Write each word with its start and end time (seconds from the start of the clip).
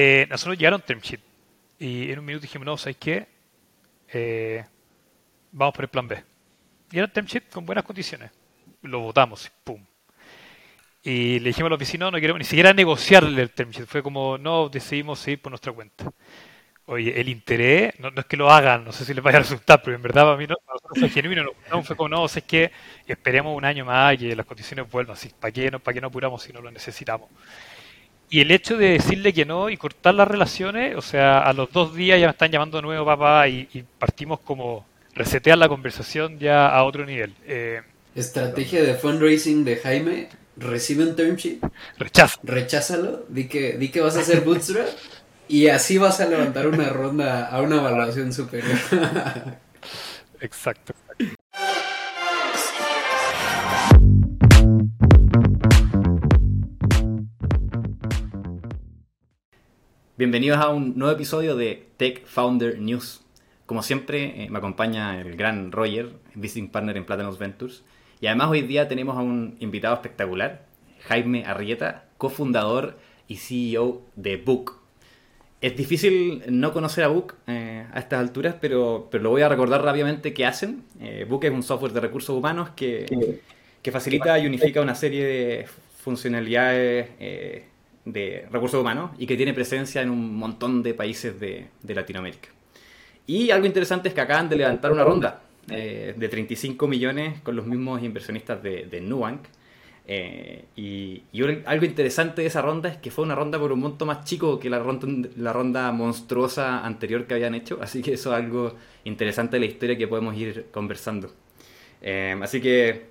Eh, 0.00 0.26
nosotros 0.30 0.56
llegaron 0.56 0.80
term 0.80 1.00
sheet 1.00 1.20
y 1.76 2.12
en 2.12 2.20
un 2.20 2.24
minuto 2.24 2.42
dijimos, 2.42 2.64
no, 2.64 2.76
¿sabes 2.76 2.98
qué? 2.98 3.26
Eh, 4.12 4.64
vamos 5.50 5.74
por 5.74 5.86
el 5.86 5.88
plan 5.88 6.06
B. 6.06 6.22
Y 6.92 6.98
era 6.98 7.08
term 7.08 7.26
sheet 7.26 7.50
con 7.50 7.66
buenas 7.66 7.84
condiciones. 7.84 8.30
Lo 8.82 9.00
votamos, 9.00 9.50
pum. 9.64 9.84
Y 11.02 11.40
le 11.40 11.48
dijimos 11.48 11.66
a 11.66 11.70
los 11.70 11.80
vecinos, 11.80 12.12
no 12.12 12.20
queremos 12.20 12.38
ni 12.38 12.44
siquiera 12.44 12.72
negociarle 12.72 13.42
el 13.42 13.50
term 13.50 13.70
sheet. 13.70 13.86
Fue 13.86 14.00
como, 14.00 14.38
no, 14.38 14.68
decidimos 14.68 15.18
seguir 15.18 15.42
por 15.42 15.50
nuestra 15.50 15.72
cuenta. 15.72 16.08
Oye, 16.86 17.20
el 17.20 17.28
interés, 17.28 17.98
no, 17.98 18.10
es 18.16 18.24
que 18.26 18.36
lo 18.36 18.50
hagan, 18.50 18.84
no 18.84 18.92
sé 18.92 19.04
si 19.04 19.12
les 19.14 19.22
vaya 19.22 19.38
a 19.38 19.42
resultar, 19.42 19.82
pero 19.82 19.96
en 19.96 20.02
verdad 20.02 20.24
para 20.24 20.36
mí 20.36 20.46
no, 20.46 20.56
fue 20.98 21.08
genuino, 21.10 21.44
no, 21.70 21.82
fue 21.82 21.96
como, 21.96 22.08
no, 22.08 22.24
es 22.24 22.42
que 22.44 22.70
esperemos 23.06 23.54
un 23.54 23.64
año 23.64 23.84
más 23.84 24.14
y 24.14 24.18
que 24.18 24.36
las 24.36 24.46
condiciones 24.46 24.90
vuelvan, 24.90 25.14
así, 25.14 25.28
¿para 25.38 25.52
qué, 25.52 25.70
no, 25.70 25.80
¿para 25.80 25.92
qué 25.94 26.00
no 26.00 26.06
apuramos 26.06 26.42
si 26.42 26.50
no 26.50 26.62
lo 26.62 26.70
necesitamos? 26.70 27.28
Y 28.30 28.40
el 28.40 28.50
hecho 28.50 28.76
de 28.76 28.90
decirle 28.90 29.32
que 29.32 29.46
no 29.46 29.70
y 29.70 29.76
cortar 29.76 30.14
las 30.14 30.28
relaciones, 30.28 30.96
o 30.96 31.02
sea, 31.02 31.40
a 31.40 31.52
los 31.52 31.72
dos 31.72 31.94
días 31.94 32.20
ya 32.20 32.26
me 32.26 32.32
están 32.32 32.50
llamando 32.50 32.78
de 32.78 32.82
nuevo 32.82 33.06
papá 33.06 33.48
y, 33.48 33.84
partimos 33.98 34.40
como 34.40 34.84
resetear 35.14 35.56
la 35.58 35.68
conversación 35.68 36.38
ya 36.38 36.68
a 36.68 36.84
otro 36.84 37.06
nivel. 37.06 37.34
Eh, 37.46 37.80
Estrategia 38.14 38.82
de 38.82 38.94
fundraising 38.94 39.64
de 39.64 39.76
Jaime, 39.76 40.28
recibe 40.56 41.04
un 41.04 41.16
term 41.16 41.36
sheet, 41.36 41.60
rechaza. 41.98 42.38
Recházalo, 42.42 43.24
di 43.28 43.48
que, 43.48 43.78
di 43.78 43.88
que 43.90 44.00
vas 44.00 44.16
a 44.16 44.20
hacer 44.20 44.42
bootstrap 44.42 44.88
y 45.48 45.68
así 45.68 45.98
vas 45.98 46.20
a 46.20 46.26
levantar 46.26 46.66
una 46.66 46.90
ronda 46.90 47.46
a 47.46 47.62
una 47.62 47.76
evaluación 47.76 48.32
superior. 48.32 48.78
exacto. 50.40 50.94
Bienvenidos 60.18 60.58
a 60.58 60.70
un 60.70 60.98
nuevo 60.98 61.14
episodio 61.14 61.54
de 61.54 61.86
Tech 61.96 62.26
Founder 62.26 62.80
News. 62.80 63.20
Como 63.66 63.84
siempre, 63.84 64.42
eh, 64.42 64.50
me 64.50 64.58
acompaña 64.58 65.20
el 65.20 65.36
gran 65.36 65.70
Roger, 65.70 66.10
Visiting 66.34 66.70
Partner 66.70 66.96
en 66.96 67.06
Platanos 67.06 67.38
Ventures. 67.38 67.84
Y 68.20 68.26
además 68.26 68.48
hoy 68.48 68.62
día 68.62 68.88
tenemos 68.88 69.16
a 69.16 69.20
un 69.20 69.56
invitado 69.60 69.94
espectacular, 69.94 70.66
Jaime 71.06 71.44
Arrieta, 71.44 72.06
cofundador 72.18 72.98
y 73.28 73.36
CEO 73.36 74.02
de 74.16 74.38
Book, 74.38 74.80
es 75.60 75.76
difícil 75.76 76.42
no 76.48 76.72
conocer 76.72 77.04
a 77.04 77.08
Book 77.08 77.36
eh, 77.46 77.86
a 77.92 78.00
estas 78.00 78.18
alturas, 78.18 78.56
pero, 78.60 79.06
pero 79.12 79.22
lo 79.22 79.30
voy 79.30 79.42
a 79.42 79.48
recordar 79.48 79.84
rápidamente 79.84 80.34
qué 80.34 80.46
hacen. 80.46 80.82
Eh, 81.00 81.26
Book 81.28 81.44
es 81.44 81.52
un 81.52 81.62
software 81.62 81.92
de 81.92 82.00
recursos 82.00 82.36
humanos 82.36 82.70
que, 82.70 83.40
que 83.80 83.92
facilita 83.92 84.36
y 84.40 84.46
unifica 84.48 84.80
una 84.80 84.96
serie 84.96 85.24
de 85.24 85.66
funcionalidades 86.02 87.08
de 88.12 88.46
recursos 88.50 88.80
humanos 88.80 89.10
y 89.18 89.26
que 89.26 89.36
tiene 89.36 89.54
presencia 89.54 90.02
en 90.02 90.10
un 90.10 90.36
montón 90.36 90.82
de 90.82 90.94
países 90.94 91.38
de, 91.38 91.68
Latinoamérica. 91.86 92.48
Y 93.26 93.50
algo 93.50 93.66
interesante 93.66 94.08
es 94.08 94.14
que 94.14 94.20
acaban 94.20 94.48
de 94.48 94.56
levantar 94.56 94.92
una 94.92 95.04
ronda 95.04 95.42
de 95.66 96.28
35 96.30 96.88
millones 96.88 97.42
con 97.42 97.54
los 97.54 97.66
mismos 97.66 98.02
inversionistas 98.02 98.62
de, 98.62 98.86
de 98.86 99.02
Nubank 99.02 99.40
eh, 100.10 100.64
y, 100.74 101.22
algo 101.66 101.84
interesante 101.84 102.40
de 102.40 102.48
esa 102.48 102.62
ronda 102.62 102.88
es 102.88 102.96
que 102.96 103.10
fue 103.10 103.26
una 103.26 103.34
ronda 103.34 103.58
por 103.58 103.72
un 103.72 103.80
monto 103.80 104.06
más 104.06 104.24
chico 104.24 104.58
que 104.58 104.70
la 104.70 104.78
ronda, 104.78 105.28
la 105.36 105.52
ronda 105.52 105.92
monstruosa 105.92 106.84
anterior 106.84 107.26
que 107.26 107.34
habían 107.34 107.54
hecho, 107.54 107.78
así 107.82 108.00
que 108.00 108.14
eso 108.14 108.34
es 108.34 108.42
algo 108.42 108.74
interesante 109.04 109.56
de 109.56 109.60
la 109.60 109.66
historia 109.66 109.98
que 109.98 110.08
podemos 110.08 110.34
ir 110.34 110.68
conversando. 110.72 111.30
Eh, 112.00 112.34
así 112.42 112.62
que, 112.62 113.08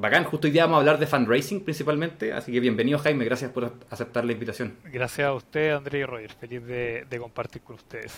bacán, 0.00 0.24
justo 0.24 0.46
hoy 0.46 0.52
día 0.52 0.64
vamos 0.64 0.76
a 0.76 0.80
hablar 0.80 0.98
de 0.98 1.06
fundraising 1.06 1.60
principalmente, 1.60 2.32
así 2.32 2.50
que 2.50 2.60
bienvenido 2.60 2.98
Jaime, 2.98 3.24
gracias 3.24 3.50
por 3.50 3.72
aceptar 3.90 4.24
la 4.24 4.32
invitación. 4.32 4.76
Gracias 4.84 5.26
a 5.26 5.34
usted, 5.34 5.72
André 5.72 6.00
y 6.00 6.04
Roger, 6.04 6.32
feliz 6.32 6.64
de, 6.64 7.06
de 7.08 7.18
compartir 7.18 7.62
con 7.62 7.76
ustedes. 7.76 8.16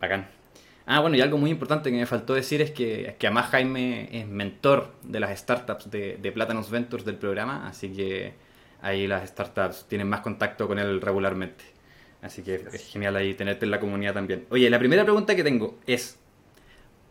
Bacán. 0.00 0.26
Ah, 0.86 1.00
bueno, 1.00 1.16
y 1.16 1.20
algo 1.20 1.38
muy 1.38 1.50
importante 1.50 1.90
que 1.90 1.96
me 1.96 2.06
faltó 2.06 2.34
decir 2.34 2.60
es 2.62 2.72
que, 2.72 3.14
que 3.18 3.26
además 3.28 3.50
Jaime 3.50 4.08
es 4.10 4.26
mentor 4.26 4.92
de 5.02 5.20
las 5.20 5.38
startups 5.38 5.90
de, 5.90 6.18
de 6.20 6.32
Plátanos 6.32 6.68
Ventures 6.68 7.04
del 7.04 7.16
programa, 7.16 7.68
así 7.68 7.90
que 7.90 8.34
ahí 8.82 9.06
las 9.06 9.28
startups 9.28 9.86
tienen 9.88 10.08
más 10.08 10.20
contacto 10.20 10.66
con 10.66 10.78
él 10.80 11.00
regularmente. 11.00 11.64
Así 12.22 12.42
que 12.42 12.56
es 12.72 12.88
genial 12.88 13.16
ahí 13.16 13.34
tenerte 13.34 13.64
en 13.64 13.70
la 13.70 13.80
comunidad 13.80 14.14
también. 14.14 14.46
Oye, 14.50 14.68
la 14.68 14.78
primera 14.78 15.04
pregunta 15.04 15.34
que 15.36 15.44
tengo 15.44 15.78
es, 15.86 16.18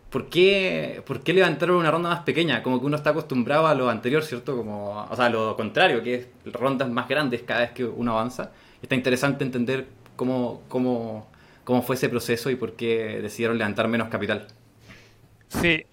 ¿por 0.09 0.29
qué, 0.29 1.01
¿por 1.05 1.21
qué 1.21 1.33
levantaron 1.33 1.77
una 1.77 1.91
ronda 1.91 2.09
más 2.09 2.21
pequeña? 2.21 2.63
Como 2.63 2.79
que 2.79 2.85
uno 2.85 2.97
está 2.97 3.11
acostumbrado 3.11 3.67
a 3.67 3.75
lo 3.75 3.89
anterior, 3.89 4.23
¿cierto? 4.23 4.55
Como, 4.57 5.07
o 5.09 5.15
sea, 5.15 5.29
lo 5.29 5.55
contrario, 5.55 6.03
que 6.03 6.15
es 6.15 6.27
rondas 6.53 6.89
más 6.89 7.07
grandes 7.07 7.43
cada 7.43 7.61
vez 7.61 7.71
que 7.71 7.85
uno 7.85 8.13
avanza. 8.13 8.51
Está 8.81 8.95
interesante 8.95 9.43
entender 9.43 9.87
cómo, 10.15 10.63
cómo 10.67 11.27
cómo 11.69 11.83
fue 11.83 11.95
ese 11.95 12.09
proceso 12.09 12.49
y 12.49 12.55
por 12.55 12.75
qué 12.75 13.19
decidieron 13.21 13.55
levantar 13.55 13.87
menos 13.87 14.09
capital. 14.09 14.47
Sí, 15.49 15.85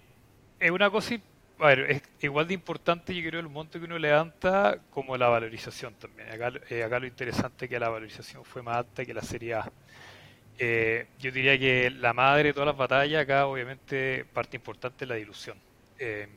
es 0.58 0.70
una 0.70 0.88
cosa, 0.88 1.16
a 1.58 1.66
ver, 1.66 1.80
es 1.90 2.02
igual 2.22 2.48
de 2.48 2.54
importante 2.54 3.14
yo 3.14 3.28
creo 3.28 3.40
el 3.40 3.50
monto 3.50 3.78
que 3.78 3.84
uno 3.84 3.98
levanta 3.98 4.78
como 4.88 5.18
la 5.18 5.28
valorización 5.28 5.92
también. 5.96 6.30
Acá, 6.30 6.50
eh, 6.70 6.82
acá 6.82 6.98
lo 6.98 7.06
interesante 7.06 7.66
es 7.66 7.70
que 7.70 7.78
la 7.78 7.90
valorización 7.90 8.42
fue 8.42 8.62
más 8.62 8.78
alta 8.78 9.04
que 9.04 9.12
la 9.12 9.20
serie 9.20 9.52
A. 9.52 9.70
Eh, 10.58 11.06
yo 11.18 11.30
diría 11.30 11.58
que 11.58 11.90
la 11.90 12.12
madre 12.14 12.44
de 12.44 12.52
todas 12.54 12.68
las 12.68 12.76
batallas 12.76 13.22
acá 13.22 13.46
obviamente 13.46 14.24
parte 14.32 14.56
importante 14.56 15.04
es 15.04 15.08
la 15.08 15.16
dilución. 15.16 15.58
Eh, 15.98 16.28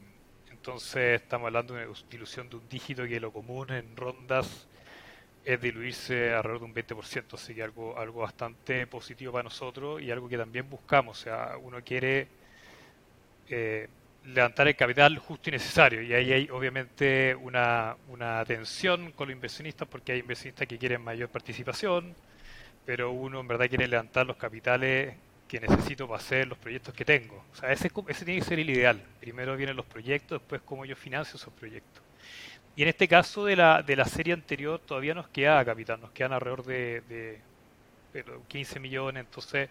entonces 0.52 1.22
estamos 1.22 1.48
hablando 1.48 1.74
de 1.74 1.88
una 1.88 1.98
dilución 2.10 2.50
de 2.50 2.58
un 2.58 2.68
dígito 2.70 3.06
que 3.08 3.20
lo 3.20 3.32
común 3.32 3.72
en 3.72 3.96
rondas 3.96 4.68
es 5.46 5.62
diluirse 5.62 6.34
alrededor 6.34 6.60
de 6.60 6.66
un 6.66 6.74
20%, 6.74 7.34
así 7.34 7.56
que 7.56 7.64
algo, 7.64 7.98
algo 7.98 8.22
bastante 8.22 8.86
positivo 8.88 9.32
para 9.32 9.44
nosotros 9.44 10.02
y 10.02 10.12
algo 10.12 10.28
que 10.28 10.38
también 10.38 10.70
buscamos. 10.70 11.20
O 11.20 11.24
sea, 11.24 11.58
uno 11.62 11.82
quiere 11.84 12.28
eh, 13.50 13.88
levantar 14.26 14.68
el 14.68 14.76
capital 14.76 15.18
justo 15.18 15.50
y 15.50 15.54
necesario 15.54 16.02
y 16.02 16.14
ahí 16.14 16.34
hay 16.34 16.50
obviamente 16.50 17.36
una, 17.36 17.96
una 18.10 18.44
tensión 18.46 19.12
con 19.14 19.28
los 19.30 19.36
inversionistas 19.36 19.88
porque 19.88 20.12
hay 20.12 20.20
inversionistas 20.20 20.68
que 20.68 20.78
quieren 20.78 21.02
mayor 21.02 21.30
participación, 21.30 22.14
pero 22.86 23.12
uno 23.12 23.40
en 23.40 23.48
verdad 23.48 23.68
quiere 23.70 23.88
levantar 23.88 24.26
los 24.26 24.38
capitales 24.38 25.16
que 25.48 25.60
necesito 25.60 26.08
para 26.08 26.20
hacer 26.20 26.48
los 26.48 26.58
proyectos 26.58 26.94
que 26.94 27.06
tengo. 27.06 27.44
O 27.52 27.56
sea, 27.56 27.72
ese, 27.72 27.92
ese 28.08 28.26
tiene 28.26 28.40
que 28.40 28.46
ser 28.46 28.60
el 28.60 28.70
ideal. 28.70 29.02
Primero 29.20 29.56
vienen 29.58 29.76
los 29.76 29.86
proyectos, 29.86 30.40
después 30.40 30.62
cómo 30.64 30.86
yo 30.86 30.96
financio 30.96 31.38
esos 31.38 31.54
proyectos. 31.54 32.04
Y 32.76 32.84
en 32.84 32.88
este 32.88 33.08
caso 33.08 33.46
de 33.46 33.56
la, 33.56 33.82
de 33.82 33.96
la 33.96 34.06
serie 34.06 34.34
anterior 34.34 34.80
todavía 34.80 35.14
nos 35.14 35.28
queda 35.28 35.66
capital, 35.66 36.00
nos 36.00 36.12
quedan 36.12 36.34
alrededor 36.34 36.64
de, 36.64 37.02
de, 37.10 37.42
15 38.48 38.80
millones, 38.80 39.26
entonces 39.26 39.70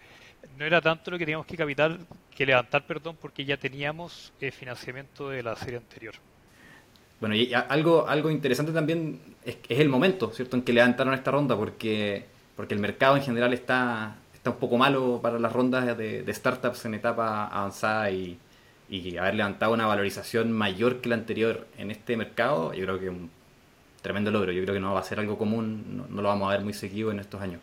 no 0.57 0.65
era 0.65 0.79
tanto 0.79 1.11
lo 1.11 1.17
que 1.17 1.25
teníamos 1.25 1.45
que 1.45 1.57
capital 1.57 1.99
que 2.35 2.45
levantar, 2.45 2.85
perdón, 2.85 3.17
porque 3.19 3.43
ya 3.43 3.57
teníamos 3.57 4.31
el 4.39 4.51
financiamiento 4.51 5.29
de 5.29 5.43
la 5.43 5.55
serie 5.55 5.77
anterior. 5.77 6.13
Bueno, 7.19 7.35
y 7.35 7.53
algo, 7.53 8.07
algo 8.07 8.29
interesante 8.29 8.71
también 8.71 9.19
es, 9.43 9.57
el 9.67 9.89
momento, 9.89 10.31
¿cierto?, 10.31 10.55
en 10.55 10.61
que 10.61 10.71
levantaron 10.71 11.13
esta 11.13 11.31
ronda, 11.31 11.57
porque, 11.57 12.25
porque 12.59 12.73
el 12.73 12.81
mercado 12.81 13.15
en 13.15 13.23
general 13.23 13.53
está, 13.53 14.17
está 14.33 14.49
un 14.49 14.57
poco 14.57 14.77
malo 14.77 15.21
para 15.23 15.39
las 15.39 15.53
rondas 15.53 15.97
de, 15.97 16.23
de 16.23 16.33
startups 16.33 16.83
en 16.83 16.93
etapa 16.93 17.47
avanzada 17.47 18.11
y, 18.11 18.37
haber 19.17 19.35
levantado 19.35 19.71
una 19.71 19.87
valorización 19.87 20.51
mayor 20.51 20.99
que 20.99 21.07
la 21.07 21.15
anterior 21.15 21.65
en 21.77 21.89
este 21.89 22.17
mercado, 22.17 22.73
yo 22.73 22.83
creo 22.83 22.99
que 22.99 23.05
es 23.05 23.11
un 23.11 23.31
tremendo 24.01 24.29
logro. 24.29 24.51
Yo 24.51 24.61
creo 24.63 24.73
que 24.73 24.81
no 24.81 24.93
va 24.93 24.99
a 24.99 25.03
ser 25.03 25.21
algo 25.21 25.37
común, 25.37 26.05
no, 26.09 26.21
lo 26.21 26.27
vamos 26.27 26.49
a 26.49 26.57
ver 26.57 26.65
muy 26.65 26.73
seguido 26.73 27.11
en 27.11 27.21
estos 27.21 27.41
años. 27.41 27.61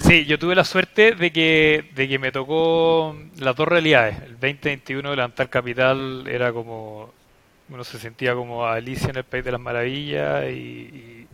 Sí, 0.00 0.24
yo 0.24 0.40
tuve 0.40 0.56
la 0.56 0.64
suerte 0.64 1.12
de 1.12 1.30
que, 1.30 1.88
de 1.94 2.08
que 2.08 2.18
me 2.18 2.32
tocó 2.32 3.16
las 3.38 3.54
dos 3.54 3.68
realidades. 3.68 4.20
El 4.22 4.32
2021 4.40 5.14
levantar 5.14 5.48
capital 5.50 6.26
era 6.26 6.52
como, 6.52 7.12
uno 7.68 7.84
se 7.84 8.00
sentía 8.00 8.34
como 8.34 8.66
Alicia 8.66 9.10
en 9.10 9.18
el 9.18 9.24
País 9.24 9.44
de 9.44 9.52
las 9.52 9.60
Maravillas 9.60 10.50
y, 10.50 11.28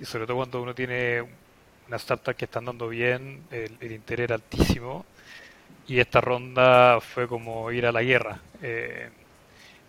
y, 0.00 0.04
sobre 0.04 0.26
todo 0.26 0.38
cuando 0.38 0.60
uno 0.60 0.74
tiene 0.74 1.38
una 1.90 1.96
startup 1.96 2.36
que 2.36 2.44
está 2.44 2.60
andando 2.60 2.88
bien, 2.88 3.42
el, 3.50 3.76
el 3.80 3.90
interés 3.90 4.24
era 4.24 4.36
altísimo 4.36 5.04
y 5.88 5.98
esta 5.98 6.20
ronda 6.20 7.00
fue 7.00 7.26
como 7.26 7.68
ir 7.72 7.84
a 7.84 7.90
la 7.90 8.00
guerra. 8.00 8.40
Eh, 8.62 9.10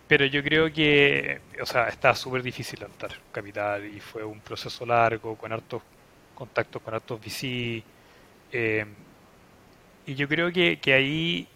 pero 0.08 0.26
yo 0.26 0.42
creo 0.42 0.72
que, 0.72 1.40
o 1.60 1.64
sea, 1.64 1.86
está 1.88 2.12
súper 2.16 2.42
difícil 2.42 2.80
levantar 2.80 3.12
capital 3.30 3.86
y 3.86 4.00
fue 4.00 4.24
un 4.24 4.40
proceso 4.40 4.84
largo, 4.84 5.36
con 5.36 5.52
hartos 5.52 5.80
contactos 6.34 6.82
con 6.82 6.92
hartos 6.92 7.20
VC. 7.20 7.84
Eh, 8.50 8.84
y 10.06 10.14
yo 10.16 10.26
creo 10.26 10.52
que, 10.52 10.80
que, 10.80 10.92
ahí 10.94 11.46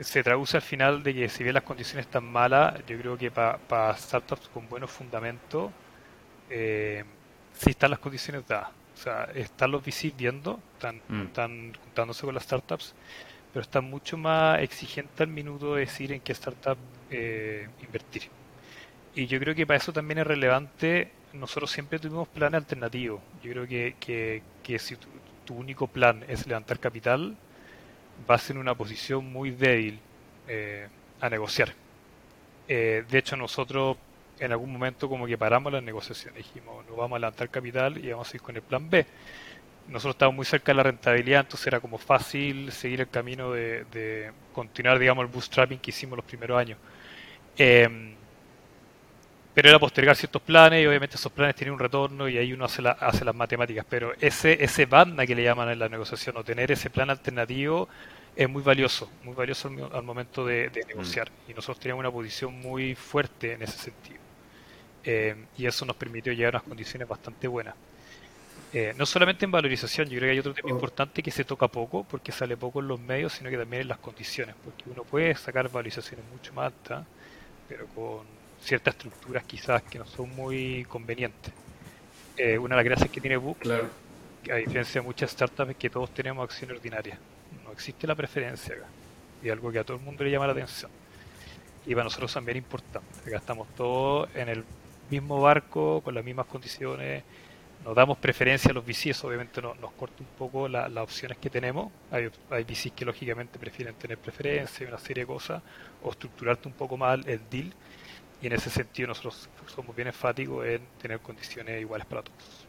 se 0.00 0.22
traduce 0.22 0.56
al 0.56 0.62
final 0.62 1.02
de 1.02 1.14
que 1.14 1.28
si 1.28 1.42
bien 1.42 1.54
las 1.54 1.64
condiciones 1.64 2.06
están 2.06 2.24
malas, 2.24 2.74
yo 2.86 2.98
creo 2.98 3.18
que 3.18 3.30
para 3.30 3.96
startups 3.98 4.48
con 4.48 4.66
buenos 4.66 4.90
fundamentos, 4.90 5.70
eh, 6.48 7.04
sí 7.52 7.70
están 7.70 7.90
las 7.90 7.98
condiciones 7.98 8.46
dadas. 8.48 8.79
O 9.00 9.02
sea, 9.02 9.24
están 9.34 9.70
los 9.70 9.82
VC 9.82 10.12
viendo, 10.14 10.60
están, 10.74 11.00
mm. 11.08 11.22
están 11.22 11.72
juntándose 11.74 12.26
con 12.26 12.34
las 12.34 12.44
startups 12.44 12.94
pero 13.52 13.62
está 13.62 13.80
mucho 13.80 14.16
más 14.16 14.60
exigente 14.60 15.24
al 15.24 15.28
minuto 15.28 15.74
de 15.74 15.80
decir 15.80 16.12
en 16.12 16.20
qué 16.20 16.30
startup 16.32 16.78
eh, 17.10 17.66
invertir. 17.82 18.24
Y 19.16 19.26
yo 19.26 19.40
creo 19.40 19.56
que 19.56 19.66
para 19.66 19.78
eso 19.78 19.92
también 19.92 20.18
es 20.18 20.26
relevante 20.26 21.10
nosotros 21.32 21.70
siempre 21.70 21.98
tuvimos 21.98 22.28
planes 22.28 22.58
alternativos. 22.58 23.20
Yo 23.42 23.52
creo 23.52 23.66
que, 23.66 23.96
que, 24.00 24.42
que 24.62 24.78
si 24.78 24.96
tu, 24.96 25.08
tu, 25.44 25.54
único 25.54 25.86
plan 25.86 26.24
es 26.28 26.46
levantar 26.46 26.78
capital, 26.78 27.36
vas 28.26 28.50
en 28.50 28.58
una 28.58 28.74
posición 28.74 29.30
muy 29.32 29.50
débil 29.50 29.98
eh, 30.48 30.88
a 31.20 31.28
negociar. 31.28 31.72
Eh, 32.68 33.04
de 33.08 33.18
hecho, 33.18 33.36
nosotros 33.36 33.96
en 34.40 34.52
algún 34.52 34.72
momento 34.72 35.08
como 35.08 35.26
que 35.26 35.38
paramos 35.38 35.72
las 35.72 35.82
negociaciones, 35.82 36.44
dijimos, 36.44 36.84
no 36.86 36.96
vamos 36.96 37.16
a 37.16 37.20
levantar 37.20 37.48
capital 37.50 38.04
y 38.04 38.10
vamos 38.10 38.32
a 38.32 38.36
ir 38.36 38.42
con 38.42 38.56
el 38.56 38.62
plan 38.62 38.88
B. 38.88 39.06
Nosotros 39.88 40.14
estábamos 40.14 40.36
muy 40.36 40.46
cerca 40.46 40.72
de 40.72 40.76
la 40.76 40.82
rentabilidad, 40.84 41.40
entonces 41.40 41.66
era 41.66 41.80
como 41.80 41.98
fácil 41.98 42.70
seguir 42.72 43.00
el 43.00 43.08
camino 43.08 43.52
de, 43.52 43.84
de 43.84 44.32
continuar, 44.52 44.98
digamos, 44.98 45.24
el 45.24 45.30
bootstrapping 45.30 45.78
que 45.78 45.90
hicimos 45.90 46.16
los 46.16 46.24
primeros 46.24 46.58
años. 46.58 46.78
Eh, 47.56 48.16
pero 49.52 49.68
era 49.68 49.78
postergar 49.78 50.16
ciertos 50.16 50.42
planes 50.42 50.82
y 50.82 50.86
obviamente 50.86 51.16
esos 51.16 51.32
planes 51.32 51.56
tienen 51.56 51.74
un 51.74 51.78
retorno 51.78 52.28
y 52.28 52.38
ahí 52.38 52.52
uno 52.52 52.64
hace, 52.64 52.82
la, 52.82 52.92
hace 52.92 53.24
las 53.24 53.34
matemáticas. 53.34 53.84
Pero 53.88 54.12
ese, 54.20 54.62
ese 54.62 54.86
banda 54.86 55.26
que 55.26 55.34
le 55.34 55.42
llaman 55.42 55.68
en 55.70 55.78
la 55.78 55.88
negociación 55.88 56.36
o 56.36 56.44
tener 56.44 56.70
ese 56.70 56.88
plan 56.88 57.10
alternativo 57.10 57.88
es 58.36 58.48
muy 58.48 58.62
valioso, 58.62 59.10
muy 59.24 59.34
valioso 59.34 59.68
al, 59.68 59.90
al 59.92 60.02
momento 60.02 60.46
de, 60.46 60.70
de 60.70 60.84
negociar. 60.86 61.30
Mm. 61.30 61.50
Y 61.50 61.54
nosotros 61.54 61.80
teníamos 61.80 62.00
una 62.00 62.12
posición 62.12 62.58
muy 62.60 62.94
fuerte 62.94 63.54
en 63.54 63.62
ese 63.62 63.76
sentido. 63.76 64.20
Eh, 65.04 65.34
y 65.56 65.66
eso 65.66 65.84
nos 65.86 65.96
permitió 65.96 66.32
llegar 66.32 66.54
a 66.54 66.58
unas 66.58 66.68
condiciones 66.68 67.08
bastante 67.08 67.48
buenas. 67.48 67.74
Eh, 68.72 68.94
no 68.96 69.04
solamente 69.04 69.44
en 69.44 69.50
valorización, 69.50 70.08
yo 70.08 70.18
creo 70.18 70.28
que 70.28 70.32
hay 70.32 70.38
otro 70.38 70.54
tema 70.54 70.68
oh. 70.70 70.74
importante 70.74 71.22
que 71.22 71.30
se 71.30 71.44
toca 71.44 71.66
poco, 71.66 72.04
porque 72.04 72.30
sale 72.30 72.56
poco 72.56 72.80
en 72.80 72.88
los 72.88 73.00
medios, 73.00 73.32
sino 73.32 73.50
que 73.50 73.56
también 73.56 73.82
en 73.82 73.88
las 73.88 73.98
condiciones, 73.98 74.54
porque 74.64 74.84
uno 74.86 75.02
puede 75.02 75.34
sacar 75.34 75.68
valorizaciones 75.68 76.24
mucho 76.30 76.52
más 76.54 76.66
altas, 76.66 77.04
pero 77.68 77.86
con 77.88 78.20
ciertas 78.62 78.94
estructuras 78.94 79.42
quizás 79.44 79.82
que 79.82 79.98
no 79.98 80.06
son 80.06 80.30
muy 80.36 80.84
convenientes. 80.88 81.52
Eh, 82.36 82.58
una 82.58 82.76
de 82.76 82.82
las 82.82 82.84
gracias 82.84 83.10
que 83.10 83.20
tiene 83.20 83.36
Book, 83.36 83.58
claro. 83.58 83.88
a 84.50 84.54
diferencia 84.54 85.00
de 85.00 85.06
muchas 85.06 85.32
startups, 85.32 85.70
es 85.70 85.76
que 85.76 85.90
todos 85.90 86.14
tenemos 86.14 86.44
acción 86.44 86.70
ordinaria. 86.70 87.18
No 87.64 87.72
existe 87.72 88.06
la 88.06 88.14
preferencia 88.14 88.76
acá. 88.76 88.86
Y 89.42 89.48
algo 89.48 89.72
que 89.72 89.80
a 89.80 89.84
todo 89.84 89.96
el 89.96 90.02
mundo 90.02 90.22
le 90.22 90.30
llama 90.30 90.46
la 90.46 90.52
atención. 90.52 90.90
Y 91.86 91.94
para 91.94 92.04
nosotros 92.04 92.32
también 92.32 92.58
es 92.58 92.62
importante. 92.62 93.08
Acá 93.26 93.38
estamos 93.38 93.66
todos 93.74 94.28
en 94.34 94.48
el 94.48 94.64
mismo 95.10 95.40
barco, 95.40 96.00
con 96.02 96.14
las 96.14 96.24
mismas 96.24 96.46
condiciones. 96.46 97.24
Nos 97.84 97.94
damos 97.94 98.18
preferencia 98.18 98.70
a 98.70 98.74
los 98.74 98.84
VCs, 98.84 99.24
obviamente 99.24 99.62
no, 99.62 99.74
nos 99.76 99.92
corta 99.92 100.16
un 100.22 100.28
poco 100.38 100.68
la, 100.68 100.88
las 100.88 101.04
opciones 101.04 101.38
que 101.38 101.50
tenemos. 101.50 101.90
Hay, 102.10 102.30
hay 102.50 102.64
VCs 102.64 102.92
que 102.92 103.04
lógicamente 103.04 103.58
prefieren 103.58 103.94
tener 103.94 104.18
preferencia 104.18 104.84
y 104.84 104.88
una 104.88 104.98
serie 104.98 105.24
de 105.24 105.26
cosas, 105.26 105.62
o 106.02 106.10
estructurarte 106.10 106.68
un 106.68 106.74
poco 106.74 106.96
más 106.96 107.18
el 107.26 107.40
deal 107.50 107.72
y 108.42 108.46
en 108.46 108.52
ese 108.52 108.70
sentido 108.70 109.08
nosotros 109.08 109.48
somos 109.74 109.94
bien 109.94 110.08
enfáticos 110.08 110.66
en 110.66 110.80
tener 111.00 111.20
condiciones 111.20 111.80
iguales 111.80 112.06
para 112.06 112.22
todos. 112.22 112.66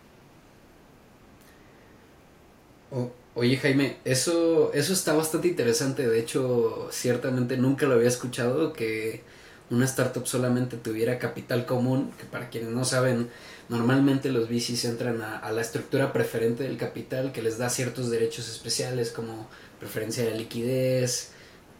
Oye 3.36 3.56
Jaime, 3.56 3.98
eso, 4.04 4.74
eso 4.74 4.92
está 4.92 5.14
bastante 5.14 5.48
interesante, 5.48 6.06
de 6.08 6.20
hecho 6.20 6.90
ciertamente 6.92 7.56
nunca 7.56 7.86
lo 7.86 7.96
había 7.96 8.10
escuchado 8.10 8.74
que 8.74 9.24
una 9.72 9.86
startup 9.86 10.28
solamente 10.28 10.78
tuviera 10.78 11.18
capital 11.18 11.66
común, 11.66 12.12
que 12.20 12.26
para 12.26 12.50
quienes 12.50 12.72
no 12.72 12.84
saben, 12.84 13.30
normalmente 13.70 14.30
los 14.30 14.50
VCs 14.50 14.86
entran 14.86 15.22
a, 15.22 15.50
la 15.52 15.62
estructura 15.62 16.12
preferente 16.12 16.64
del 16.64 16.78
capital 16.78 17.32
que 17.32 17.42
les 17.42 17.58
da 17.58 17.70
ciertos 17.70 18.12
derechos 18.12 18.50
especiales 18.50 19.12
como 19.12 19.48
preferencia 19.80 20.26
de 20.26 20.36
liquidez, 20.36 21.32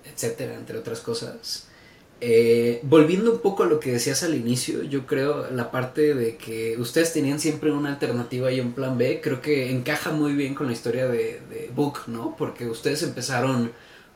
etcétera, 0.06 0.56
entre 0.56 0.78
otras 0.78 1.02
cosas. 1.02 1.68
Eh, 2.22 2.80
volviendo 2.84 3.32
un 3.34 3.40
poco 3.40 3.64
a 3.64 3.66
lo 3.66 3.80
que 3.80 3.92
decías 3.92 4.24
al 4.24 4.36
inicio, 4.36 4.84
yo 4.84 5.06
creo 5.06 5.50
la 5.52 5.70
parte 5.70 6.14
de 6.14 6.38
que 6.38 6.78
ustedes 6.78 7.12
tenían 7.12 7.40
siempre 7.40 7.72
una 7.72 7.90
alternativa 7.90 8.52
y 8.52 8.62
un 8.62 8.74
plan 8.74 8.98
B, 8.98 9.20
creo 9.22 9.42
que 9.42 9.72
encaja 9.72 10.12
muy 10.12 10.34
bien 10.34 10.56
con 10.56 10.68
la 10.68 10.74
historia 10.74 11.08
de, 11.08 11.42
de 11.50 11.72
Book, 11.76 12.04
¿no? 12.08 12.36
Porque 12.38 12.68
ustedes 12.68 13.04
empezaron 13.04 13.72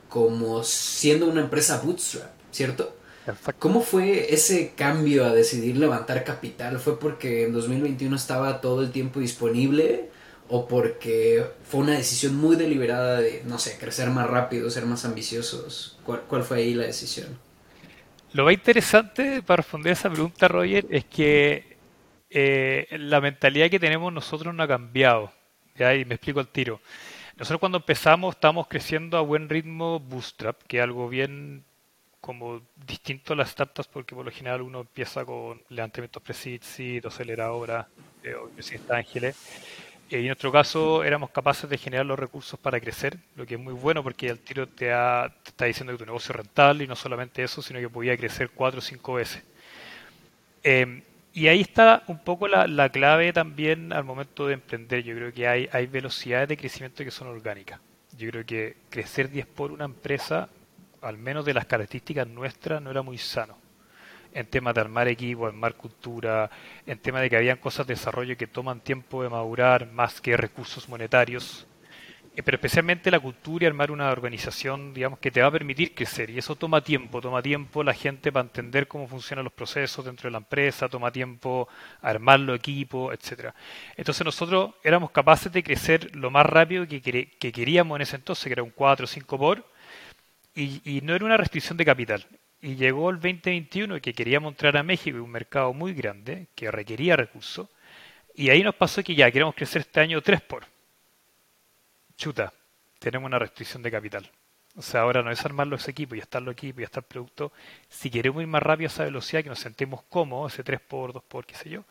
como 0.07 0.63
siendo 0.63 1.27
una 1.27 1.41
empresa 1.41 1.81
bootstrap, 1.83 2.31
¿cierto? 2.51 2.95
¿Cómo 3.59 3.81
fue 3.81 4.33
ese 4.33 4.73
cambio 4.75 5.25
a 5.25 5.33
decidir 5.33 5.77
levantar 5.77 6.23
capital? 6.23 6.79
¿Fue 6.79 6.99
porque 6.99 7.45
en 7.45 7.53
2021 7.53 8.15
estaba 8.15 8.61
todo 8.61 8.81
el 8.81 8.91
tiempo 8.91 9.19
disponible? 9.19 10.09
¿O 10.47 10.67
porque 10.67 11.43
fue 11.67 11.81
una 11.81 11.93
decisión 11.93 12.35
muy 12.35 12.55
deliberada 12.55 13.19
de, 13.19 13.41
no 13.45 13.57
sé, 13.57 13.77
crecer 13.79 14.09
más 14.11 14.27
rápido, 14.27 14.69
ser 14.69 14.85
más 14.85 15.03
ambiciosos? 15.05 15.97
¿Cuál, 16.05 16.21
cuál 16.27 16.43
fue 16.43 16.57
ahí 16.57 16.73
la 16.75 16.85
decisión? 16.85 17.39
Lo 18.33 18.45
más 18.45 18.53
interesante 18.53 19.41
para 19.41 19.57
responder 19.57 19.91
a 19.91 19.93
esa 19.93 20.09
pregunta, 20.09 20.47
Roger, 20.47 20.85
es 20.89 21.05
que 21.05 21.77
eh, 22.29 22.85
la 22.91 23.21
mentalidad 23.21 23.69
que 23.69 23.79
tenemos 23.79 24.11
nosotros 24.11 24.53
no 24.53 24.61
ha 24.61 24.67
cambiado. 24.67 25.31
¿ya? 25.75 25.95
Y 25.95 26.05
me 26.05 26.15
explico 26.15 26.39
al 26.41 26.49
tiro. 26.49 26.81
Nosotros 27.37 27.59
cuando 27.59 27.77
empezamos 27.77 28.35
estábamos 28.35 28.67
creciendo 28.67 29.17
a 29.17 29.21
buen 29.21 29.49
ritmo 29.49 29.99
bootstrap, 29.99 30.61
que 30.67 30.77
es 30.77 30.83
algo 30.83 31.09
bien 31.09 31.63
como 32.25 32.59
distinto 32.87 33.33
a 33.33 33.35
las 33.35 33.51
startups 33.51 33.87
porque 33.87 34.15
por 34.15 34.25
lo 34.25 34.31
general 34.31 34.63
uno 34.63 34.79
empieza 34.79 35.23
con 35.23 35.61
levantamientos 35.69 36.23
pre-seed, 36.23 37.05
aceleradora, 37.05 37.87
eh, 38.23 38.35
universidades 38.35 38.89
ángeles 38.89 39.35
y 40.09 40.15
en 40.15 40.25
nuestro 40.25 40.51
caso 40.51 41.03
éramos 41.03 41.29
capaces 41.29 41.69
de 41.69 41.77
generar 41.77 42.07
los 42.07 42.17
recursos 42.17 42.59
para 42.59 42.79
crecer, 42.79 43.19
lo 43.35 43.45
que 43.45 43.53
es 43.53 43.59
muy 43.59 43.73
bueno 43.73 44.01
porque 44.01 44.27
el 44.27 44.39
tiro 44.39 44.67
te, 44.67 44.91
ha, 44.91 45.31
te 45.43 45.49
está 45.49 45.65
diciendo 45.65 45.93
que 45.93 45.99
tu 45.99 46.05
negocio 46.07 46.31
es 46.31 46.37
rentable 46.37 46.83
y 46.83 46.87
no 46.87 46.95
solamente 46.95 47.43
eso, 47.43 47.61
sino 47.61 47.79
que 47.79 47.89
podía 47.89 48.17
crecer 48.17 48.49
cuatro 48.49 48.79
o 48.79 48.81
cinco 48.81 49.13
veces. 49.13 49.43
Eh, 50.63 51.03
y 51.31 51.47
ahí 51.47 51.61
está 51.61 52.01
un 52.07 52.17
poco 52.17 52.47
la, 52.47 52.65
la, 52.65 52.89
clave 52.89 53.33
también 53.33 53.93
al 53.93 54.03
momento 54.03 54.47
de 54.47 54.55
emprender. 54.55 55.03
Yo 55.03 55.15
creo 55.15 55.33
que 55.33 55.47
hay, 55.47 55.69
hay 55.71 55.85
velocidades 55.85 56.49
de 56.49 56.57
crecimiento 56.57 57.03
que 57.03 57.11
son 57.11 57.27
orgánicas. 57.27 57.79
Yo 58.17 58.29
creo 58.31 58.45
que 58.45 58.77
crecer 58.89 59.29
10 59.29 59.45
por 59.47 59.71
una 59.71 59.85
empresa, 59.85 60.49
al 61.07 61.17
menos 61.17 61.45
de 61.45 61.53
las 61.53 61.65
características 61.65 62.27
nuestras, 62.27 62.81
no 62.81 62.91
era 62.91 63.01
muy 63.01 63.17
sano 63.17 63.57
en 64.35 64.45
temas 64.47 64.75
de 64.75 64.81
armar 64.81 65.07
equipo, 65.07 65.47
armar 65.47 65.75
cultura, 65.75 66.51
en 66.85 66.99
temas 66.99 67.21
de 67.21 67.29
que 67.29 67.37
habían 67.37 67.57
cosas 67.57 67.87
de 67.87 67.93
desarrollo 67.93 68.35
que 68.35 68.47
toman 68.47 68.81
tiempo 68.81 69.23
de 69.23 69.29
madurar 69.29 69.89
más 69.91 70.19
que 70.19 70.35
recursos 70.35 70.89
monetarios, 70.89 71.65
eh, 72.35 72.43
pero 72.43 72.55
especialmente 72.55 73.09
la 73.09 73.19
cultura 73.21 73.63
y 73.63 73.67
armar 73.67 73.91
una 73.91 74.11
organización, 74.11 74.93
digamos, 74.93 75.19
que 75.19 75.31
te 75.31 75.41
va 75.41 75.47
a 75.47 75.51
permitir 75.51 75.95
crecer. 75.95 76.29
Y 76.29 76.37
eso 76.37 76.53
toma 76.57 76.81
tiempo, 76.81 77.21
toma 77.21 77.41
tiempo 77.41 77.81
la 77.81 77.93
gente 77.93 78.29
para 78.29 78.43
entender 78.43 78.89
cómo 78.89 79.07
funcionan 79.07 79.45
los 79.45 79.53
procesos 79.53 80.03
dentro 80.03 80.27
de 80.27 80.31
la 80.31 80.39
empresa, 80.39 80.89
toma 80.89 81.11
tiempo 81.11 81.69
armar 82.01 82.41
los 82.41 82.57
equipos, 82.57 83.13
etcétera. 83.13 83.55
Entonces 83.95 84.25
nosotros 84.25 84.75
éramos 84.83 85.11
capaces 85.11 85.49
de 85.53 85.63
crecer 85.63 86.13
lo 86.13 86.29
más 86.29 86.45
rápido 86.45 86.85
que, 86.85 86.99
que 87.01 87.51
queríamos 87.53 87.95
en 87.95 88.01
ese 88.01 88.17
entonces, 88.17 88.43
que 88.43 88.51
era 88.51 88.63
un 88.63 88.71
4 88.71 89.05
o 89.05 89.07
5 89.07 89.37
por, 89.37 89.74
y, 90.55 90.81
y 90.83 91.01
no 91.01 91.15
era 91.15 91.25
una 91.25 91.37
restricción 91.37 91.77
de 91.77 91.85
capital 91.85 92.25
y 92.65 92.75
llegó 92.77 93.11
el 93.11 93.17
2021 93.17 94.01
que 94.01 94.13
queríamos 94.13 94.53
entrar 94.53 94.75
a 94.75 94.81
México, 94.81 95.21
un 95.21 95.29
mercado 95.29 95.71
muy 95.71 95.93
grande, 95.93 96.47
que 96.55 96.71
requería 96.71 97.15
recursos, 97.15 97.67
y 98.33 98.49
ahí 98.49 98.63
nos 98.63 98.73
pasó 98.73 99.03
que 99.03 99.13
ya 99.13 99.29
queremos 99.29 99.53
crecer 99.53 99.81
este 99.81 99.99
año 99.99 100.19
3 100.19 100.41
por. 100.41 100.65
Chuta, 102.17 102.51
tenemos 102.97 103.27
una 103.27 103.37
restricción 103.37 103.83
de 103.83 103.91
capital. 103.91 104.31
O 104.75 104.81
sea, 104.81 105.01
ahora 105.01 105.21
no 105.21 105.29
es 105.29 105.45
armar 105.45 105.67
los 105.67 105.87
equipos 105.87 106.17
y 106.17 106.21
estar 106.21 106.41
los 106.41 106.53
equipos 106.53 106.81
y 106.81 106.83
estar 106.83 107.03
el 107.03 107.07
producto. 107.07 107.53
Si 107.87 108.09
queremos 108.09 108.41
ir 108.41 108.47
más 108.47 108.63
rápido 108.63 108.87
a 108.87 108.91
esa 108.91 109.03
velocidad, 109.03 109.43
que 109.43 109.49
nos 109.49 109.59
sentemos 109.59 110.01
cómodos, 110.09 110.53
ese 110.53 110.63
3 110.63 110.81
por, 110.81 111.13
2 111.13 111.23
por, 111.23 111.45
qué 111.45 111.53
sé 111.53 111.69
yo, 111.69 111.85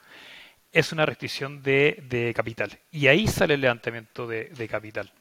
es 0.73 0.91
una 0.91 1.07
restricción 1.07 1.63
de, 1.63 2.03
de 2.09 2.35
capital. 2.35 2.77
Y 2.91 3.07
ahí 3.07 3.29
sale 3.29 3.55
el 3.55 3.61
levantamiento 3.61 4.27
de, 4.27 4.47
de 4.47 4.69
capital. 4.69 5.13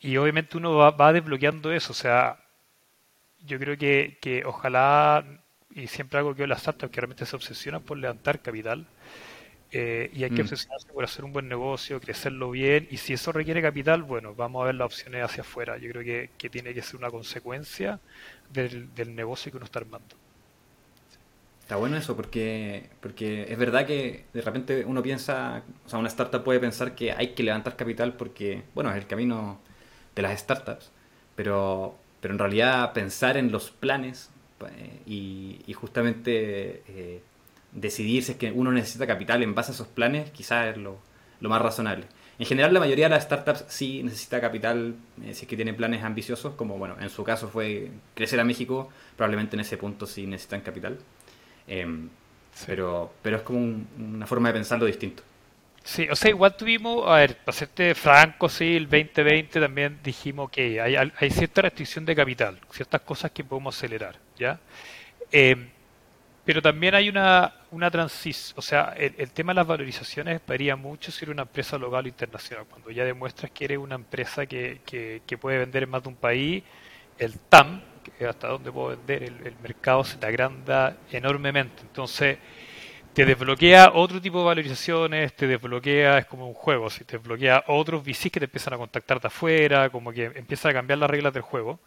Y 0.00 0.16
obviamente 0.16 0.56
uno 0.56 0.76
va, 0.76 0.90
va 0.90 1.12
desbloqueando 1.12 1.72
eso. 1.72 1.92
O 1.92 1.96
sea, 1.96 2.38
yo 3.44 3.58
creo 3.58 3.76
que, 3.76 4.18
que 4.20 4.44
ojalá, 4.44 5.24
y 5.70 5.86
siempre 5.88 6.18
hago 6.18 6.34
que 6.34 6.46
las 6.46 6.60
startups 6.62 6.92
que 6.92 7.00
realmente 7.00 7.26
se 7.26 7.36
obsesionan 7.36 7.82
por 7.82 7.98
levantar 7.98 8.40
capital, 8.40 8.86
eh, 9.70 10.10
y 10.14 10.24
hay 10.24 10.30
que 10.30 10.42
mm. 10.42 10.46
obsesionarse 10.46 10.88
por 10.92 11.04
hacer 11.04 11.24
un 11.24 11.32
buen 11.32 11.48
negocio, 11.48 12.00
crecerlo 12.00 12.50
bien, 12.50 12.88
y 12.90 12.96
si 12.96 13.12
eso 13.12 13.32
requiere 13.32 13.60
capital, 13.60 14.02
bueno, 14.02 14.34
vamos 14.34 14.62
a 14.62 14.66
ver 14.66 14.74
las 14.76 14.86
opciones 14.86 15.22
hacia 15.24 15.42
afuera. 15.42 15.76
Yo 15.78 15.90
creo 15.90 16.04
que, 16.04 16.30
que 16.38 16.48
tiene 16.48 16.72
que 16.72 16.82
ser 16.82 16.96
una 16.96 17.10
consecuencia 17.10 18.00
del, 18.50 18.94
del 18.94 19.14
negocio 19.14 19.50
que 19.52 19.58
uno 19.58 19.66
está 19.66 19.80
armando. 19.80 20.16
Está 21.60 21.76
bueno 21.76 21.98
eso, 21.98 22.16
porque, 22.16 22.88
porque 23.00 23.44
es 23.46 23.58
verdad 23.58 23.86
que 23.86 24.24
de 24.32 24.40
repente 24.40 24.86
uno 24.86 25.02
piensa, 25.02 25.62
o 25.84 25.88
sea, 25.88 25.98
una 25.98 26.08
startup 26.08 26.42
puede 26.42 26.60
pensar 26.60 26.94
que 26.94 27.12
hay 27.12 27.34
que 27.34 27.42
levantar 27.42 27.76
capital 27.76 28.14
porque, 28.14 28.62
bueno, 28.74 28.90
es 28.90 28.96
el 28.96 29.06
camino 29.06 29.60
de 30.14 30.22
las 30.22 30.38
startups, 30.40 30.90
pero 31.36 31.96
pero 32.20 32.34
en 32.34 32.38
realidad 32.38 32.92
pensar 32.92 33.36
en 33.36 33.52
los 33.52 33.70
planes 33.70 34.30
eh, 34.66 35.00
y, 35.06 35.60
y, 35.66 35.72
justamente 35.72 36.82
eh, 36.88 37.22
decidir 37.72 38.24
si 38.24 38.32
es 38.32 38.38
que 38.38 38.50
uno 38.50 38.72
necesita 38.72 39.06
capital 39.06 39.42
en 39.42 39.54
base 39.54 39.72
a 39.72 39.74
esos 39.74 39.86
planes, 39.88 40.30
quizás 40.32 40.66
es 40.68 40.76
lo, 40.78 40.98
lo, 41.40 41.48
más 41.48 41.62
razonable. 41.62 42.06
En 42.38 42.46
general, 42.46 42.74
la 42.74 42.80
mayoría 42.80 43.06
de 43.06 43.10
las 43.10 43.24
startups 43.24 43.64
sí 43.68 44.02
necesita 44.02 44.40
capital 44.40 44.96
eh, 45.24 45.34
si 45.34 45.42
es 45.44 45.48
que 45.48 45.56
tienen 45.56 45.76
planes 45.76 46.02
ambiciosos, 46.02 46.54
como 46.54 46.76
bueno, 46.78 46.96
en 47.00 47.10
su 47.10 47.22
caso 47.24 47.48
fue 47.48 47.90
crecer 48.14 48.40
a 48.40 48.44
México, 48.44 48.88
probablemente 49.16 49.56
en 49.56 49.60
ese 49.60 49.76
punto 49.76 50.06
sí 50.06 50.26
necesitan 50.26 50.60
capital. 50.62 50.98
Eh, 51.68 51.86
Pero, 52.66 53.12
pero 53.22 53.36
es 53.36 53.42
como 53.42 53.60
una 53.98 54.26
forma 54.26 54.48
de 54.48 54.54
pensarlo 54.54 54.86
distinto. 54.86 55.22
Sí, 55.88 56.06
o 56.10 56.14
sea, 56.14 56.28
igual 56.28 56.54
tuvimos, 56.54 57.08
a 57.08 57.14
ver, 57.16 57.38
para 57.38 57.56
serte 57.56 57.94
franco, 57.94 58.50
sí, 58.50 58.76
el 58.76 58.84
2020 58.90 59.58
también 59.58 59.98
dijimos 60.04 60.50
que 60.50 60.82
hay, 60.82 60.96
hay 60.96 61.30
cierta 61.30 61.62
restricción 61.62 62.04
de 62.04 62.14
capital, 62.14 62.60
ciertas 62.70 63.00
cosas 63.00 63.30
que 63.30 63.42
podemos 63.42 63.74
acelerar, 63.74 64.16
¿ya? 64.36 64.60
Eh, 65.32 65.56
pero 66.44 66.60
también 66.60 66.94
hay 66.94 67.08
una, 67.08 67.54
una 67.70 67.90
transición, 67.90 68.58
o 68.58 68.62
sea, 68.62 68.94
el, 68.98 69.30
tema 69.30 69.52
de 69.52 69.56
las 69.56 69.66
valorizaciones 69.66 70.42
varía 70.46 70.76
mucho 70.76 71.10
si 71.10 71.24
eres 71.24 71.32
una 71.32 71.42
empresa 71.42 71.78
local 71.78 72.04
o 72.04 72.08
internacional. 72.08 72.66
Cuando 72.68 72.90
ya 72.90 73.06
demuestras 73.06 73.50
que 73.50 73.64
eres 73.64 73.78
una 73.78 73.94
empresa 73.94 74.44
que, 74.44 74.80
que, 74.84 75.38
puede 75.38 75.56
vender 75.56 75.84
en 75.84 75.90
más 75.90 76.02
de 76.02 76.10
un 76.10 76.16
país, 76.16 76.62
el 77.18 77.38
TAM, 77.48 77.80
que 78.04 78.24
es 78.24 78.28
hasta 78.28 78.48
donde 78.48 78.70
puedo 78.70 78.88
vender, 78.88 79.22
el, 79.22 79.54
mercado 79.62 80.04
se 80.04 80.18
te 80.18 80.26
agranda 80.26 80.98
enormemente. 81.10 81.80
Entonces, 81.80 82.36
te 83.12 83.24
desbloquea 83.24 83.92
otro 83.94 84.20
tipo 84.20 84.38
de 84.38 84.44
valorizaciones, 84.44 85.34
te 85.34 85.46
desbloquea, 85.46 86.18
es 86.18 86.26
como 86.26 86.46
un 86.46 86.54
juego, 86.54 86.88
si 86.90 87.04
te 87.04 87.16
desbloquea 87.18 87.64
otros 87.68 88.02
VCs 88.04 88.30
que 88.30 88.40
te 88.40 88.44
empiezan 88.46 88.74
a 88.74 88.78
contactar 88.78 89.20
de 89.20 89.26
afuera, 89.26 89.90
como 89.90 90.12
que 90.12 90.24
empieza 90.26 90.68
a 90.68 90.72
cambiar 90.72 90.98
las 90.98 91.10
reglas 91.10 91.32
del 91.32 91.42
juego. 91.42 91.80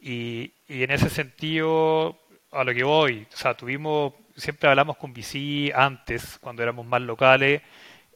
Y, 0.00 0.52
y 0.68 0.82
en 0.82 0.90
ese 0.90 1.08
sentido, 1.10 2.18
a 2.50 2.64
lo 2.64 2.74
que 2.74 2.84
voy, 2.84 3.26
o 3.32 3.36
sea, 3.36 3.54
tuvimos, 3.54 4.14
siempre 4.36 4.68
hablamos 4.68 4.96
con 4.96 5.12
VC 5.12 5.72
antes, 5.74 6.38
cuando 6.40 6.62
éramos 6.62 6.86
más 6.86 7.02
locales, 7.02 7.62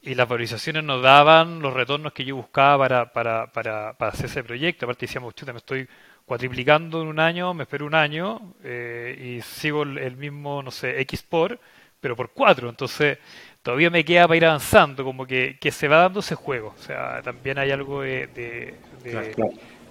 y 0.03 0.15
las 0.15 0.29
valorizaciones 0.29 0.85
nos 0.85 1.03
daban 1.03 1.61
los 1.61 1.75
retornos 1.75 2.13
que 2.13 2.25
yo 2.25 2.37
buscaba 2.37 2.79
para, 2.79 3.13
para, 3.13 3.53
para, 3.53 3.93
para 3.95 4.13
hacer 4.13 4.27
ese 4.27 4.45
proyecto. 4.45 4.87
Aparte 4.87 5.07
decíamos, 5.07 5.35
chuta, 5.35 5.53
me 5.53 5.59
estoy 5.59 5.89
cuatriplicando 6.25 7.03
en 7.03 7.09
un 7.09 7.21
año, 7.21 7.55
me 7.55 7.65
espero 7.65 7.87
un 7.87 7.95
año 7.95 8.55
eh, 8.63 9.39
y 9.39 9.43
sigo 9.43 9.83
el 9.83 10.17
mismo, 10.17 10.63
no 10.63 10.71
sé, 10.71 11.01
X 11.01 11.23
por, 11.23 11.59
pero 12.01 12.17
por 12.17 12.31
cuatro. 12.33 12.69
Entonces, 12.69 13.19
todavía 13.63 13.91
me 13.91 14.05
queda 14.05 14.27
para 14.27 14.37
ir 14.37 14.45
avanzando, 14.47 15.05
como 15.05 15.27
que, 15.27 15.59
que 15.61 15.71
se 15.71 15.89
va 15.89 15.99
dando 15.99 16.21
ese 16.21 16.35
juego. 16.35 16.75
O 16.79 16.83
sea, 16.83 17.23
también 17.23 17.59
hay 17.59 17.71
algo 17.71 18.03
de, 18.03 18.27
de, 18.29 18.75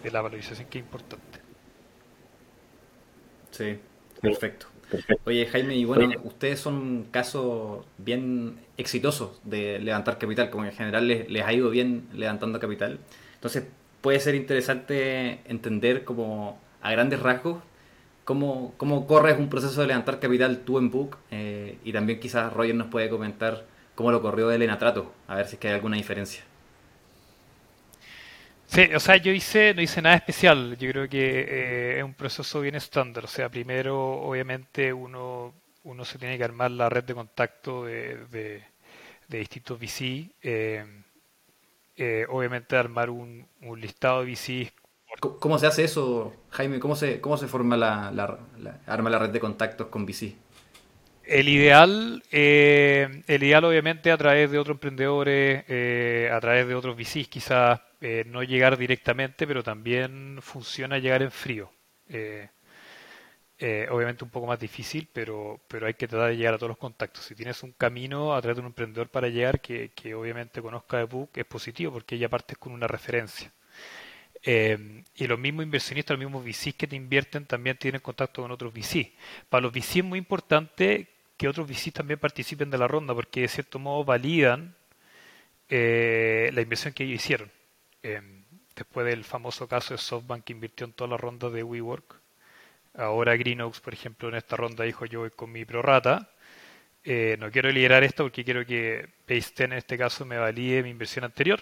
de 0.03 0.11
la 0.11 0.21
valorización 0.21 0.67
que 0.69 0.79
es 0.79 0.85
importante. 0.85 1.39
Sí, 3.51 3.79
Perfecto. 4.21 4.67
Oye, 5.25 5.45
Jaime, 5.47 5.75
y 5.75 5.83
bueno, 5.85 6.09
ustedes 6.23 6.59
son 6.59 6.75
un 6.75 7.03
caso 7.11 7.85
bien 7.97 8.57
exitoso 8.77 9.39
de 9.43 9.79
levantar 9.79 10.17
capital, 10.17 10.49
como 10.49 10.65
en 10.65 10.71
general 10.71 11.07
les, 11.07 11.43
ha 11.43 11.53
ido 11.53 11.69
bien 11.69 12.07
levantando 12.13 12.59
capital. 12.59 12.99
Entonces, 13.35 13.65
puede 14.01 14.19
ser 14.19 14.35
interesante 14.35 15.41
entender 15.45 16.03
como 16.05 16.59
a 16.81 16.91
grandes 16.91 17.19
rasgos 17.19 17.61
cómo, 18.27 18.73
cómo 18.75 19.07
corres 19.07 19.39
un 19.39 19.47
proceso 19.49 19.79
de 19.79 19.87
levantar 19.87 20.19
capital 20.19 20.59
tú 20.65 20.79
en 20.79 20.91
Book 20.91 21.17
eh, 21.31 21.77
y 21.85 21.93
también 21.93 22.19
quizás 22.19 22.51
Roger 22.51 22.75
nos 22.75 22.87
puede 22.87 23.09
comentar 23.09 23.63
cómo 23.95 24.11
lo 24.11 24.21
corrió 24.21 24.49
de 24.49 24.57
Elena 24.57 24.77
Trato, 24.77 25.13
a 25.29 25.35
ver 25.35 25.47
si 25.47 25.55
es 25.55 25.59
que 25.61 25.69
hay 25.69 25.75
alguna 25.75 25.95
diferencia. 25.95 26.43
Sí, 28.65 28.81
o 28.93 28.99
sea, 28.99 29.15
yo 29.15 29.31
hice, 29.31 29.73
no 29.73 29.81
hice 29.81 30.01
nada 30.01 30.17
especial. 30.17 30.77
Yo 30.77 30.91
creo 30.91 31.07
que 31.07 31.39
eh, 31.39 31.97
es 31.99 32.03
un 32.03 32.13
proceso 32.15 32.59
bien 32.59 32.75
estándar. 32.75 33.23
O 33.23 33.27
sea, 33.29 33.47
primero, 33.47 33.97
obviamente, 33.97 34.91
uno, 34.91 35.53
uno 35.85 36.03
se 36.03 36.17
tiene 36.17 36.37
que 36.37 36.43
armar 36.43 36.71
la 36.71 36.89
red 36.89 37.05
de 37.05 37.13
contacto 37.13 37.85
de, 37.85 38.17
de, 38.27 39.37
distintos 39.39 39.79
VC. 39.79 40.31
Eh, 40.41 40.85
eh, 41.95 42.25
obviamente, 42.27 42.75
armar 42.75 43.09
un, 43.09 43.47
un 43.61 43.79
listado 43.79 44.25
de 44.25 44.33
VC. 44.33 44.73
¿Cómo 45.19 45.57
se 45.57 45.67
hace 45.67 45.83
eso, 45.83 46.33
Jaime? 46.51 46.79
¿Cómo 46.79 46.95
se, 46.95 47.19
cómo 47.21 47.37
se 47.37 47.47
forma 47.47 47.75
la, 47.75 48.11
la, 48.11 48.37
arma 48.85 49.09
la 49.09 49.19
red 49.19 49.29
de 49.29 49.39
contactos 49.39 49.87
con 49.87 50.05
VC? 50.05 50.35
El 51.23 51.49
ideal, 51.49 52.23
el 52.31 53.23
ideal 53.27 53.65
obviamente 53.65 54.11
a 54.11 54.17
través 54.17 54.49
de 54.49 54.59
otros 54.59 54.75
emprendedores, 54.75 55.63
a 56.31 56.39
través 56.39 56.67
de 56.67 56.75
otros 56.75 56.95
VCs 56.95 57.27
quizás 57.27 57.79
eh, 57.99 58.23
no 58.27 58.43
llegar 58.43 58.77
directamente, 58.77 59.47
pero 59.47 59.63
también 59.63 60.39
funciona 60.41 60.99
llegar 60.99 61.23
en 61.23 61.31
frío. 61.31 61.71
Eh, 62.09 62.49
eh, 63.59 63.87
obviamente 63.89 64.23
un 64.23 64.29
poco 64.29 64.45
más 64.47 64.59
difícil, 64.59 65.09
pero, 65.11 65.59
pero 65.67 65.87
hay 65.87 65.95
que 65.95 66.07
tratar 66.07 66.29
de 66.29 66.37
llegar 66.37 66.53
a 66.53 66.57
todos 66.57 66.69
los 66.69 66.77
contactos. 66.77 67.25
Si 67.25 67.35
tienes 67.35 67.63
un 67.63 67.71
camino 67.73 68.35
a 68.35 68.41
través 68.41 68.57
de 68.57 68.61
un 68.61 68.67
emprendedor 68.67 69.09
para 69.09 69.29
llegar 69.29 69.61
que, 69.61 69.91
que 69.95 70.13
obviamente 70.13 70.61
conozca 70.61 70.97
de 70.97 71.05
Book, 71.05 71.31
es 71.35 71.45
positivo 71.45 71.93
porque 71.93 72.19
ya 72.19 72.29
partes 72.29 72.57
con 72.57 72.71
una 72.73 72.87
referencia. 72.87 73.51
Y 74.49 75.27
los 75.27 75.37
mismos 75.37 75.65
inversionistas, 75.65 76.17
los 76.17 76.25
mismos 76.25 76.45
VCs 76.45 76.75
que 76.75 76.87
te 76.87 76.95
invierten 76.95 77.45
también 77.45 77.77
tienen 77.77 77.99
contacto 77.99 78.41
con 78.41 78.51
otros 78.51 78.73
VCs. 78.73 79.09
Para 79.49 79.63
los 79.63 79.73
VCs 79.73 79.97
es 79.97 80.03
muy 80.05 80.19
importante 80.19 81.07
que 81.35 81.47
otros 81.47 81.67
VCs 81.67 81.93
también 81.93 82.19
participen 82.19 82.69
de 82.69 82.77
la 82.77 82.87
ronda 82.87 83.13
porque 83.13 83.41
de 83.41 83.47
cierto 83.49 83.77
modo 83.77 84.05
validan 84.05 84.75
la 85.69 86.61
inversión 86.61 86.93
que 86.93 87.03
ellos 87.03 87.21
hicieron. 87.21 87.51
Em, 88.03 88.43
después 88.75 89.05
del 89.05 89.23
famoso 89.23 89.67
caso 89.67 89.93
de 89.93 89.97
SoftBank 89.97 90.43
que 90.45 90.53
invirtió 90.53 90.85
en 90.85 90.93
toda 90.93 91.09
la 91.09 91.17
ronda 91.17 91.49
de 91.49 91.63
WeWork. 91.63 92.15
Ahora 92.95 93.35
Greenox, 93.35 93.79
por 93.81 93.93
ejemplo, 93.93 94.29
en 94.29 94.35
esta 94.35 94.55
ronda 94.55 94.83
dijo 94.83 95.05
yo 95.05 95.21
voy 95.21 95.31
con 95.31 95.51
mi 95.51 95.65
prorata. 95.65 96.29
Eh, 97.03 97.37
no 97.39 97.51
quiero 97.51 97.69
liderar 97.71 98.03
esto 98.03 98.23
porque 98.23 98.43
quiero 98.43 98.65
que 98.65 99.07
Paste 99.25 99.65
en 99.65 99.73
este 99.73 99.97
caso 99.97 100.25
me 100.25 100.37
valide 100.37 100.83
mi 100.83 100.89
inversión 100.89 101.25
anterior 101.25 101.61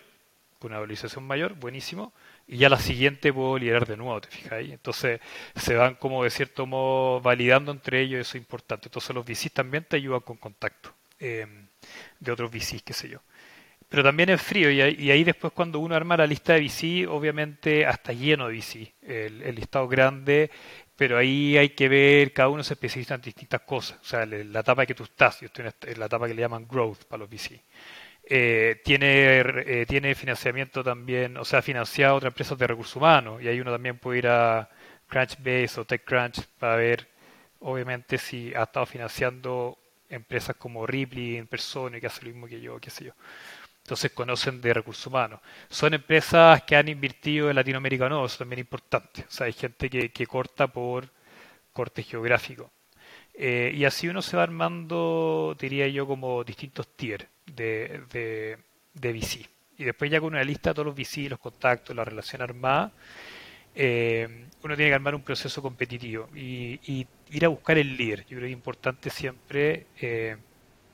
con 0.60 0.72
una 0.72 0.80
valorización 0.80 1.26
mayor, 1.26 1.54
buenísimo. 1.56 2.14
Y 2.48 2.58
ya 2.58 2.70
la 2.70 2.80
siguiente 2.80 3.34
puedo 3.34 3.58
liderar 3.58 3.88
de 3.88 3.98
nuevo, 3.98 4.22
¿te 4.22 4.30
fijáis? 4.30 4.72
Entonces 4.72 5.20
se 5.56 5.76
van 5.76 5.96
como 5.96 6.24
de 6.24 6.30
cierto 6.30 6.66
modo 6.66 7.20
validando 7.22 7.72
entre 7.72 8.02
ellos, 8.02 8.22
eso 8.22 8.38
es 8.38 8.42
importante. 8.42 8.88
Entonces 8.88 9.16
los 9.16 9.26
VCs 9.26 9.52
también 9.52 9.84
te 9.84 9.96
ayudan 9.96 10.22
con 10.22 10.38
contacto 10.38 10.94
em, 11.20 11.68
de 12.20 12.32
otros 12.32 12.52
VCs, 12.52 12.84
qué 12.84 12.94
sé 12.94 13.10
yo 13.10 13.22
pero 13.90 14.04
también 14.04 14.30
es 14.30 14.42
frío 14.42 14.72
y, 14.72 14.82
ahí 14.82 15.24
después 15.24 15.54
cuando 15.54 15.80
uno 15.80 15.96
arma 15.96 16.18
la 16.18 16.28
lista 16.28 16.54
de 16.54 16.62
VC, 16.62 17.08
obviamente 17.08 17.86
hasta 17.86 18.14
lleno 18.14 18.48
de 18.48 18.58
VC, 18.58 18.94
el, 19.04 19.56
listado 19.56 19.88
grande, 19.88 20.50
pero 20.96 21.18
ahí 21.18 21.58
hay 21.58 21.70
que 21.70 21.88
ver, 21.88 22.34
cada 22.34 22.50
uno 22.50 22.64
se 22.64 22.74
especializa 22.74 23.16
en 23.16 23.22
distintas 23.22 23.62
cosas, 23.62 24.00
o 24.02 24.04
sea, 24.04 24.26
la 24.26 24.60
etapa 24.60 24.86
que 24.86 24.96
tú 24.96 25.04
estás, 25.04 25.40
yo 25.40 25.48
estoy 25.48 25.66
en 25.84 26.00
la 26.00 26.08
etapa 26.08 26.28
que 26.28 26.34
le 26.34 26.42
llaman 26.42 26.68
growth 26.68 27.06
para 27.06 27.22
los 27.22 27.30
VC. 27.30 27.62
Eh, 28.28 28.82
tiene, 28.84 29.40
eh, 29.40 29.86
tiene 29.88 30.16
financiamiento 30.16 30.84
también, 30.84 31.38
o 31.38 31.46
sea, 31.46 31.62
financiado 31.62 32.16
otras 32.16 32.32
empresas 32.32 32.58
de 32.58 32.68
recursos 32.68 32.96
humanos 32.96 33.42
y 33.42 33.48
ahí 33.48 33.60
uno 33.60 33.72
también 33.72 34.00
puede 34.00 34.20
ir 34.20 34.28
a 34.28 34.68
Crunchbase 35.08 35.80
o 35.80 35.86
TechCrunch 35.86 36.42
para 36.60 36.76
ver, 36.78 37.08
obviamente, 37.60 38.18
si 38.18 38.54
ha 38.56 38.64
estado 38.64 38.86
financiando 38.88 39.78
empresas 40.10 40.56
como 40.56 40.88
Ripley 40.88 41.38
en 41.38 41.48
persona 41.48 42.00
que 42.00 42.08
hace 42.08 42.24
lo 42.26 42.32
mismo 42.32 42.48
que 42.48 42.60
yo, 42.62 42.80
qué 42.80 42.90
sé 42.90 43.06
yo 43.06 43.14
entonces 43.86 44.12
conocen 44.14 44.62
de 44.62 44.74
recursos 44.74 45.06
humanos. 45.06 45.40
Son 45.70 45.94
empresas 45.94 46.64
que 46.64 46.76
han 46.76 46.88
invertido 46.88 47.52
en 47.52 47.56
Latinoamérica 47.56 48.10
no, 48.10 48.26
eso 48.26 48.40
también 48.40 48.60
es 48.60 48.64
importante. 48.66 49.26
O 49.28 49.32
sea, 49.32 49.46
hay 49.46 49.54
gente 49.54 49.90
que, 49.92 50.10
que 50.12 50.26
corta 50.26 50.68
por 50.68 51.08
corte 51.72 52.02
geográfico. 52.02 52.72
Eh, 53.36 53.72
y 53.76 53.86
así 53.86 54.08
uno 54.08 54.22
se 54.24 54.38
va 54.38 54.44
armando, 54.44 55.56
diría 55.60 55.88
yo, 55.88 56.08
como 56.08 56.44
distintos 56.44 56.88
tiers 56.96 57.28
de, 57.46 58.02
de, 58.12 58.58
de 58.94 59.14
VC. 59.14 59.50
Y 59.78 59.84
después 59.84 60.10
ya 60.10 60.20
con 60.20 60.34
una 60.34 60.44
lista 60.44 60.70
de 60.70 60.76
todos 60.76 60.86
los 60.88 60.96
VC, 60.96 61.30
los 61.30 61.40
contactos, 61.40 61.96
la 61.96 62.06
relación 62.06 62.42
armada, 62.42 62.92
eh, 63.76 64.48
uno 64.64 64.76
tiene 64.76 64.90
que 64.92 64.96
armar 64.96 65.16
un 65.16 65.22
proceso 65.22 65.62
competitivo 65.62 66.30
y, 66.34 67.06
ir 67.32 67.46
a 67.46 67.50
buscar 67.50 67.78
el 67.78 67.98
líder. 67.98 68.22
Yo 68.22 68.38
creo 68.38 68.42
que 68.42 68.48
es 68.48 68.54
importante 68.54 69.10
siempre 69.10 69.88
eh, 70.00 70.38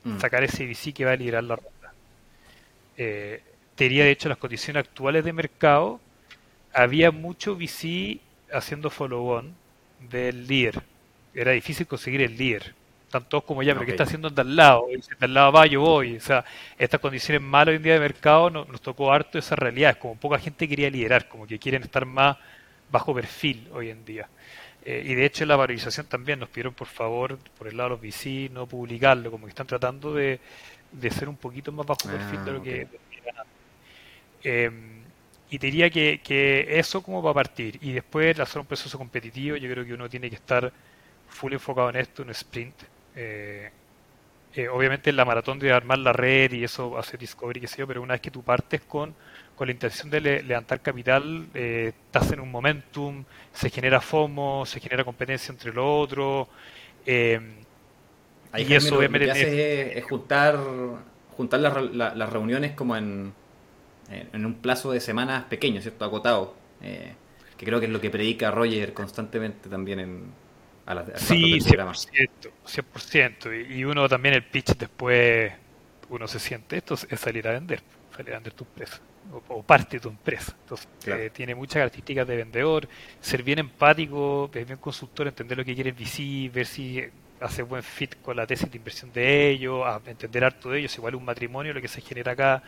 mm. 0.02 0.18
sacar 0.18 0.42
ese 0.42 0.66
VC 0.66 0.92
que 0.92 1.04
va 1.04 1.12
a 1.12 1.16
liderar 1.16 1.44
la 1.44 1.58
eh, 2.96 3.42
diría 3.76 4.04
de 4.04 4.10
hecho 4.10 4.28
las 4.28 4.38
condiciones 4.38 4.84
actuales 4.84 5.24
de 5.24 5.32
mercado, 5.32 6.00
había 6.72 7.10
mucho 7.10 7.56
VC 7.56 8.20
haciendo 8.52 8.90
follow-on 8.90 9.54
del 10.10 10.46
líder. 10.46 10.82
Era 11.34 11.52
difícil 11.52 11.86
conseguir 11.86 12.22
el 12.22 12.36
líder. 12.36 12.74
Tanto 13.12 13.42
como 13.42 13.62
ya, 13.62 13.74
pero 13.74 13.84
¿qué 13.84 13.90
está 13.90 14.04
haciendo 14.04 14.30
de 14.30 14.40
al 14.40 14.56
lado? 14.56 14.86
Y 14.90 15.02
si 15.02 15.10
de 15.10 15.26
al 15.26 15.34
lado 15.34 15.52
va, 15.52 15.66
yo 15.66 15.82
voy. 15.82 16.16
O 16.16 16.20
sea, 16.20 16.46
estas 16.78 16.98
condiciones 16.98 17.42
malas 17.42 17.72
hoy 17.72 17.76
en 17.76 17.82
día 17.82 17.92
de 17.92 18.00
mercado 18.00 18.48
nos, 18.48 18.80
tocó 18.80 19.12
harto 19.12 19.38
esa 19.38 19.54
realidad. 19.54 19.98
Como 19.98 20.16
poca 20.16 20.38
gente 20.38 20.66
quería 20.66 20.88
liderar, 20.88 21.28
como 21.28 21.46
que 21.46 21.58
quieren 21.58 21.82
estar 21.82 22.06
más 22.06 22.38
bajo 22.90 23.14
perfil 23.14 23.68
hoy 23.74 23.90
en 23.90 24.02
día. 24.06 24.30
Eh, 24.86 25.02
y 25.04 25.14
de 25.14 25.26
hecho 25.26 25.44
en 25.44 25.48
la 25.48 25.56
valorización 25.56 26.06
también 26.06 26.38
nos 26.38 26.48
pidieron 26.48 26.72
por 26.72 26.86
favor, 26.86 27.38
por 27.58 27.68
el 27.68 27.76
lado 27.76 27.90
de 27.90 27.96
los 27.96 28.00
VC, 28.00 28.50
no 28.50 28.66
publicarlo, 28.66 29.30
como 29.30 29.44
que 29.44 29.50
están 29.50 29.66
tratando 29.66 30.14
de, 30.14 30.40
de 30.90 31.10
ser 31.10 31.28
un 31.28 31.36
poquito 31.36 31.70
más 31.70 31.84
bajo 31.84 32.08
perfil 32.08 32.44
de 32.46 32.52
lo 32.52 32.60
ah, 32.60 32.62
que 32.62 32.88
em, 34.42 35.02
y 35.50 35.58
te 35.58 35.66
diría 35.66 35.90
que, 35.90 36.20
que, 36.24 36.78
eso 36.78 37.02
como 37.02 37.22
va 37.22 37.30
a 37.32 37.34
partir 37.34 37.78
y 37.82 37.92
después 37.92 38.40
hacer 38.40 38.60
un 38.60 38.66
proceso 38.66 38.98
competitivo 38.98 39.56
yo 39.56 39.70
creo 39.70 39.84
que 39.84 39.94
uno 39.94 40.08
tiene 40.08 40.28
que 40.30 40.36
estar 40.36 40.72
full 41.28 41.52
enfocado 41.52 41.90
en 41.90 41.96
esto, 41.96 42.22
un 42.22 42.30
sprint 42.30 42.74
eh, 43.16 43.70
eh, 44.54 44.68
obviamente 44.68 45.10
en 45.10 45.16
la 45.16 45.24
maratón 45.24 45.58
de 45.58 45.72
armar 45.72 45.98
la 45.98 46.12
red 46.12 46.52
y 46.52 46.64
eso 46.64 46.98
hacer 46.98 47.18
discovery 47.18 47.60
que 47.60 47.66
sé 47.66 47.78
yo, 47.78 47.86
pero 47.86 48.02
una 48.02 48.14
vez 48.14 48.20
que 48.20 48.30
tú 48.30 48.42
partes 48.42 48.82
con, 48.82 49.14
con 49.56 49.66
la 49.66 49.72
intención 49.72 50.10
de 50.10 50.42
levantar 50.42 50.80
capital 50.80 51.46
eh, 51.54 51.92
estás 52.06 52.32
en 52.32 52.40
un 52.40 52.50
momentum 52.50 53.24
se 53.52 53.70
genera 53.70 54.00
FOMO, 54.00 54.66
se 54.66 54.80
genera 54.80 55.04
competencia 55.04 55.52
entre 55.52 55.72
los 55.72 55.84
otros 55.86 56.48
em, 57.06 57.54
y 58.58 58.74
eso 58.74 59.00
lo, 59.00 59.10
que 59.10 59.30
hace 59.30 59.98
es, 59.98 60.04
juntar, 60.04 60.58
juntar 61.34 61.60
las, 61.60 62.30
reuniones 62.30 62.72
como 62.72 62.94
en, 62.94 63.32
en, 64.10 64.44
un 64.44 64.54
plazo 64.54 64.92
de 64.92 65.00
semanas 65.00 65.44
pequeño, 65.44 65.80
¿cierto? 65.80 66.04
Acotado. 66.04 66.54
Eh, 66.82 67.14
que 67.56 67.64
creo 67.64 67.80
que 67.80 67.86
es 67.86 67.92
lo 67.92 68.00
que 68.00 68.10
predica 68.10 68.50
Roger 68.50 68.92
constantemente 68.92 69.70
también 69.70 70.00
en, 70.00 70.24
a 70.86 70.94
las 70.94 71.20
Sí, 71.20 71.60
100%, 71.60 72.28
100%. 72.66 73.70
Y 73.70 73.84
uno 73.84 74.08
también 74.08 74.34
el 74.34 74.44
pitch 74.44 74.76
después, 74.76 75.52
uno 76.08 76.26
se 76.28 76.38
siente, 76.38 76.76
esto 76.76 76.94
es 76.94 77.20
salir 77.20 77.46
a 77.48 77.52
vender, 77.52 77.82
salir 78.16 78.32
a 78.32 78.36
vender 78.36 78.52
tu 78.54 78.64
empresa 78.64 79.00
o, 79.48 79.62
parte 79.62 79.96
de 79.96 80.00
tu 80.00 80.08
empresa. 80.08 80.54
Entonces, 80.60 80.88
eh, 81.06 81.30
tiene 81.32 81.54
muchas 81.54 81.74
características 81.74 82.26
de 82.26 82.36
vendedor, 82.36 82.88
ser 83.20 83.42
bien 83.42 83.58
empático, 83.58 84.48
bien 84.48 84.76
consultor, 84.78 85.28
entender 85.28 85.58
lo 85.58 85.64
que 85.64 85.74
quiere 85.74 85.90
el 85.90 85.96
VC, 85.96 86.50
ver 86.52 86.66
si 86.66 87.02
hace 87.40 87.62
buen 87.62 87.82
fit 87.82 88.20
con 88.22 88.36
la 88.36 88.46
tesis 88.46 88.70
de 88.70 88.76
inversión 88.76 89.12
de 89.12 89.50
ellos, 89.50 89.84
entender 90.06 90.44
harto 90.44 90.70
de 90.70 90.80
ellos, 90.80 90.96
igual 90.96 91.14
un 91.14 91.24
matrimonio, 91.24 91.72
lo 91.72 91.80
que 91.80 91.88
se 91.88 92.00
genera 92.00 92.32
acá. 92.32 92.62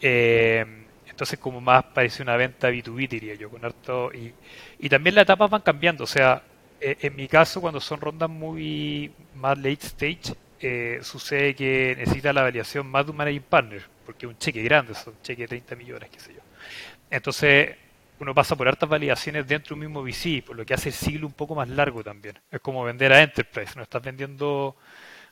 Eh, 0.00 0.64
entonces, 1.08 1.38
como 1.38 1.60
más 1.60 1.84
parece 1.84 2.22
una 2.22 2.36
venta 2.36 2.70
B2B, 2.70 3.08
diría 3.08 3.34
yo, 3.34 3.48
con 3.50 3.64
harto. 3.64 4.12
Y, 4.12 4.32
y 4.78 4.88
también 4.88 5.14
las 5.14 5.22
etapas 5.22 5.50
van 5.50 5.62
cambiando, 5.62 6.04
o 6.04 6.06
sea, 6.06 6.42
en 7.00 7.16
mi 7.16 7.28
caso, 7.28 7.60
cuando 7.60 7.80
son 7.80 8.00
rondas 8.00 8.30
muy 8.30 9.12
más 9.34 9.56
late 9.58 9.86
stage, 9.86 11.02
sucede 11.02 11.54
que 11.54 11.94
necesita 11.96 12.32
la 12.32 12.42
validación 12.42 12.86
más 12.86 13.04
de 13.04 13.10
un 13.10 13.16
managing 13.16 13.42
partner 13.42 13.94
porque 14.04 14.26
es 14.26 14.30
un 14.30 14.38
cheque 14.38 14.62
grande, 14.62 14.94
son 14.94 15.14
cheque 15.22 15.42
de 15.42 15.48
30 15.48 15.76
millones, 15.76 16.10
qué 16.10 16.20
sé 16.20 16.34
yo. 16.34 16.40
Entonces, 17.10 17.76
uno 18.20 18.34
pasa 18.34 18.56
por 18.56 18.68
hartas 18.68 18.88
validaciones 18.88 19.46
dentro 19.46 19.74
de 19.74 19.74
un 19.74 19.92
mismo 19.92 20.02
VC, 20.02 20.42
por 20.42 20.56
lo 20.56 20.64
que 20.64 20.74
hace 20.74 20.90
el 20.90 20.94
siglo 20.94 21.26
un 21.26 21.32
poco 21.32 21.54
más 21.54 21.68
largo 21.68 22.02
también. 22.04 22.38
Es 22.50 22.60
como 22.60 22.84
vender 22.84 23.12
a 23.12 23.22
Enterprise, 23.22 23.72
no 23.76 23.82
estás 23.82 24.02
vendiendo 24.02 24.76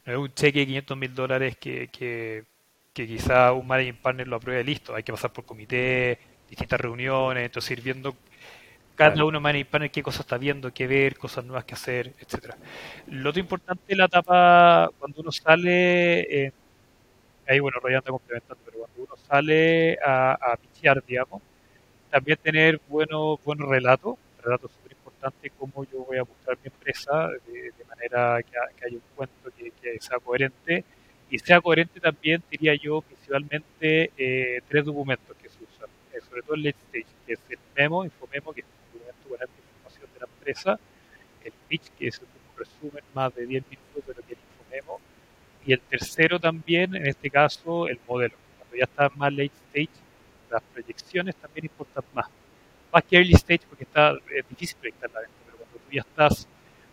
no 0.05 0.13
es 0.13 0.19
un 0.19 0.35
cheque 0.35 0.61
de 0.61 0.67
500 0.67 0.97
mil 0.99 1.15
dólares 1.15 1.57
que, 1.59 1.89
que, 1.89 2.45
que, 2.93 3.07
quizá 3.07 3.53
un 3.53 3.67
managing 3.67 3.97
partner 3.97 4.27
lo 4.27 4.37
apruebe 4.37 4.65
listo, 4.65 4.95
hay 4.95 5.05
que 5.05 5.13
pasar 5.13 5.33
por 5.33 5.45
comité, 5.45 6.19
distintas 6.49 6.81
reuniones, 6.81 7.45
entonces 7.45 7.71
ir 7.73 7.83
viendo 7.83 8.17
cada 8.95 9.25
uno 9.25 9.41
managing 9.41 9.67
partner 9.67 9.91
qué 9.91 10.03
cosas 10.03 10.21
está 10.21 10.39
viendo, 10.39 10.73
qué 10.73 10.87
ver, 10.87 11.17
cosas 11.17 11.45
nuevas 11.45 11.65
que 11.65 11.75
hacer, 11.75 12.13
etcétera. 12.21 12.57
Lo 13.09 13.31
otro 13.31 13.41
importante 13.41 13.83
es 13.89 13.97
la 13.99 14.07
etapa 14.07 14.91
cuando 14.99 15.21
uno 15.21 15.33
sale 15.33 16.21
eh, 16.47 16.53
ahí 17.49 17.61
bueno, 17.61 17.79
Roy 17.81 17.95
anda 17.95 18.11
complementando, 18.11 18.63
pero 18.65 18.79
cuando 18.79 19.03
uno 19.03 19.17
sale 19.17 19.99
a, 20.05 20.33
a 20.33 20.59
digamos, 21.07 21.43
también 22.11 22.39
tener 22.43 22.81
buenos 22.89 23.43
buenos 23.45 23.69
relatos, 23.69 24.17
relatos 24.43 24.71
súper 24.73 24.93
importantes, 24.93 25.53
cómo 25.59 25.85
yo 25.85 26.05
voy 26.05 26.19
a 26.19 26.25
mostrar 26.25 26.59
mi 26.63 26.69
empresa 26.69 27.29
de, 27.47 27.73
manera 27.89 28.43
que, 28.43 28.85
haya 28.87 28.97
un 28.97 29.03
cuento 29.15 29.51
que, 29.57 29.99
sea 30.01 30.19
coherente 30.19 30.85
y 31.31 31.39
sea 31.39 31.61
coherente 31.61 32.01
también, 32.01 32.43
diría 32.51 32.75
yo, 32.75 33.01
principalmente 33.01 34.11
eh, 34.17 34.61
tres 34.69 34.85
documentos 34.85 35.37
que 35.37 35.49
se 35.49 35.59
usan, 35.65 35.89
eh, 36.13 36.21
sobre 36.29 36.43
todo 36.43 36.55
el 36.55 36.65
late 36.65 36.79
stage, 36.89 37.07
que 37.27 37.33
es 37.35 37.41
el 37.49 37.59
memo, 37.75 38.05
infomemo, 38.05 38.53
que 38.53 38.61
es 38.61 38.67
información 39.41 40.11
de 40.13 40.21
la 40.21 40.27
empresa, 40.27 40.79
el 41.45 41.53
pitch, 41.69 41.91
que 41.99 42.09
es 42.09 42.19
un 42.21 42.27
resumen 42.57 43.03
más 43.15 43.35
de 43.35 43.47
10 43.47 43.65
minutos 43.69 44.07
de 44.07 44.15
lo 44.15 44.27
que 44.27 44.35
infomemo, 44.35 45.01
y 45.65 45.73
el 45.73 45.81
tercero 45.81 46.39
también, 46.39 46.95
en 46.95 47.07
este 47.07 47.31
caso, 47.31 47.89
el 47.89 47.99
modelo. 48.09 48.35
Cuando 48.59 48.77
ya 48.77 48.85
está 48.85 49.09
más 49.17 49.33
late 49.33 49.53
stage, 49.69 50.03
las 50.51 50.63
proyecciones 50.63 51.37
también 51.37 51.67
importan 51.67 52.05
más. 52.13 52.27
Más 52.93 53.05
que 53.05 53.17
early 53.17 53.35
stage 53.35 53.63
porque 53.69 53.85
está, 53.85 54.13
es 54.35 54.49
difícil 54.49 54.77
proyectar 54.79 55.11
la 55.11 55.21
venta, 55.21 55.35
pero 55.47 55.57
cuando 55.59 55.79
tú 55.79 55.91
ya 55.91 56.03
estás 56.03 56.47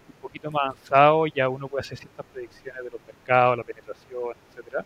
un 0.08 0.22
poquito 0.22 0.52
más 0.52 0.64
avanzado, 0.64 1.28
ya 1.28 1.50
uno 1.50 1.68
puede 1.68 1.82
hacer 1.82 1.98
ciertas 1.98 2.26
predicciones 2.34 2.84
de 2.84 2.90
los 2.90 3.02
mercados, 3.06 3.58
la 3.58 3.64
penetración, 3.64 4.36
etcétera. 4.50 4.86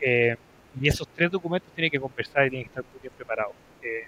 Eh, 0.00 0.36
y 0.80 0.88
esos 0.88 1.06
tres 1.08 1.30
documentos 1.30 1.70
tienen 1.74 1.90
que 1.90 2.00
conversar 2.00 2.46
y 2.46 2.50
tienen 2.50 2.64
que 2.64 2.70
estar 2.70 2.84
muy 2.92 3.00
bien 3.00 3.12
preparados. 3.16 3.54
Eh, 3.82 4.06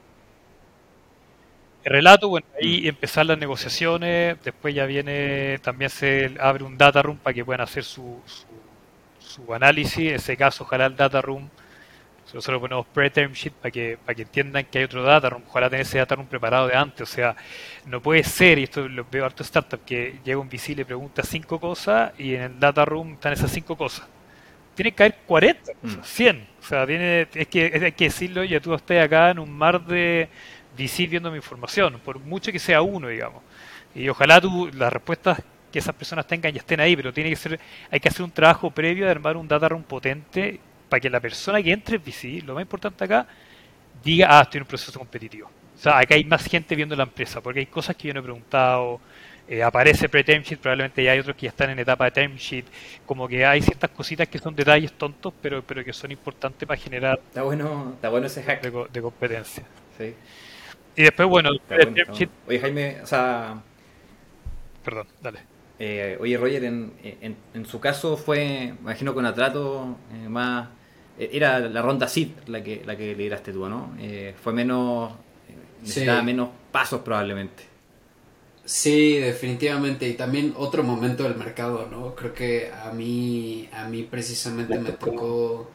el 1.84 1.92
relato, 1.92 2.28
bueno, 2.28 2.46
ahí 2.60 2.82
mm. 2.82 2.88
empezar 2.88 3.26
las 3.26 3.38
negociaciones, 3.38 4.36
después 4.42 4.74
ya 4.74 4.86
viene, 4.86 5.58
también 5.62 5.90
se 5.90 6.34
abre 6.40 6.64
un 6.64 6.76
data 6.76 7.02
room 7.02 7.18
para 7.18 7.34
que 7.34 7.44
puedan 7.44 7.60
hacer 7.60 7.84
su 7.84 8.20
su 9.34 9.52
análisis, 9.52 10.10
en 10.10 10.14
ese 10.14 10.36
caso 10.36 10.64
ojalá 10.64 10.86
el 10.86 10.96
data 10.96 11.20
room, 11.20 11.48
nosotros 12.32 12.60
ponemos 12.60 12.86
pre-term 12.86 13.32
sheet 13.32 13.52
para 13.52 13.70
que, 13.70 13.98
para 14.04 14.14
que 14.14 14.22
entiendan 14.22 14.64
que 14.64 14.78
hay 14.78 14.84
otro 14.84 15.02
data 15.02 15.30
room, 15.30 15.42
ojalá 15.46 15.68
tener 15.68 15.82
ese 15.82 15.98
data 15.98 16.14
room 16.14 16.26
preparado 16.26 16.68
de 16.68 16.76
antes, 16.76 17.02
o 17.02 17.12
sea, 17.12 17.36
no 17.86 18.00
puede 18.00 18.22
ser, 18.22 18.58
y 18.58 18.64
esto 18.64 18.88
lo 18.88 19.06
veo 19.10 19.24
harto 19.24 19.42
startup, 19.42 19.84
que 19.84 20.20
llega 20.24 20.38
un 20.38 20.48
VC 20.48 20.70
y 20.70 20.74
le 20.76 20.84
pregunta 20.84 21.22
cinco 21.22 21.60
cosas 21.60 22.12
y 22.18 22.34
en 22.34 22.42
el 22.42 22.60
data 22.60 22.84
room 22.84 23.14
están 23.14 23.32
esas 23.32 23.50
cinco 23.50 23.76
cosas. 23.76 24.06
Tiene 24.74 24.92
que 24.92 25.04
haber 25.04 25.18
40, 25.26 25.72
100, 26.02 26.36
mm. 26.36 26.40
o 26.58 26.66
sea, 26.66 26.86
tiene, 26.86 27.28
es 27.32 27.46
que 27.46 27.80
hay 27.84 27.92
que 27.92 28.04
decirlo, 28.04 28.42
ya 28.42 28.60
tú 28.60 28.74
estés 28.74 29.04
acá 29.04 29.30
en 29.30 29.38
un 29.38 29.52
mar 29.52 29.84
de 29.84 30.28
VC 30.76 31.08
viendo 31.08 31.30
mi 31.30 31.36
información, 31.36 32.00
por 32.04 32.18
mucho 32.18 32.52
que 32.52 32.58
sea 32.58 32.82
uno, 32.82 33.08
digamos. 33.08 33.42
Y 33.94 34.08
ojalá 34.08 34.40
tú, 34.40 34.70
las 34.74 34.92
respuestas 34.92 35.40
que 35.72 35.78
esas 35.78 35.94
personas 35.94 36.26
tengan 36.26 36.54
y 36.54 36.58
estén 36.58 36.80
ahí, 36.80 36.94
pero 36.96 37.12
tiene 37.12 37.30
que 37.30 37.36
ser, 37.36 37.58
hay 37.90 38.00
que 38.00 38.08
hacer 38.08 38.22
un 38.22 38.30
trabajo 38.30 38.70
previo 38.70 39.04
de 39.06 39.10
armar 39.10 39.36
un 39.36 39.48
data 39.48 39.68
room 39.68 39.82
potente 39.82 40.60
para 40.88 41.00
que 41.00 41.10
la 41.10 41.20
persona 41.20 41.62
que 41.62 41.72
entre 41.72 41.96
en 41.96 42.02
VC, 42.02 42.44
lo 42.44 42.54
más 42.54 42.62
importante 42.62 43.04
acá, 43.04 43.26
diga, 44.02 44.28
ah, 44.30 44.42
estoy 44.42 44.58
en 44.58 44.62
un 44.62 44.68
proceso 44.68 44.98
competitivo. 44.98 45.50
O 45.74 45.78
sea, 45.78 45.98
acá 45.98 46.14
hay 46.14 46.24
más 46.24 46.44
gente 46.46 46.76
viendo 46.76 46.94
la 46.94 47.02
empresa, 47.02 47.40
porque 47.40 47.60
hay 47.60 47.66
cosas 47.66 47.96
que 47.96 48.08
yo 48.08 48.14
no 48.14 48.20
he 48.20 48.22
preguntado, 48.22 49.00
eh, 49.46 49.62
aparece 49.62 50.08
pre-term 50.08 50.42
sheet, 50.42 50.58
probablemente 50.58 51.04
ya 51.04 51.12
hay 51.12 51.18
otros 51.18 51.36
que 51.36 51.42
ya 51.42 51.50
están 51.50 51.70
en 51.70 51.78
etapa 51.78 52.06
de 52.06 52.10
term 52.12 52.36
sheet, 52.36 52.64
como 53.04 53.28
que 53.28 53.44
hay 53.44 53.60
ciertas 53.60 53.90
cositas 53.90 54.26
que 54.28 54.38
son 54.38 54.54
detalles 54.54 54.92
tontos, 54.92 55.34
pero, 55.42 55.62
pero 55.62 55.84
que 55.84 55.92
son 55.92 56.10
importantes 56.10 56.66
para 56.66 56.80
generar 56.80 57.20
está 57.26 57.42
bueno, 57.42 57.92
está 57.94 58.08
bueno 58.08 58.26
ese 58.26 58.42
hack 58.42 58.62
de, 58.62 59.02
competencia. 59.02 59.64
Sí. 59.98 60.14
Y 60.96 61.02
después, 61.02 61.28
bueno, 61.28 61.50
Oye, 62.46 62.60
Jaime, 62.60 63.00
o 63.02 63.06
sea... 63.06 63.62
Perdón, 64.84 65.06
dale. 65.22 65.54
Eh, 65.78 66.16
oye, 66.20 66.36
Roger, 66.36 66.64
en, 66.64 66.92
en, 67.52 67.66
su 67.66 67.80
caso 67.80 68.16
fue, 68.16 68.74
me 68.74 68.80
imagino, 68.80 69.12
con 69.14 69.26
atrato 69.26 69.96
eh, 70.12 70.28
más. 70.28 70.68
Eh, 71.18 71.30
era 71.32 71.58
la 71.58 71.82
ronda 71.82 72.06
SID 72.06 72.28
la 72.46 72.62
que, 72.62 72.82
la 72.84 72.96
que 72.96 73.14
lideraste 73.14 73.52
tú, 73.52 73.68
¿no? 73.68 73.94
fue 74.42 74.52
menos. 74.52 75.12
necesitaba 75.80 76.22
menos 76.22 76.50
pasos 76.70 77.00
probablemente. 77.00 77.64
Sí, 78.64 79.18
definitivamente. 79.18 80.08
Y 80.08 80.14
también 80.14 80.54
otro 80.56 80.82
momento 80.84 81.24
del 81.24 81.34
mercado, 81.34 81.88
¿no? 81.90 82.14
Creo 82.14 82.32
que 82.32 82.70
a 82.72 82.92
mí, 82.92 83.68
a 83.72 83.88
mí 83.88 84.04
precisamente 84.04 84.78
me 84.78 84.92
tocó 84.92 85.70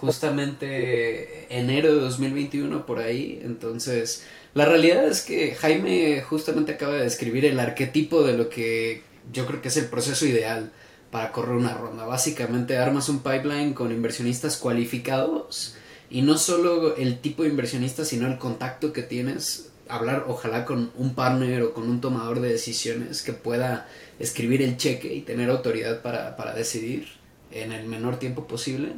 justamente 0.00 1.46
enero 1.54 1.94
de 1.94 2.00
2021 2.00 2.86
por 2.86 2.98
ahí. 2.98 3.40
Entonces, 3.44 4.26
la 4.54 4.64
realidad 4.64 5.06
es 5.08 5.22
que 5.22 5.54
Jaime 5.56 6.22
justamente 6.22 6.72
acaba 6.72 6.94
de 6.94 7.04
describir 7.04 7.44
el 7.44 7.58
arquetipo 7.58 8.22
de 8.22 8.36
lo 8.36 8.48
que 8.48 9.02
yo 9.32 9.46
creo 9.46 9.60
que 9.60 9.68
es 9.68 9.76
el 9.76 9.86
proceso 9.86 10.26
ideal 10.26 10.70
para 11.10 11.32
correr 11.32 11.56
una 11.56 11.74
ronda. 11.74 12.04
Básicamente 12.06 12.76
armas 12.76 13.08
un 13.08 13.20
pipeline 13.20 13.74
con 13.74 13.90
inversionistas 13.90 14.56
cualificados 14.56 15.74
y 16.08 16.22
no 16.22 16.38
solo 16.38 16.96
el 16.96 17.18
tipo 17.18 17.42
de 17.42 17.48
inversionista, 17.48 18.04
sino 18.04 18.28
el 18.28 18.38
contacto 18.38 18.92
que 18.92 19.02
tienes. 19.02 19.70
Hablar 19.88 20.26
ojalá 20.28 20.64
con 20.64 20.92
un 20.96 21.14
partner 21.14 21.62
o 21.62 21.74
con 21.74 21.90
un 21.90 22.00
tomador 22.00 22.40
de 22.40 22.48
decisiones 22.50 23.22
que 23.22 23.32
pueda 23.32 23.88
escribir 24.18 24.62
el 24.62 24.76
cheque 24.76 25.12
y 25.14 25.22
tener 25.22 25.50
autoridad 25.50 26.00
para, 26.00 26.36
para 26.36 26.54
decidir 26.54 27.08
en 27.50 27.72
el 27.72 27.86
menor 27.86 28.18
tiempo 28.18 28.46
posible. 28.46 28.92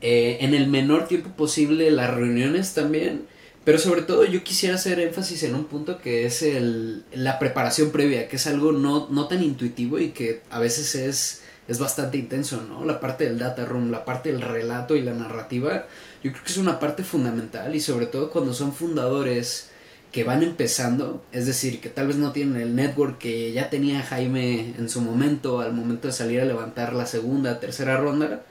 Eh, 0.00 0.38
en 0.40 0.54
el 0.54 0.68
menor 0.68 1.08
tiempo 1.08 1.30
posible 1.30 1.90
las 1.90 2.14
reuniones 2.14 2.74
también 2.74 3.26
pero 3.68 3.78
sobre 3.78 4.00
todo 4.00 4.24
yo 4.24 4.42
quisiera 4.42 4.76
hacer 4.76 4.98
énfasis 4.98 5.42
en 5.42 5.54
un 5.54 5.66
punto 5.66 5.98
que 5.98 6.24
es 6.24 6.40
el, 6.40 7.04
la 7.12 7.38
preparación 7.38 7.90
previa, 7.90 8.26
que 8.26 8.36
es 8.36 8.46
algo 8.46 8.72
no, 8.72 9.08
no 9.10 9.28
tan 9.28 9.42
intuitivo 9.42 9.98
y 9.98 10.12
que 10.12 10.40
a 10.48 10.58
veces 10.58 10.94
es, 10.94 11.42
es 11.68 11.78
bastante 11.78 12.16
intenso, 12.16 12.62
¿no? 12.66 12.86
La 12.86 12.98
parte 12.98 13.24
del 13.24 13.38
data 13.38 13.66
room, 13.66 13.90
la 13.90 14.06
parte 14.06 14.32
del 14.32 14.40
relato 14.40 14.96
y 14.96 15.02
la 15.02 15.12
narrativa, 15.12 15.84
yo 16.22 16.32
creo 16.32 16.44
que 16.44 16.50
es 16.50 16.56
una 16.56 16.80
parte 16.80 17.04
fundamental 17.04 17.76
y 17.76 17.80
sobre 17.80 18.06
todo 18.06 18.30
cuando 18.30 18.54
son 18.54 18.72
fundadores 18.72 19.68
que 20.12 20.24
van 20.24 20.42
empezando, 20.42 21.22
es 21.30 21.44
decir, 21.44 21.82
que 21.82 21.90
tal 21.90 22.06
vez 22.06 22.16
no 22.16 22.32
tienen 22.32 22.62
el 22.62 22.74
network 22.74 23.18
que 23.18 23.52
ya 23.52 23.68
tenía 23.68 24.00
Jaime 24.00 24.76
en 24.78 24.88
su 24.88 25.02
momento, 25.02 25.60
al 25.60 25.74
momento 25.74 26.08
de 26.08 26.14
salir 26.14 26.40
a 26.40 26.46
levantar 26.46 26.94
la 26.94 27.04
segunda, 27.04 27.60
tercera 27.60 27.98
ronda, 27.98 28.46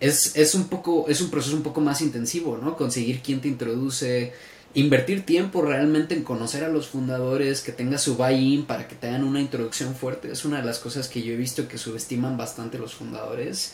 es, 0.00 0.36
es, 0.36 0.54
un 0.54 0.68
poco, 0.68 1.06
es 1.08 1.20
un 1.20 1.30
proceso 1.30 1.56
un 1.56 1.62
poco 1.62 1.80
más 1.80 2.00
intensivo, 2.02 2.58
¿no? 2.62 2.76
Conseguir 2.76 3.20
quién 3.22 3.40
te 3.40 3.48
introduce, 3.48 4.32
invertir 4.74 5.24
tiempo 5.24 5.62
realmente 5.62 6.14
en 6.14 6.22
conocer 6.22 6.64
a 6.64 6.68
los 6.68 6.88
fundadores, 6.88 7.62
que 7.62 7.72
tenga 7.72 7.96
su 7.96 8.16
buy-in 8.16 8.66
para 8.66 8.86
que 8.88 8.94
te 8.94 9.08
una 9.08 9.40
introducción 9.40 9.94
fuerte, 9.94 10.30
es 10.30 10.44
una 10.44 10.58
de 10.58 10.66
las 10.66 10.78
cosas 10.78 11.08
que 11.08 11.22
yo 11.22 11.32
he 11.32 11.36
visto 11.36 11.66
que 11.66 11.78
subestiman 11.78 12.36
bastante 12.36 12.78
los 12.78 12.94
fundadores. 12.94 13.72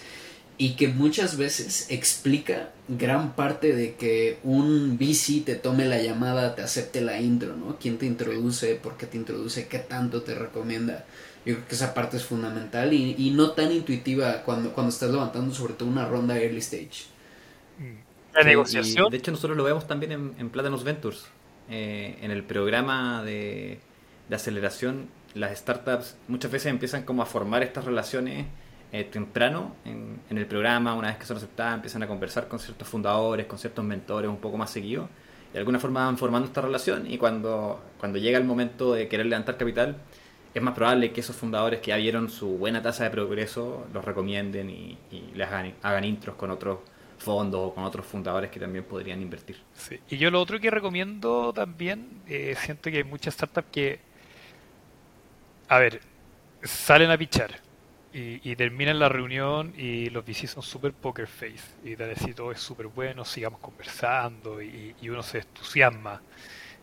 y 0.59 0.77
que 0.77 0.89
muchas 0.89 1.39
veces 1.39 1.87
explica 1.89 2.71
gran 2.87 3.35
parte 3.35 3.75
de 3.75 3.95
que 3.97 4.39
un 4.45 4.97
VC 4.99 5.45
te 5.45 5.57
tome 5.57 5.87
la 5.87 6.01
llamada, 6.01 6.55
te 6.55 6.63
acepte 6.63 7.01
la 7.01 7.21
intro, 7.21 7.57
¿no? 7.57 7.79
¿Quién 7.81 7.99
te 7.99 8.07
introduce? 8.07 8.77
¿Por 8.77 8.97
qué 8.97 9.07
te 9.07 9.17
introduce? 9.17 9.67
¿Qué 9.67 9.79
tanto 9.79 10.23
te 10.23 10.35
recomienda? 10.35 11.05
Yo 11.45 11.55
creo 11.55 11.69
que 11.69 11.75
esa 11.75 11.93
parte 11.93 12.17
es 12.17 12.25
fundamental 12.25 12.93
y, 12.93 13.17
y 13.19 13.31
no 13.31 13.51
tan 13.51 13.73
intuitiva 13.73 14.43
cuando, 14.45 14.73
cuando 14.73 14.91
estás 14.91 15.11
levantando 15.11 15.55
sobre 15.55 15.75
todo 15.75 15.89
una 15.89 16.07
ronda 16.07 16.39
early 16.39 16.59
stage. 16.59 17.07
La 18.35 18.45
negociación. 18.45 19.11
de 19.11 19.17
hecho, 19.17 19.31
nosotros 19.31 19.57
lo 19.57 19.65
vemos 19.65 19.87
también 19.87 20.13
en, 20.13 20.35
en 20.39 20.51
Platanos 20.51 20.85
Ventures. 20.85 21.25
Eh, 21.69 22.19
en 22.23 22.31
el 22.31 22.43
programa 22.45 23.23
de, 23.23 23.81
de 24.29 24.37
aceleración, 24.37 25.09
las 25.35 25.57
startups 25.59 26.17
muchas 26.29 26.51
veces 26.51 26.71
empiezan 26.71 27.05
como 27.05 27.23
a 27.23 27.27
formar 27.27 27.63
estas 27.63 27.85
relaciones 27.85 28.47
eh, 28.93 29.05
temprano 29.05 29.75
en, 29.85 30.21
en, 30.29 30.39
el 30.39 30.47
programa, 30.47 30.95
una 30.95 31.09
vez 31.09 31.17
que 31.17 31.25
son 31.25 31.39
aceptadas, 31.39 31.77
empiezan 31.77 32.03
a 32.03 32.07
conversar 32.07 32.49
con 32.49 32.59
ciertos 32.59 32.87
fundadores, 32.87 33.47
con 33.47 33.59
ciertos 33.59 33.85
mentores 33.85 34.29
un 34.29 34.37
poco 34.39 34.59
más 34.59 34.71
seguidos. 34.71 35.09
De 35.53 35.59
alguna 35.59 35.79
forma 35.79 36.05
van 36.05 36.19
formando 36.19 36.47
esta 36.47 36.63
relación 36.63 37.11
y 37.11 37.19
cuando, 37.19 37.83
cuando 37.99 38.19
llega 38.19 38.39
el 38.39 38.45
momento 38.45 38.95
de 38.95 39.09
querer 39.09 39.27
levantar 39.27 39.57
capital, 39.57 39.97
es 40.55 40.63
más 40.63 40.75
probable 40.75 41.13
que 41.13 41.21
esos 41.21 41.35
fundadores 41.35 41.81
que 41.81 41.89
ya 41.89 41.97
vieron 41.97 42.29
su 42.29 42.59
buena 42.59 42.83
tasa 42.83 43.05
de 43.05 43.11
progreso 43.11 43.87
los 43.93 44.05
recomienden 44.05 44.69
y, 44.71 44.99
les 45.35 45.49
hagan, 45.49 45.75
hagan, 45.83 46.05
intros 46.05 46.37
con 46.37 46.51
otros 46.51 46.81
fondos 47.19 47.61
o 47.61 47.75
con 47.75 47.85
otros 47.85 48.05
fundadores 48.05 48.51
que 48.51 48.61
también 48.61 48.85
podrían 48.85 49.23
invertir. 49.23 49.57
Sí. 49.75 49.99
Y 50.11 50.19
yo 50.19 50.31
lo 50.31 50.41
otro 50.41 50.61
que 50.61 50.71
recomiendo 50.71 51.53
también, 51.53 52.23
eh, 52.29 52.55
siento 52.59 52.91
que 52.91 52.99
hay 52.99 53.05
muchas 53.05 53.35
startups 53.35 53.69
que, 53.71 54.01
a 55.69 55.79
ver, 55.79 56.01
salen 56.63 57.11
a 57.11 57.17
pichar 57.17 57.61
y, 58.13 58.55
terminan 58.57 58.99
la 58.99 59.09
reunión 59.09 59.73
y 59.75 60.11
los 60.11 60.25
VCs 60.27 60.51
son 60.51 60.63
súper 60.63 60.93
poker 60.93 61.27
face 61.27 61.63
y 61.83 61.97
te 61.97 62.07
decir 62.07 62.35
todo 62.35 62.53
es 62.53 62.61
súper 62.61 62.89
bueno, 62.89 63.25
sigamos 63.25 63.59
conversando 63.61 64.61
y, 64.61 64.95
y, 65.01 65.09
uno 65.09 65.23
se 65.23 65.39
entusiasma 65.39 66.21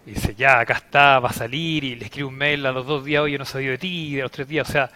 y 0.05 0.11
dice 0.11 0.35
ya 0.35 0.59
acá 0.59 0.73
está, 0.73 1.19
va 1.19 1.29
a 1.29 1.33
salir 1.33 1.83
y 1.83 1.95
le 1.95 2.05
escribe 2.05 2.27
un 2.27 2.35
mail 2.35 2.65
a 2.65 2.71
los 2.71 2.85
dos 2.85 3.05
días, 3.05 3.21
oye 3.21 3.37
no 3.37 3.45
sabía 3.45 3.71
de 3.71 3.77
ti, 3.77 4.15
de 4.15 4.21
los 4.21 4.31
tres 4.31 4.47
días, 4.47 4.69
o 4.69 4.71
sea, 4.71 4.91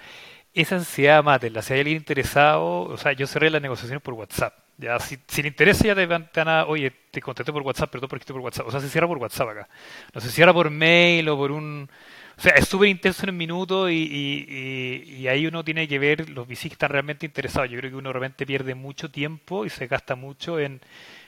esa 0.53 0.75
ansiedad 0.75 1.23
mátenla, 1.23 1.61
si 1.61 1.73
hay 1.73 1.79
alguien 1.81 1.97
interesado, 1.97 2.83
o 2.83 2.97
sea, 2.97 3.13
yo 3.13 3.27
cerré 3.27 3.49
las 3.49 3.61
negociaciones 3.61 4.01
por 4.01 4.13
WhatsApp, 4.13 4.53
ya 4.77 4.99
si, 4.99 5.17
si 5.27 5.41
le 5.41 5.49
interesa 5.49 5.85
ya 5.85 5.95
te 5.95 6.05
van, 6.05 6.29
a, 6.47 6.65
oye 6.65 6.91
te 7.11 7.21
contacté 7.21 7.51
por 7.51 7.61
WhatsApp, 7.63 7.91
todo 7.91 8.07
por 8.07 8.19
por 8.23 8.41
WhatsApp, 8.41 8.67
o 8.67 8.71
sea, 8.71 8.79
se 8.79 8.89
cierra 8.89 9.07
por 9.07 9.17
WhatsApp 9.17 9.49
acá, 9.49 9.69
no 10.13 10.21
se 10.21 10.29
cierra 10.29 10.53
por 10.53 10.69
mail 10.69 11.27
o 11.29 11.37
por 11.37 11.51
un 11.51 11.89
o 12.35 12.41
sea, 12.41 12.53
es 12.53 12.67
súper 12.67 12.89
intenso 12.89 13.23
en 13.23 13.29
un 13.29 13.37
minuto 13.37 13.89
y, 13.89 13.95
y, 13.95 15.15
y, 15.19 15.27
ahí 15.27 15.45
uno 15.45 15.63
tiene 15.63 15.87
que 15.87 15.99
ver 15.99 16.29
los 16.29 16.47
VCs 16.47 16.61
que 16.61 16.67
están 16.69 16.89
realmente 16.89 17.25
interesados. 17.25 17.69
Yo 17.69 17.77
creo 17.77 17.91
que 17.91 17.97
uno 17.97 18.11
realmente 18.11 18.45
pierde 18.45 18.73
mucho 18.73 19.11
tiempo 19.11 19.65
y 19.65 19.69
se 19.69 19.87
gasta 19.87 20.15
mucho 20.15 20.59
en, 20.59 20.81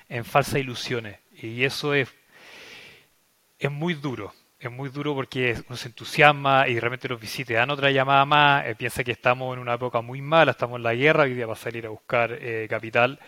en 0.09 0.25
falsas 0.25 0.55
ilusiones. 0.55 1.19
Y 1.39 1.63
eso 1.63 1.93
es, 1.93 2.09
es 3.65 3.71
muy 3.71 3.93
duro. 3.93 4.33
Es 4.57 4.71
muy 4.71 4.89
duro 4.89 5.13
porque 5.13 5.55
uno 5.67 5.75
se 5.75 5.89
entusiasma 5.89 6.67
y 6.67 6.79
realmente 6.79 7.07
los 7.09 7.19
VCs 7.19 7.45
te 7.45 7.53
dan 7.53 7.69
otra 7.69 7.91
llamada 7.91 8.25
más. 8.25 8.65
Eh, 8.65 8.75
piensa 8.75 9.03
que 9.03 9.11
estamos 9.11 9.53
en 9.53 9.59
una 9.61 9.73
época 9.73 10.01
muy 10.01 10.21
mala, 10.21 10.51
estamos 10.51 10.77
en 10.77 10.83
la 10.83 10.95
guerra, 10.95 11.23
hoy 11.23 11.33
día 11.33 11.45
va 11.45 11.53
a 11.53 11.57
salir 11.57 11.85
a 11.85 11.89
buscar 11.89 12.31
eh, 12.31 12.65
capital. 12.69 13.19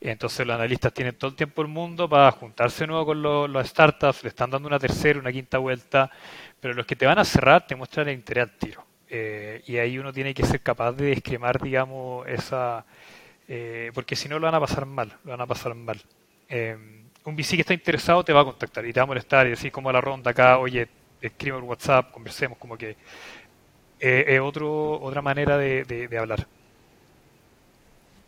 Entonces 0.00 0.46
los 0.46 0.54
analistas 0.54 0.92
tienen 0.92 1.14
todo 1.14 1.30
el 1.30 1.36
tiempo 1.36 1.62
del 1.62 1.70
mundo 1.70 2.08
para 2.08 2.30
juntarse 2.32 2.80
de 2.80 2.88
nuevo 2.88 3.06
con 3.06 3.22
los, 3.22 3.66
startups, 3.66 4.24
le 4.24 4.30
están 4.30 4.50
dando 4.50 4.68
una 4.68 4.78
tercera, 4.78 5.18
una 5.18 5.32
quinta 5.32 5.58
vuelta 5.58 6.10
pero 6.62 6.74
los 6.74 6.86
que 6.86 6.94
te 6.94 7.06
van 7.06 7.18
a 7.18 7.24
cerrar 7.24 7.66
te 7.66 7.74
muestran 7.74 8.08
el 8.08 8.14
interés 8.14 8.44
al 8.44 8.56
tiro. 8.56 8.86
Eh, 9.08 9.62
y 9.66 9.78
ahí 9.78 9.98
uno 9.98 10.12
tiene 10.12 10.32
que 10.32 10.46
ser 10.46 10.60
capaz 10.60 10.92
de 10.92 11.10
esquemar, 11.10 11.60
digamos, 11.60 12.24
esa... 12.28 12.86
Eh, 13.48 13.90
porque 13.92 14.14
si 14.14 14.28
no 14.28 14.38
lo 14.38 14.46
van 14.46 14.54
a 14.54 14.60
pasar 14.60 14.86
mal, 14.86 15.12
lo 15.24 15.32
van 15.32 15.40
a 15.40 15.46
pasar 15.46 15.74
mal. 15.74 16.00
Eh, 16.48 17.01
un 17.24 17.36
VC 17.36 17.56
que 17.56 17.60
está 17.62 17.74
interesado 17.74 18.24
te 18.24 18.32
va 18.32 18.40
a 18.40 18.44
contactar 18.44 18.84
y 18.86 18.92
te 18.92 19.00
va 19.00 19.04
a 19.04 19.06
molestar 19.06 19.46
y 19.46 19.50
decir 19.50 19.70
como 19.72 19.92
la 19.92 20.00
ronda 20.00 20.32
acá, 20.32 20.58
oye, 20.58 20.88
escribe 21.20 21.58
por 21.58 21.64
WhatsApp, 21.64 22.10
conversemos, 22.10 22.58
como 22.58 22.76
que 22.76 22.96
es 24.00 24.40
otro, 24.40 25.00
otra 25.00 25.22
manera 25.22 25.56
de, 25.56 25.84
de, 25.84 26.08
de 26.08 26.18
hablar. 26.18 26.46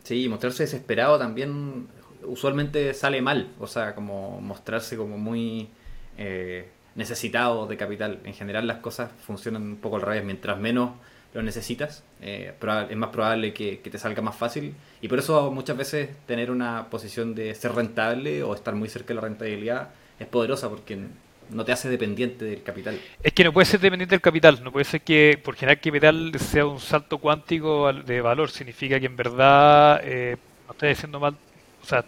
Sí, 0.05 0.29
mostrarse 0.29 0.65
desesperado 0.65 1.19
también 1.19 1.89
usualmente 2.23 2.95
sale 2.95 3.21
mal, 3.21 3.49
o 3.59 3.67
sea, 3.67 3.95
como 3.95 4.41
mostrarse 4.41 4.97
como 4.97 5.19
muy... 5.19 5.69
Eh, 6.17 6.69
necesitado 6.95 7.67
de 7.67 7.77
capital. 7.77 8.21
En 8.25 8.35
general 8.35 8.67
las 8.67 8.79
cosas 8.79 9.11
funcionan 9.27 9.63
un 9.63 9.77
poco 9.77 9.97
al 9.97 10.03
revés. 10.03 10.25
Mientras 10.25 10.59
menos 10.59 10.91
lo 11.35 11.43
necesitas, 11.43 12.05
eh, 12.23 12.55
es 12.89 12.97
más 12.97 13.11
probable 13.11 13.53
que, 13.53 13.77
te 13.77 13.99
salga 13.99 14.23
más 14.23 14.37
fácil. 14.37 14.75
Y 15.03 15.09
por 15.09 15.19
eso 15.19 15.51
muchas 15.51 15.77
veces 15.77 16.09
tener 16.27 16.51
una 16.51 16.89
posición 16.89 17.35
de 17.35 17.55
ser 17.55 17.73
rentable 17.75 18.43
o 18.45 18.55
estar 18.55 18.75
muy 18.75 18.89
cerca 18.89 19.09
de 19.09 19.15
la 19.17 19.21
rentabilidad 19.23 19.91
es 20.19 20.29
poderosa 20.29 20.71
porque 20.71 20.97
no 21.51 21.65
te 21.65 21.73
hace 21.73 21.89
dependiente 21.89 22.45
del 22.45 22.63
capital. 22.63 22.99
Es 23.21 23.33
que 23.33 23.43
no 23.43 23.53
puede 23.53 23.67
ser 23.67 23.81
dependiente 23.81 24.15
del 24.15 24.23
capital. 24.23 24.63
No 24.63 24.71
puede 24.71 24.85
ser 24.85 25.01
que 25.01 25.39
por 25.43 25.57
generar 25.57 25.81
capital 25.81 26.33
sea 26.39 26.67
un 26.67 26.79
salto 26.79 27.19
cuántico 27.19 27.93
de 27.93 28.21
valor. 28.21 28.49
Significa 28.51 29.01
que 29.01 29.07
en 29.07 29.17
verdad 29.17 30.01
eh, 30.05 30.37
no 30.67 30.73
estás 30.73 30.99
haciendo 30.99 31.19
mal. 31.19 31.37
O 31.83 31.87
sea, 31.87 32.05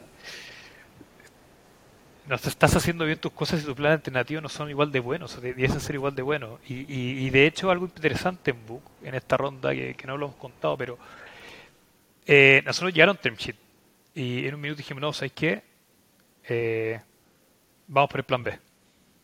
no 2.28 2.34
estás 2.34 2.74
haciendo 2.74 3.04
bien 3.04 3.18
tus 3.18 3.32
cosas 3.32 3.62
y 3.62 3.64
tus 3.64 3.74
planes 3.74 3.98
alternativos 3.98 4.42
no 4.42 4.48
son 4.48 4.68
igual 4.68 4.90
de 4.90 5.00
buenos, 5.00 5.36
o 5.36 5.40
debiesen 5.40 5.80
ser 5.80 5.94
igual 5.94 6.14
de 6.14 6.22
buenos. 6.22 6.58
Y, 6.68 6.74
y, 6.74 7.26
y, 7.26 7.30
de 7.30 7.46
hecho, 7.46 7.70
algo 7.70 7.86
interesante 7.86 8.50
en 8.50 8.66
Book, 8.66 8.82
en 9.02 9.14
esta 9.14 9.36
ronda 9.36 9.72
que, 9.72 9.96
no 10.06 10.16
lo 10.16 10.26
hemos 10.26 10.36
contado, 10.36 10.76
pero 10.76 10.98
eh, 12.26 12.62
nosotros 12.64 12.92
llegaron 12.92 13.16
term 13.16 13.36
sheet 13.36 13.56
y 14.14 14.46
en 14.46 14.54
un 14.54 14.60
minuto 14.60 14.78
dijimos, 14.78 15.00
no, 15.00 15.12
¿sabes 15.12 15.32
qué? 15.32 15.62
Eh, 16.48 17.00
vamos 17.86 18.10
por 18.10 18.20
el 18.20 18.24
plan 18.24 18.42
B. 18.42 18.58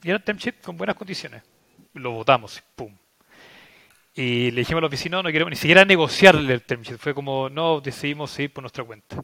Y 0.02 0.10
era 0.10 0.18
term 0.18 0.38
con 0.62 0.76
buenas 0.76 0.96
condiciones. 0.96 1.42
Lo 1.94 2.12
votamos, 2.12 2.62
pum. 2.74 2.94
Y 4.14 4.50
le 4.50 4.60
dijimos 4.60 4.80
a 4.80 4.82
los 4.82 4.90
vecinos, 4.90 5.24
no 5.24 5.32
queremos 5.32 5.50
ni 5.50 5.56
siquiera 5.56 5.84
negociar 5.84 6.36
el 6.36 6.62
term 6.62 6.82
sheet. 6.82 6.98
Fue 6.98 7.14
como, 7.14 7.48
no, 7.48 7.80
decidimos 7.80 8.30
seguir 8.30 8.52
por 8.52 8.62
nuestra 8.62 8.84
cuenta. 8.84 9.22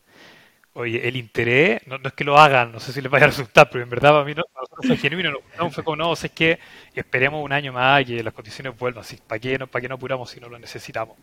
Oye, 0.79 1.09
el 1.09 1.17
interés, 1.17 1.85
no, 1.89 1.99
no, 1.99 2.07
es 2.07 2.15
que 2.15 2.23
lo 2.23 2.39
hagan, 2.39 2.71
no 2.71 2.79
sé 2.79 2.93
si 2.93 3.01
les 3.01 3.11
vaya 3.11 3.25
a 3.25 3.29
resultar, 3.31 3.69
pero 3.69 3.83
en 3.83 3.91
verdad 3.91 4.13
para 4.13 4.25
mí 4.25 4.33
no, 4.33 4.45
fue 4.87 4.97
genuino, 4.97 5.33
no, 5.33 5.39
no, 5.59 5.71
fue 5.73 5.83
como, 5.83 5.97
no, 5.97 6.13
es 6.13 6.31
que 6.31 6.61
esperemos 6.95 7.45
un 7.45 7.53
año 7.53 7.73
más 7.73 8.05
que 8.05 8.23
las 8.23 8.33
condiciones 8.33 8.79
vuelvan, 8.79 9.03
así, 9.03 9.19
¿para 9.27 9.41
qué, 9.41 9.59
no, 9.59 9.67
¿para 9.67 9.83
qué 9.83 9.89
no 9.89 9.97
apuramos 9.97 10.31
si 10.31 10.39
no 10.39 10.49
lo 10.49 10.57
necesitamos? 10.57 11.17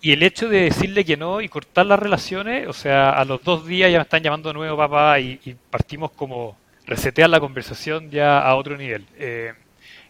Y 0.00 0.12
el 0.12 0.22
hecho 0.22 0.48
de 0.48 0.62
decirle 0.62 1.04
que 1.04 1.16
no 1.16 1.40
y 1.40 1.48
cortar 1.48 1.86
las 1.86 1.98
relaciones, 1.98 2.68
o 2.68 2.72
sea, 2.72 3.10
a 3.10 3.24
los 3.24 3.42
dos 3.42 3.66
días 3.66 3.90
ya 3.90 3.98
me 3.98 4.02
están 4.04 4.22
llamando 4.22 4.50
de 4.50 4.54
nuevo 4.54 4.76
papá 4.76 5.18
y, 5.18 5.40
y 5.44 5.54
partimos 5.54 6.12
como 6.12 6.56
resetear 6.86 7.30
la 7.30 7.40
conversación 7.40 8.10
ya 8.12 8.38
a 8.40 8.54
otro 8.54 8.76
nivel. 8.76 9.04
Eh, 9.16 9.54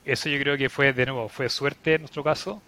eso 0.04 0.28
yo 0.28 0.38
creo 0.38 0.58
que 0.58 0.68
fue, 0.68 0.92
de 0.92 1.06
nuevo, 1.06 1.28
fue 1.30 1.48
suerte 1.48 1.94
en 1.94 2.02
nuestro 2.02 2.22
caso, 2.22 2.62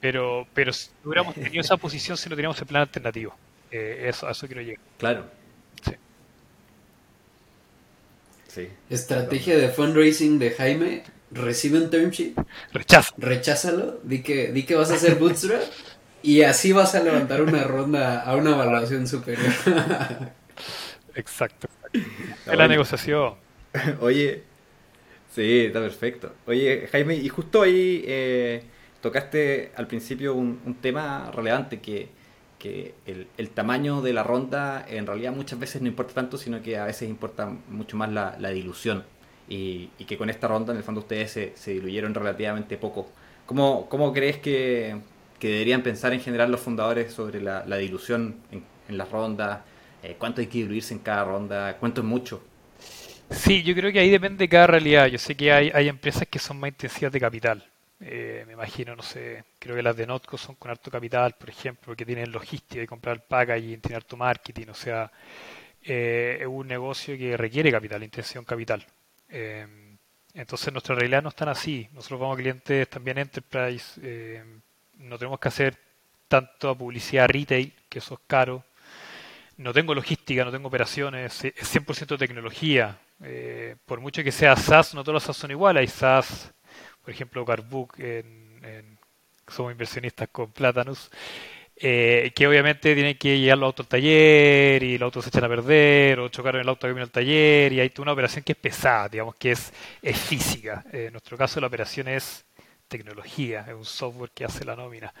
pero, 0.00 0.48
pero 0.54 0.72
si 0.72 0.90
hubiéramos 1.04 1.34
tenido 1.36 1.60
esa 1.60 1.76
posición 1.76 2.16
si 2.16 2.28
no 2.28 2.36
teníamos 2.36 2.60
el 2.60 2.66
plan 2.66 2.82
alternativo. 2.82 3.36
Eh, 3.72 4.08
eso, 4.08 4.28
a 4.28 4.32
eso 4.32 4.46
quiero 4.46 4.62
llegar. 4.62 4.80
Claro. 4.98 5.24
Sí. 5.82 5.92
sí. 8.48 8.68
Estrategia 8.90 9.56
de 9.56 9.70
fundraising 9.70 10.38
de 10.38 10.50
Jaime. 10.50 11.02
Recibe 11.30 11.78
un 11.78 11.88
term 11.88 12.10
sheet. 12.10 12.34
Rechaza. 12.72 13.14
Recházalo. 13.16 14.00
Di 14.02 14.22
que, 14.22 14.52
di 14.52 14.64
que 14.64 14.74
vas 14.74 14.90
a 14.90 14.94
hacer 14.94 15.14
bootstrap. 15.14 15.62
y 16.22 16.42
así 16.42 16.72
vas 16.72 16.94
a 16.94 17.02
levantar 17.02 17.40
una 17.42 17.64
ronda 17.64 18.20
a 18.20 18.36
una 18.36 18.50
evaluación 18.50 19.06
superior. 19.06 19.52
exacto. 21.14 21.68
Es 21.92 22.56
la 22.56 22.68
negociación. 22.68 23.34
Oye. 24.00 24.44
Sí, 25.34 25.64
está 25.66 25.80
perfecto. 25.80 26.34
Oye, 26.46 26.88
Jaime, 26.92 27.14
y 27.14 27.26
justo 27.30 27.62
ahí 27.62 28.04
eh, 28.06 28.62
tocaste 29.00 29.72
al 29.76 29.86
principio 29.86 30.34
un, 30.34 30.60
un 30.66 30.74
tema 30.74 31.30
relevante 31.34 31.80
que 31.80 32.10
que 32.62 32.94
el, 33.06 33.50
tamaño 33.50 34.02
de 34.02 34.12
la 34.12 34.22
ronda 34.22 34.86
en 34.88 35.04
realidad 35.04 35.32
muchas 35.32 35.58
veces 35.58 35.82
no 35.82 35.88
importa 35.88 36.14
tanto, 36.14 36.38
sino 36.38 36.62
que 36.62 36.78
a 36.78 36.84
veces 36.84 37.10
importa 37.10 37.52
mucho 37.68 37.96
más 37.96 38.08
la, 38.12 38.50
dilución. 38.50 39.02
Y, 39.48 39.88
que 40.06 40.16
con 40.16 40.30
esta 40.30 40.46
ronda, 40.46 40.72
en 40.72 40.78
el 40.78 40.84
fondo, 40.84 41.00
ustedes 41.00 41.32
se, 41.56 41.72
diluyeron 41.72 42.14
relativamente 42.14 42.76
poco. 42.76 43.10
¿Cómo, 43.46 43.88
cómo 43.88 44.12
crees 44.12 44.38
que, 44.38 44.96
deberían 45.40 45.82
pensar 45.82 46.12
en 46.12 46.20
general 46.20 46.52
los 46.52 46.60
fundadores 46.60 47.12
sobre 47.12 47.40
la, 47.42 47.76
dilución 47.78 48.36
en, 48.52 48.62
en 48.88 48.96
las 48.96 49.10
rondas? 49.10 49.62
Eh, 50.04 50.14
¿Cuánto 50.16 50.40
hay 50.40 50.46
que 50.46 50.58
diluirse 50.58 50.94
en 50.94 51.00
cada 51.00 51.24
ronda? 51.24 51.76
¿Cuánto 51.78 52.00
es 52.02 52.06
mucho? 52.06 52.44
Sí, 53.30 53.64
yo 53.64 53.74
creo 53.74 53.92
que 53.92 53.98
ahí 53.98 54.10
depende 54.10 54.44
de 54.44 54.48
cada 54.48 54.68
realidad. 54.68 55.08
Yo 55.08 55.18
sé 55.18 55.34
que 55.34 55.52
hay, 55.52 55.72
hay 55.74 55.88
empresas 55.88 56.28
que 56.30 56.38
son 56.38 56.60
más 56.60 56.68
intensivas 56.68 57.12
de 57.12 57.18
capital. 57.18 57.71
Eh, 58.04 58.44
me 58.46 58.54
imagino, 58.54 58.96
no 58.96 59.02
sé, 59.02 59.44
creo 59.58 59.76
que 59.76 59.82
las 59.82 59.96
de 59.96 60.06
Notco 60.06 60.36
son 60.36 60.56
con 60.56 60.70
harto 60.70 60.90
capital, 60.90 61.34
por 61.38 61.48
ejemplo, 61.48 61.94
que 61.94 62.04
tienen 62.04 62.32
logística 62.32 62.82
y 62.82 62.86
comprar 62.86 63.24
packaging, 63.24 63.80
tienen 63.80 63.96
harto 63.96 64.16
marketing, 64.16 64.66
o 64.70 64.74
sea, 64.74 65.10
eh, 65.84 66.38
es 66.40 66.46
un 66.46 66.68
negocio 66.68 67.16
que 67.18 67.36
requiere 67.36 67.70
capital, 67.70 68.02
intención 68.02 68.44
capital. 68.44 68.84
Eh, 69.28 69.66
entonces 70.34 70.72
nuestra 70.72 70.94
realidad 70.94 71.22
no 71.22 71.30
es 71.30 71.34
tan 71.34 71.48
así. 71.48 71.88
Nosotros 71.92 72.20
vamos 72.20 72.34
a 72.36 72.40
clientes 72.40 72.88
también 72.88 73.18
enterprise, 73.18 74.00
eh, 74.02 74.44
no 74.98 75.18
tenemos 75.18 75.40
que 75.40 75.48
hacer 75.48 75.76
tanto 76.28 76.76
publicidad 76.76 77.28
retail, 77.28 77.72
que 77.88 77.98
eso 77.98 78.14
es 78.14 78.20
caro. 78.26 78.64
no 79.58 79.72
tengo 79.72 79.94
logística, 79.94 80.44
no 80.44 80.50
tengo 80.50 80.68
operaciones, 80.68 81.44
es 81.44 81.54
100% 81.68 82.18
tecnología. 82.18 82.98
Por 83.86 84.00
mucho 84.00 84.24
que 84.24 84.32
sea 84.32 84.56
SaaS, 84.56 84.94
no 84.94 85.02
todos 85.04 85.14
los 85.14 85.22
SaaS 85.22 85.36
son 85.36 85.50
iguales. 85.52 85.80
Hay 85.82 85.88
SaaS, 85.88 86.52
por 87.02 87.12
ejemplo, 87.12 87.44
Carbook, 87.44 87.98
en, 87.98 88.98
somos 89.48 89.72
inversionistas 89.72 90.28
con 90.30 90.52
Platanus, 90.52 91.10
eh, 91.76 92.32
que 92.34 92.46
obviamente 92.46 92.94
tienen 92.94 93.16
que 93.18 93.38
llegar 93.38 93.58
los 93.58 93.66
autos 93.68 93.86
al 93.86 93.88
taller 93.88 94.82
y 94.82 94.98
los 94.98 95.06
autos 95.06 95.24
se 95.24 95.30
echan 95.30 95.44
a 95.44 95.48
perder 95.48 96.20
o 96.20 96.28
chocaron 96.28 96.60
el 96.60 96.68
auto 96.68 96.86
que 96.86 96.92
viene 96.92 97.02
al 97.02 97.10
taller 97.10 97.72
y 97.72 97.80
hay 97.80 97.90
toda 97.90 98.04
una 98.04 98.12
operación 98.12 98.44
que 98.44 98.52
es 98.52 98.58
pesada, 98.58 99.08
digamos 99.08 99.34
que 99.36 99.52
es, 99.52 99.72
es 100.00 100.18
física. 100.18 100.84
Eh, 100.92 101.06
en 101.06 101.12
nuestro 101.12 101.36
caso 101.36 101.60
la 101.60 101.66
operación 101.66 102.08
es 102.08 102.44
tecnología, 102.88 103.64
es 103.68 103.74
un 103.74 103.84
software 103.84 104.30
que 104.30 104.44
hace 104.44 104.64
la 104.64 104.76
nómina. 104.76 105.12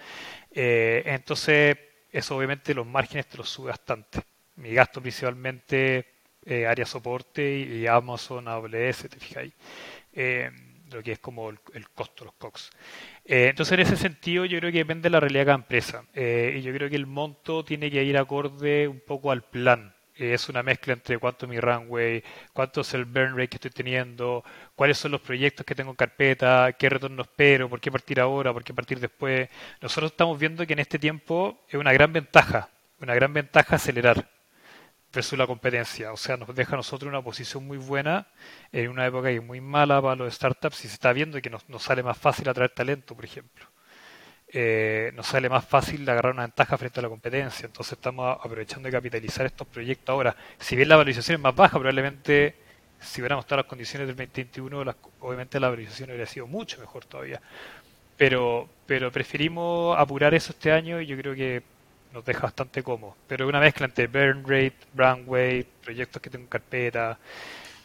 entonces, 0.50 1.76
eso 2.12 2.36
obviamente 2.36 2.74
los 2.74 2.86
márgenes 2.86 3.26
te 3.26 3.38
los 3.38 3.48
sube 3.48 3.70
bastante. 3.70 4.20
Mi 4.56 4.72
gasto 4.74 5.00
principalmente 5.00 6.06
eh, 6.44 6.66
área 6.66 6.84
soporte 6.84 7.56
y, 7.60 7.86
Amazon 7.86 8.48
AWS, 8.48 9.08
te 9.08 9.16
fijáis, 9.20 9.52
eh, 10.12 10.50
lo 10.92 11.02
que 11.02 11.12
es 11.12 11.18
como 11.18 11.50
el, 11.50 11.58
costo, 11.94 12.24
los 12.24 12.34
COX. 12.34 12.70
Eh, 13.24 13.48
entonces, 13.50 13.74
en 13.74 13.80
ese 13.80 13.96
sentido, 13.96 14.44
yo 14.44 14.58
creo 14.58 14.72
que 14.72 14.78
depende 14.78 15.04
de 15.04 15.10
la 15.10 15.20
realidad 15.20 15.42
de 15.42 15.46
cada 15.46 15.56
empresa. 15.56 16.04
y 16.14 16.62
yo 16.62 16.72
creo 16.72 16.88
que 16.90 16.96
el 16.96 17.06
monto 17.06 17.64
tiene 17.64 17.90
que 17.90 18.02
ir 18.04 18.16
acorde 18.18 18.88
un 18.88 19.00
poco 19.00 19.30
al 19.30 19.42
plan. 19.42 19.94
es 20.16 20.48
una 20.48 20.62
mezcla 20.62 20.92
entre 20.92 21.18
cuánto 21.18 21.46
es 21.46 21.50
mi 21.50 21.58
runway, 21.58 22.22
cuánto 22.52 22.82
es 22.82 22.94
el 22.94 23.04
burn 23.06 23.36
rate 23.36 23.48
que 23.48 23.56
estoy 23.56 23.70
teniendo, 23.70 24.44
cuáles 24.74 24.98
son 24.98 25.12
los 25.12 25.20
proyectos 25.20 25.64
que 25.66 25.74
tengo 25.74 25.90
en 25.90 25.96
carpeta, 25.96 26.72
qué 26.78 26.88
retorno 26.88 27.22
espero, 27.22 27.68
por 27.68 27.80
qué 27.80 27.90
partir 27.90 28.20
ahora, 28.20 28.52
por 28.52 28.62
qué 28.64 28.74
partir 28.74 29.00
después. 29.00 29.48
Nosotros 29.80 30.12
estamos 30.12 30.38
viendo 30.38 30.66
que 30.66 30.74
en 30.74 30.80
este 30.80 30.98
tiempo 30.98 31.64
es 31.68 31.74
una 31.74 31.92
gran 31.92 32.12
ventaja, 32.12 32.68
una 33.00 33.14
gran 33.14 33.32
ventaja 33.32 33.76
acelerar 33.76 34.41
versus 35.12 35.38
la 35.38 35.46
competencia. 35.46 36.12
O 36.12 36.16
sea, 36.16 36.36
nos 36.36 36.54
deja 36.54 36.74
a 36.74 36.76
nosotros 36.76 37.08
una 37.08 37.22
posición 37.22 37.66
muy 37.66 37.78
buena 37.78 38.26
en 38.72 38.88
una 38.88 39.06
época 39.06 39.28
que 39.28 39.36
es 39.36 39.42
muy 39.42 39.60
mala 39.60 40.00
para 40.00 40.16
los 40.16 40.34
startups 40.34 40.84
y 40.84 40.88
se 40.88 40.94
está 40.94 41.12
viendo 41.12 41.40
que 41.40 41.50
nos, 41.50 41.64
sale 41.78 42.02
más 42.02 42.16
fácil 42.18 42.48
atraer 42.48 42.70
talento, 42.70 43.14
por 43.14 43.24
ejemplo. 43.24 43.66
Eh, 44.54 45.12
nos 45.14 45.26
sale 45.26 45.48
más 45.48 45.64
fácil 45.64 46.08
agarrar 46.08 46.34
una 46.34 46.42
ventaja 46.42 46.76
frente 46.78 47.00
a 47.00 47.02
la 47.02 47.08
competencia. 47.08 47.66
Entonces 47.66 47.92
estamos 47.94 48.38
aprovechando 48.42 48.86
de 48.86 48.92
capitalizar 48.92 49.46
estos 49.46 49.66
proyectos 49.66 50.12
ahora. 50.12 50.36
Si 50.58 50.76
bien 50.76 50.88
la 50.88 50.96
valorización 50.96 51.36
es 51.36 51.40
más 51.42 51.54
baja, 51.54 51.78
probablemente 51.78 52.56
si 53.00 53.20
hubiéramos 53.20 53.44
estado 53.44 53.62
las 53.62 53.68
condiciones 53.68 54.06
del 54.08 54.16
2021, 54.16 54.94
obviamente 55.20 55.58
la 55.58 55.68
valorización 55.68 56.10
habría 56.10 56.26
sido 56.26 56.46
mucho 56.46 56.78
mejor 56.80 57.04
todavía. 57.04 57.40
Pero, 58.16 58.68
pero 58.86 59.10
preferimos 59.10 59.98
apurar 59.98 60.34
eso 60.34 60.52
este 60.52 60.70
año 60.70 61.00
y 61.00 61.06
yo 61.06 61.16
creo 61.16 61.34
que 61.34 61.62
nos 62.12 62.24
deja 62.24 62.42
bastante 62.42 62.82
cómodo. 62.82 63.16
Pero 63.26 63.48
una 63.48 63.60
mezcla 63.60 63.86
entre 63.86 64.06
burn 64.06 64.42
rate, 64.46 64.76
runway, 64.94 65.66
proyectos 65.82 66.20
que 66.20 66.30
tengo 66.30 66.44
en 66.44 66.48
carpeta, 66.48 67.18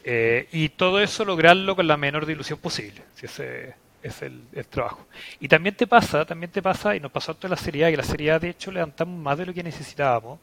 eh, 0.04 0.48
y 0.52 0.70
todo 0.70 1.00
eso 1.00 1.26
lograrlo 1.26 1.76
con 1.76 1.88
la 1.88 1.98
menor 1.98 2.26
dilución 2.26 2.60
posible. 2.60 3.02
Si 3.16 3.26
ese 3.26 3.76
es 4.02 4.22
el, 4.22 4.42
trabajo. 4.70 5.08
Y 5.40 5.48
también 5.48 5.76
te 5.76 5.88
pasa, 5.88 6.26
también 6.26 6.52
te 6.52 6.62
pasa, 6.62 6.96
y 6.96 7.00
nos 7.00 7.12
pasó 7.12 7.34
toda 7.36 7.50
la 7.50 7.58
serie 7.62 7.90
que 7.92 7.98
la 7.98 8.04
serie 8.04 8.38
de 8.40 8.50
hecho 8.50 8.72
levantamos 8.72 9.20
más 9.20 9.38
de 9.38 9.46
lo 9.46 9.54
que 9.54 9.64
necesitábamos. 9.64 10.40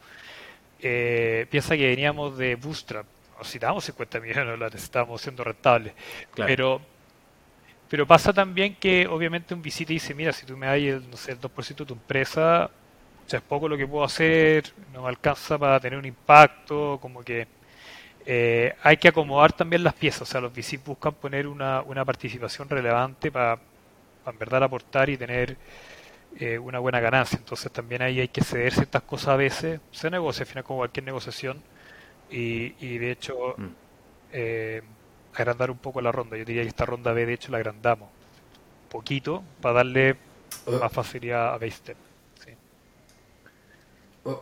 Eh, 0.81 1.47
piensa 1.51 1.77
que 1.77 1.87
veníamos 1.87 2.37
de 2.37 2.57
Bootstrap, 2.57 3.07
necesitábamos 3.39 3.85
50 3.85 4.21
millones 4.21 4.45
de 4.45 4.51
dólares, 4.51 4.83
estábamos 4.83 5.21
siendo 5.23 5.45
rentables. 5.45 5.95
Pero 6.35 6.83
pero 7.95 8.07
pasa 8.07 8.33
también 8.33 8.75
que 8.75 9.07
obviamente 9.07 9.55
un 9.55 9.63
visita 9.63 9.93
dice, 9.93 10.15
mira, 10.15 10.33
si 10.33 10.45
tú 10.45 10.57
me 10.57 10.67
das 10.67 10.79
el, 10.79 11.09
no 11.09 11.17
sé, 11.17 11.33
el 11.33 11.41
2% 11.41 11.77
de 11.77 11.85
tu 11.85 11.95
empresa, 11.95 12.69
o 13.27 13.31
sea, 13.31 13.39
es 13.39 13.45
poco 13.45 13.69
lo 13.69 13.77
que 13.77 13.87
puedo 13.87 14.05
hacer, 14.05 14.65
no 14.93 15.03
me 15.03 15.09
alcanza 15.09 15.59
para 15.59 15.81
tener 15.81 15.99
un 15.99 16.05
impacto, 16.05 16.99
como 17.01 17.23
que 17.23 17.47
eh, 18.27 18.75
hay 18.83 18.97
que 18.97 19.09
acomodar 19.09 19.53
también 19.53 19.85
las 19.85 19.95
piezas, 19.95 20.23
o 20.23 20.27
sea, 20.27 20.41
los 20.41 20.53
VCs 20.53 20.85
buscan 20.85 21.15
poner 21.15 21.47
una, 21.47 21.83
una 21.83 22.05
participación 22.05 22.69
relevante 22.69 23.31
para, 23.31 23.59
en 24.27 24.39
verdad 24.39 24.65
aportar 24.65 25.09
y 25.11 25.17
tener 25.17 25.57
eh, 26.39 26.59
una 26.59 26.79
buena 26.79 27.01
ganancia, 27.01 27.39
entonces 27.39 27.71
también 27.73 28.03
ahí 28.03 28.21
hay 28.21 28.29
que 28.29 28.43
ceder 28.43 28.73
ciertas 28.73 29.03
cosas 29.03 29.29
a 29.29 29.37
veces, 29.37 29.81
se 29.93 30.11
negocia 30.11 30.43
al 30.43 30.47
final 30.49 30.65
como 30.65 30.81
cualquier 30.81 31.05
negociación 31.05 31.63
y, 32.31 32.75
y 32.85 32.99
de 32.99 33.11
hecho 33.11 33.55
mm. 33.57 33.67
eh, 34.33 34.83
agrandar 35.35 35.71
un 35.71 35.79
poco 35.79 36.01
la 36.01 36.13
ronda, 36.13 36.37
yo 36.37 36.45
diría 36.45 36.63
que 36.63 36.69
esta 36.69 36.87
ronda 36.87 37.13
B 37.13 37.27
de 37.27 37.35
hecho 37.35 37.53
la 37.53 37.59
agrandamos 37.59 38.09
poquito 38.95 39.43
para 39.61 39.75
darle 39.77 40.17
más 40.81 40.93
facilidad 40.93 41.55
a 41.55 41.59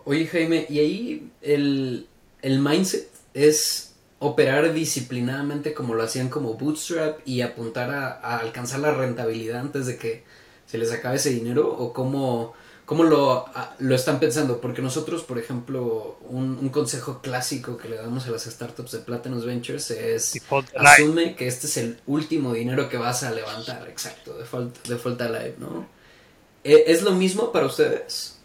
Oye 0.04 0.26
Jaime, 0.26 0.66
y 0.68 0.78
ahí 0.78 1.30
el, 1.42 2.06
mindset 2.42 3.08
es 3.34 3.94
operar 4.20 4.72
disciplinadamente 4.72 5.74
como 5.74 5.94
lo 5.94 6.04
hacían 6.04 6.28
como 6.28 6.54
Bootstrap 6.54 7.18
y 7.24 7.40
apuntar 7.40 7.90
a, 7.90 8.38
alcanzar 8.38 8.80
la 8.80 8.92
rentabilidad 8.92 9.60
antes 9.60 9.86
de 9.86 9.96
que 9.96 10.22
se 10.66 10.78
les 10.78 10.92
acabe 10.92 11.16
ese 11.16 11.30
dinero 11.30 11.68
o 11.68 11.92
cómo, 11.92 12.54
cómo 12.86 13.02
lo, 13.02 13.46
lo 13.80 13.94
están 13.96 14.20
pensando. 14.20 14.60
Porque 14.60 14.82
nosotros, 14.82 15.24
por 15.24 15.40
ejemplo, 15.40 16.16
un, 16.28 16.68
consejo 16.68 17.20
clásico 17.20 17.76
que 17.76 17.88
le 17.88 17.96
damos 17.96 18.26
a 18.28 18.30
las 18.30 18.44
startups 18.44 18.92
de 18.92 18.98
Platinum 19.00 19.44
Ventures 19.44 19.90
es 19.90 20.40
asume 20.76 21.34
que 21.34 21.48
este 21.48 21.66
es 21.66 21.76
el 21.78 21.98
último 22.06 22.54
dinero 22.54 22.88
que 22.88 22.98
vas 22.98 23.24
a 23.24 23.32
levantar, 23.32 23.88
exacto, 23.88 24.38
default, 24.38 24.86
default 24.86 25.20
alive, 25.20 25.56
¿no? 25.58 25.86
¿E, 26.62 26.84
¿Es 26.86 27.02
lo 27.02 27.10
mismo 27.10 27.50
para 27.50 27.66
ustedes? 27.66 28.41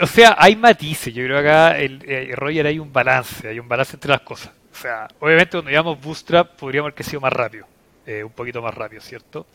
O 0.00 0.06
sea, 0.06 0.36
hay 0.38 0.56
matices. 0.56 1.12
Yo 1.14 1.24
creo 1.24 1.42
que 1.42 1.48
acá 1.48 1.78
el, 1.78 2.02
eh, 2.06 2.32
Roger 2.34 2.66
hay 2.66 2.78
un 2.78 2.92
balance, 2.92 3.48
hay 3.48 3.58
un 3.58 3.68
balance 3.68 3.96
entre 3.96 4.10
las 4.10 4.20
cosas. 4.20 4.52
O 4.72 4.74
sea, 4.74 5.08
obviamente 5.20 5.52
cuando 5.52 5.70
llevamos 5.70 6.00
Bootstrap 6.00 6.56
podríamos 6.56 6.86
haber 6.88 6.94
crecido 6.94 7.20
más 7.20 7.32
rápido, 7.32 7.66
eh, 8.06 8.24
un 8.24 8.32
poquito 8.32 8.62
más 8.62 8.74
rápido, 8.74 9.02
¿cierto? 9.02 9.46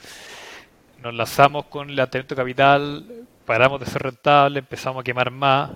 Nos 1.01 1.13
lanzamos 1.13 1.65
con 1.65 1.89
el 1.89 1.95
lanzamiento 1.95 2.35
capital, 2.35 3.05
paramos 3.45 3.79
de 3.79 3.85
ser 3.87 4.03
rentable, 4.03 4.59
empezamos 4.59 5.01
a 5.01 5.03
quemar 5.03 5.31
más 5.31 5.71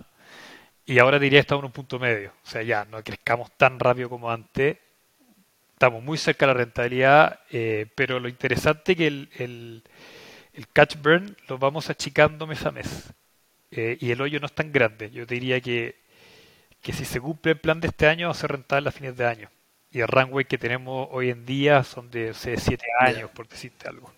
y 0.86 1.00
ahora 1.00 1.20
diría 1.20 1.38
que 1.38 1.42
estamos 1.42 1.64
en 1.64 1.68
un 1.68 1.72
punto 1.72 2.00
medio. 2.00 2.32
O 2.44 2.50
sea, 2.50 2.62
ya 2.62 2.86
no 2.86 3.04
crezcamos 3.04 3.52
tan 3.58 3.80
rápido 3.80 4.10
como 4.10 4.30
antes, 4.32 4.78
estamos 5.74 6.04
muy 6.04 6.18
cerca 6.18 6.46
de 6.46 6.54
la 6.54 6.60
rentabilidad, 6.60 7.40
eh, 7.50 7.88
pero 7.96 8.20
lo 8.20 8.30
interesante 8.30 8.92
es 8.92 8.98
que 8.98 9.08
el, 9.08 9.30
el, 9.38 9.84
el 10.54 10.68
catch 10.68 10.98
burn 11.02 11.36
lo 11.48 11.58
vamos 11.58 11.90
achicando 11.90 12.46
mes 12.46 12.66
a 12.66 12.72
mes. 12.72 13.14
Eh, 13.72 13.98
y 14.00 14.12
el 14.12 14.22
hoyo 14.22 14.40
no 14.40 14.48
es 14.48 14.54
tan 14.54 14.72
grande. 14.72 15.10
Yo 15.12 15.26
diría 15.26 15.62
que, 15.62 15.96
que 16.82 16.94
si 16.94 17.06
se 17.06 17.22
cumple 17.22 17.54
el 17.54 17.60
plan 17.60 17.82
de 17.82 17.90
este 17.90 18.08
año 18.08 18.28
va 18.28 18.32
a 18.34 18.36
ser 18.36 18.52
rentable 18.52 18.90
a 18.90 18.92
fines 18.92 19.18
de 19.18 19.26
año. 19.28 19.50
Y 19.92 20.02
el 20.02 20.08
runway 20.08 20.46
que 20.46 20.58
tenemos 20.58 21.08
hoy 21.12 21.30
en 21.30 21.46
día 21.46 21.84
son 21.84 22.12
de 22.12 22.34
7 22.34 22.86
años, 23.00 23.30
por 23.32 23.48
decirte 23.48 23.90
algo. 23.90 24.14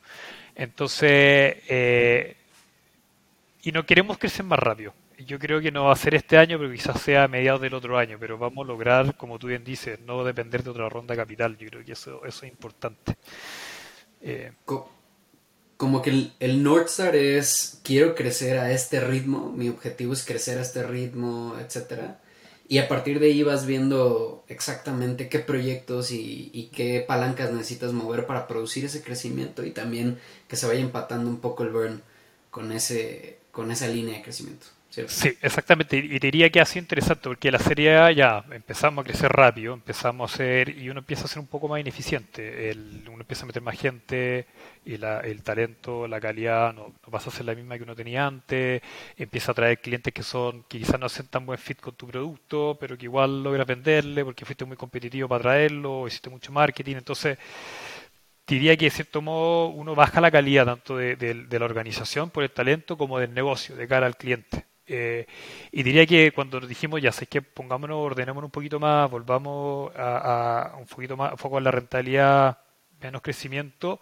Entonces, 0.56 1.58
eh, 1.70 2.38
y 3.63 3.72
no 3.72 3.86
queremos 3.86 4.18
crecer 4.18 4.46
más 4.46 4.60
rápido. 4.60 4.94
Yo 5.20 5.39
creo 5.39 5.62
que 5.62 5.72
no 5.72 5.86
va 5.86 5.94
a 5.94 5.96
ser 5.96 6.16
este 6.16 6.38
año, 6.38 6.58
pero 6.60 6.72
quizás 6.72 7.02
sea 7.02 7.24
a 7.24 7.28
mediados 7.28 7.62
del 7.62 7.74
otro 7.74 7.98
año. 7.98 8.18
Pero 8.20 8.38
vamos 8.38 8.66
a 8.66 8.68
lograr, 8.68 9.16
como 9.16 9.39
tú 9.39 9.48
bien 9.48 9.63
dices, 9.63 10.00
no 10.02 10.24
depender 10.24 10.63
de 10.63 10.72
otra 10.72 10.89
ronda 10.89 11.16
capital. 11.16 11.58
Yo 11.58 11.70
creo 11.70 11.86
que 11.86 11.94
eso, 11.94 12.26
eso 12.26 12.46
es 12.46 12.52
importante. 12.52 13.16
Eh, 14.22 14.52
como 15.84 16.02
que 16.02 16.12
el, 16.12 16.32
el 16.39 16.63
North 16.63 16.88
Star 16.88 17.13
es 17.13 17.82
quiero 17.84 18.15
crecer 18.15 18.58
a 18.58 18.72
este 18.72 19.02
ritmo, 19.02 19.52
mi 19.52 19.67
objetivo 19.67 20.13
es 20.13 20.24
crecer 20.24 20.58
a 20.58 20.62
este 20.62 20.82
ritmo, 20.82 21.58
etcétera. 21.60 22.22
Y 22.69 22.78
a 22.78 22.88
partir 22.88 23.19
de 23.19 23.26
ahí 23.26 23.43
vas 23.43 23.65
viendo 23.65 24.46
exactamente 24.48 25.28
qué 25.28 25.39
proyectos 25.39 26.12
y, 26.12 26.50
y, 26.54 26.67
qué 26.67 27.04
palancas 27.06 27.52
necesitas 27.52 27.91
mover 27.91 28.26
para 28.26 28.48
producir 28.48 28.86
ese 28.86 29.04
crecimiento 29.04 29.65
y 29.65 29.72
también 29.72 30.19
que 30.48 30.56
se 30.56 30.67
vaya 30.67 30.80
empatando 30.80 31.30
un 31.30 31.41
poco 31.41 31.63
el 31.63 31.72
burn 31.72 32.02
con, 32.50 32.72
ese, 32.72 33.39
con 33.52 33.69
esa 33.69 33.89
línea 33.89 34.15
de 34.15 34.24
crecimiento. 34.24 34.67
Sí, 35.08 35.38
exactamente. 35.41 35.98
Y 35.98 36.17
diría 36.19 36.50
que 36.50 36.63
sido 36.65 36.84
interesante 36.84 37.24
porque 37.24 37.52
la 37.52 37.60
serie 37.60 38.15
ya 38.15 38.46
empezamos 38.52 39.04
a 39.04 39.06
crecer 39.06 39.32
rápido, 39.32 39.74
empezamos 39.74 40.32
a 40.32 40.38
ser, 40.38 40.69
y 40.69 40.89
uno 40.89 41.00
empieza 41.00 41.26
a 41.26 41.28
ser 41.28 41.39
un 41.39 41.48
poco 41.48 41.67
más 41.67 41.82
ineficiente. 41.82 42.69
El, 42.69 43.04
uno 43.08 43.19
empieza 43.19 43.43
a 43.43 43.48
meter 43.48 43.62
más 43.62 43.78
gente 43.78 44.46
y 44.86 44.98
la, 44.98 45.19
el 45.22 45.43
talento, 45.43 46.08
la 46.08 46.19
calidad 46.19 46.74
no, 46.74 46.88
no, 46.88 47.12
pasa 47.12 47.30
a 47.30 47.34
ser 47.34 47.46
la 47.46 47.56
misma 47.56 47.78
que 47.78 47.84
uno 47.84 47.96
tenía 47.96 48.26
antes. 48.28 48.82
Empieza 49.17 49.52
a 49.52 49.56
traer 49.56 49.80
clientes 49.82 50.13
que 50.13 50.24
son 50.24 50.63
que 50.63 50.80
quizás 50.80 51.00
no 51.00 51.06
hacen 51.08 51.28
tan 51.28 51.46
buen 51.46 51.60
fit 51.60 51.80
con 51.80 51.96
tu 51.96 52.08
producto, 52.08 52.78
pero 52.80 52.98
que 52.98 53.06
igual 53.06 53.43
logras 53.43 53.67
venderle 53.67 54.24
porque 54.26 54.46
fuiste 54.46 54.65
muy 54.65 54.78
competitivo 54.78 55.28
para 55.28 55.43
traerlo, 55.43 56.08
hiciste 56.08 56.30
mucho 56.30 56.52
marketing. 56.52 56.98
Entonces, 56.98 57.38
diría 58.48 58.78
que 58.78 58.86
de 58.86 58.91
cierto 58.91 59.22
modo 59.22 59.67
uno 59.67 59.96
baja 59.96 60.22
la 60.22 60.32
calidad 60.32 60.65
tanto 60.65 60.98
de, 60.98 61.15
de 61.15 61.60
la 61.60 61.65
organización 61.65 62.30
por 62.30 62.43
el 62.43 62.52
talento 62.52 62.98
como 62.98 63.19
del 63.19 63.34
negocio 63.34 63.76
de 63.76 63.88
cara 63.88 64.06
al 64.06 64.17
cliente. 64.17 64.65
Eh, 64.86 65.26
y 65.72 65.84
diría 65.84 66.06
que 66.06 66.32
cuando 66.34 66.60
dijimos, 66.60 67.02
ya 67.02 67.12
sé 67.12 67.28
que 67.28 67.41
pongámonos, 67.41 67.98
ordenémonos 67.98 68.48
un 68.48 68.52
poquito 68.52 68.80
más, 68.80 69.10
volvamos 69.10 69.91
a, 69.96 70.76
un 70.78 70.86
poquito 70.86 71.15
más, 71.15 71.39
foco 71.39 71.58
en 71.58 71.63
la 71.63 71.72
rentabilidad, 71.72 72.58
menos 73.02 73.22
crecimiento, 73.22 74.02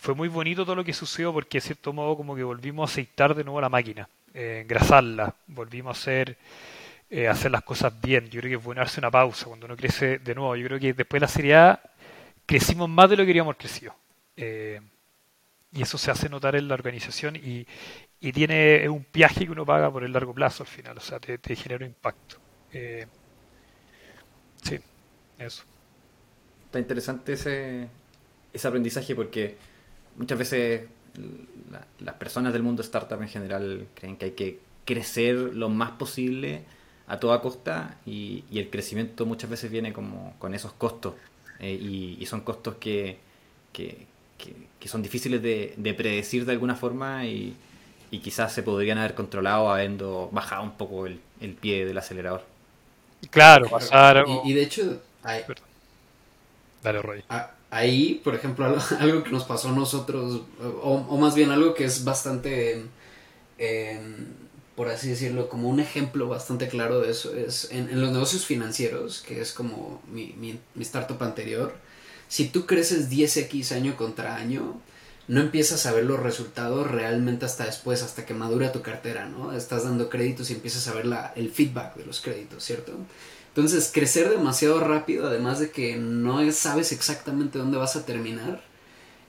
fue 0.00 0.14
muy 0.14 0.28
bonito 0.28 0.64
todo 0.64 0.76
lo 0.76 0.84
que 0.84 0.94
sucedió 0.94 1.32
porque 1.32 1.58
de 1.58 1.62
cierto 1.62 1.92
modo 1.92 2.16
como 2.16 2.34
que 2.34 2.42
volvimos 2.42 2.88
a 2.88 2.92
aceitar 2.92 3.34
de 3.34 3.44
nuevo 3.44 3.60
la 3.60 3.68
máquina, 3.68 4.08
eh, 4.32 4.60
engrasarla, 4.62 5.34
volvimos 5.46 5.98
a 5.98 6.00
ser 6.00 6.38
eh, 7.10 7.28
hacer 7.28 7.50
las 7.50 7.62
cosas 7.62 7.92
bien. 8.00 8.30
Yo 8.30 8.40
creo 8.40 8.50
que 8.50 8.56
es 8.56 8.64
bueno 8.64 8.80
darse 8.80 9.00
una 9.00 9.10
pausa 9.10 9.46
cuando 9.46 9.66
uno 9.66 9.76
crece 9.76 10.18
de 10.18 10.34
nuevo. 10.34 10.56
Yo 10.56 10.66
creo 10.66 10.80
que 10.80 10.94
después 10.94 11.20
de 11.20 11.26
la 11.26 11.28
Serie 11.28 11.54
A 11.56 11.80
crecimos 12.46 12.88
más 12.88 13.10
de 13.10 13.16
lo 13.16 13.22
que 13.24 13.28
queríamos 13.28 13.56
crecido. 13.56 13.94
Eh, 14.36 14.80
y 15.72 15.82
eso 15.82 15.98
se 15.98 16.10
hace 16.10 16.28
notar 16.28 16.56
en 16.56 16.66
la 16.68 16.74
organización 16.74 17.36
y, 17.36 17.66
y 18.20 18.32
tiene 18.32 18.88
un 18.88 19.06
viaje 19.12 19.44
que 19.44 19.52
uno 19.52 19.66
paga 19.66 19.92
por 19.92 20.02
el 20.04 20.12
largo 20.12 20.34
plazo 20.34 20.62
al 20.62 20.68
final, 20.68 20.96
o 20.98 21.00
sea, 21.00 21.20
te, 21.20 21.38
te 21.38 21.54
genera 21.56 21.84
un 21.84 21.90
impacto. 21.90 22.36
Eh, 22.72 23.06
sí, 24.62 24.78
eso. 25.38 25.64
Está 26.66 26.78
interesante 26.78 27.32
ese, 27.34 27.88
ese 28.52 28.68
aprendizaje 28.68 29.14
porque 29.14 29.56
muchas 30.20 30.38
veces 30.38 30.82
la, 31.72 31.86
las 31.98 32.14
personas 32.16 32.52
del 32.52 32.62
mundo 32.62 32.82
startup 32.82 33.20
en 33.22 33.28
general 33.28 33.86
creen 33.94 34.16
que 34.16 34.26
hay 34.26 34.32
que 34.32 34.58
crecer 34.84 35.34
lo 35.34 35.70
más 35.70 35.92
posible 35.92 36.62
a 37.08 37.18
toda 37.18 37.40
costa 37.40 37.96
y, 38.04 38.44
y 38.50 38.58
el 38.58 38.68
crecimiento 38.68 39.24
muchas 39.24 39.48
veces 39.48 39.70
viene 39.70 39.94
como 39.94 40.34
con 40.38 40.54
esos 40.54 40.72
costos 40.74 41.14
eh, 41.58 41.72
y, 41.72 42.18
y, 42.20 42.26
son 42.26 42.42
costos 42.42 42.76
que, 42.76 43.18
que, 43.72 44.06
que, 44.36 44.54
que 44.78 44.88
son 44.88 45.02
difíciles 45.02 45.42
de, 45.42 45.74
de, 45.76 45.94
predecir 45.94 46.44
de 46.44 46.52
alguna 46.52 46.76
forma 46.76 47.24
y, 47.24 47.56
y, 48.10 48.18
quizás 48.18 48.52
se 48.52 48.62
podrían 48.62 48.98
haber 48.98 49.14
controlado 49.14 49.72
habiendo 49.72 50.28
bajado 50.32 50.62
un 50.62 50.72
poco 50.72 51.06
el, 51.06 51.18
el 51.40 51.54
pie 51.54 51.86
del 51.86 51.98
acelerador. 51.98 52.44
Claro, 53.30 53.68
pasar... 53.68 54.24
Y, 54.44 54.50
y 54.50 54.54
de 54.54 54.62
hecho... 54.62 55.02
Hay... 55.22 55.42
Dale, 56.82 57.02
Roy. 57.02 57.24
Ahí, 57.70 58.20
por 58.24 58.34
ejemplo, 58.34 58.66
algo, 58.98 59.22
que 59.22 59.30
nos 59.30 59.44
pasó 59.44 59.68
a 59.68 59.72
nosotros, 59.72 60.42
o, 60.60 61.06
o 61.08 61.16
más 61.18 61.34
bien 61.34 61.50
algo 61.50 61.74
que 61.74 61.84
es 61.84 62.04
bastante... 62.04 62.84
Eh, 63.58 64.00
por 64.80 64.88
así 64.88 65.10
decirlo, 65.10 65.50
como 65.50 65.68
un 65.68 65.78
ejemplo 65.78 66.26
bastante 66.26 66.66
claro 66.68 67.00
de 67.00 67.10
eso 67.10 67.36
es 67.36 67.68
en, 67.70 68.00
los 68.00 68.12
negocios 68.12 68.46
financieros, 68.46 69.20
que 69.20 69.42
es 69.42 69.52
como 69.52 70.00
mi, 70.10 70.34
mi, 70.38 70.58
mi, 70.74 70.82
startup 70.82 71.22
anterior, 71.22 71.74
si 72.28 72.48
tú 72.48 72.64
creces 72.64 73.10
10x 73.10 73.72
año 73.72 73.94
contra 73.94 74.36
año, 74.36 74.80
no 75.28 75.42
empiezas 75.42 75.84
a 75.84 75.92
ver 75.92 76.04
los 76.04 76.18
resultados 76.18 76.90
realmente 76.90 77.44
hasta 77.44 77.66
después, 77.66 78.02
hasta 78.02 78.24
que 78.24 78.32
madura 78.32 78.72
tu 78.72 78.80
cartera, 78.80 79.26
¿no? 79.26 79.52
Estás 79.52 79.84
dando 79.84 80.08
créditos 80.08 80.48
y 80.48 80.54
empiezas 80.54 80.88
a 80.88 80.94
ver 80.94 81.04
el 81.36 81.50
feedback 81.50 81.96
de 81.96 82.06
los 82.06 82.22
créditos, 82.22 82.64
¿cierto? 82.64 82.94
Entonces, 83.50 83.90
crecer 83.92 84.30
demasiado 84.30 84.80
rápido, 84.80 85.26
además 85.26 85.58
de 85.58 85.70
que 85.70 85.96
no 85.96 86.50
sabes 86.52 86.92
exactamente 86.92 87.58
dónde 87.58 87.78
vas 87.78 87.96
a 87.96 88.06
terminar, 88.06 88.62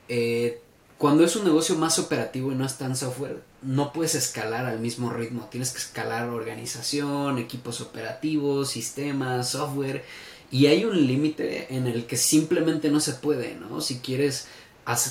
eh, 0.10 0.62
cuando 1.00 1.24
es 1.24 1.36
un 1.36 1.46
negocio 1.46 1.76
más 1.76 1.98
operativo 1.98 2.52
y 2.52 2.56
no 2.56 2.64
es 2.64 2.78
tan 2.78 2.96
software, 2.96 3.42
no 3.64 3.92
puedes 3.92 4.14
escalar 4.14 4.68
al 4.68 4.80
mismo 4.80 5.10
ritmo. 5.10 5.48
Tienes 5.50 5.72
que 5.72 5.80
escalar 5.80 6.30
organización, 6.30 7.40
equipos 7.40 7.82
operativos, 7.82 8.70
sistemas, 8.70 9.50
software. 9.50 10.06
Y 10.52 10.68
hay 10.68 10.86
un 10.86 11.08
límite 11.08 11.76
en 11.76 11.88
el 11.88 12.06
que 12.06 12.18
simplemente 12.18 12.92
no 12.92 13.00
se 13.00 13.14
puede, 13.14 13.56
¿no? 13.56 13.82
Si 13.82 13.98
quieres 13.98 14.48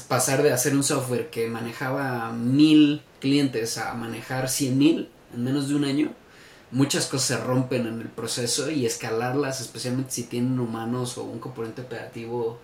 pasar 0.06 0.44
de 0.44 0.52
hacer 0.52 0.76
un 0.76 0.84
software 0.84 1.30
que 1.30 1.48
manejaba 1.48 2.30
mil 2.30 3.02
clientes 3.20 3.76
a 3.76 3.92
manejar 3.94 4.48
cien 4.48 4.78
mil 4.78 5.08
en 5.34 5.42
menos 5.42 5.68
de 5.68 5.74
un 5.74 5.84
año, 5.84 6.12
muchas 6.72 7.06
cosas 7.06 7.38
se 7.38 7.44
rompen 7.44 7.86
en 7.86 8.00
el 8.00 8.08
proceso 8.08 8.70
y 8.70 8.86
escalarlas, 8.86 9.60
especialmente 9.60 10.12
si 10.12 10.24
tienen 10.24 10.58
humanos 10.58 11.18
o 11.18 11.24
un 11.24 11.38
componente 11.38 11.82
operativo 11.82 12.58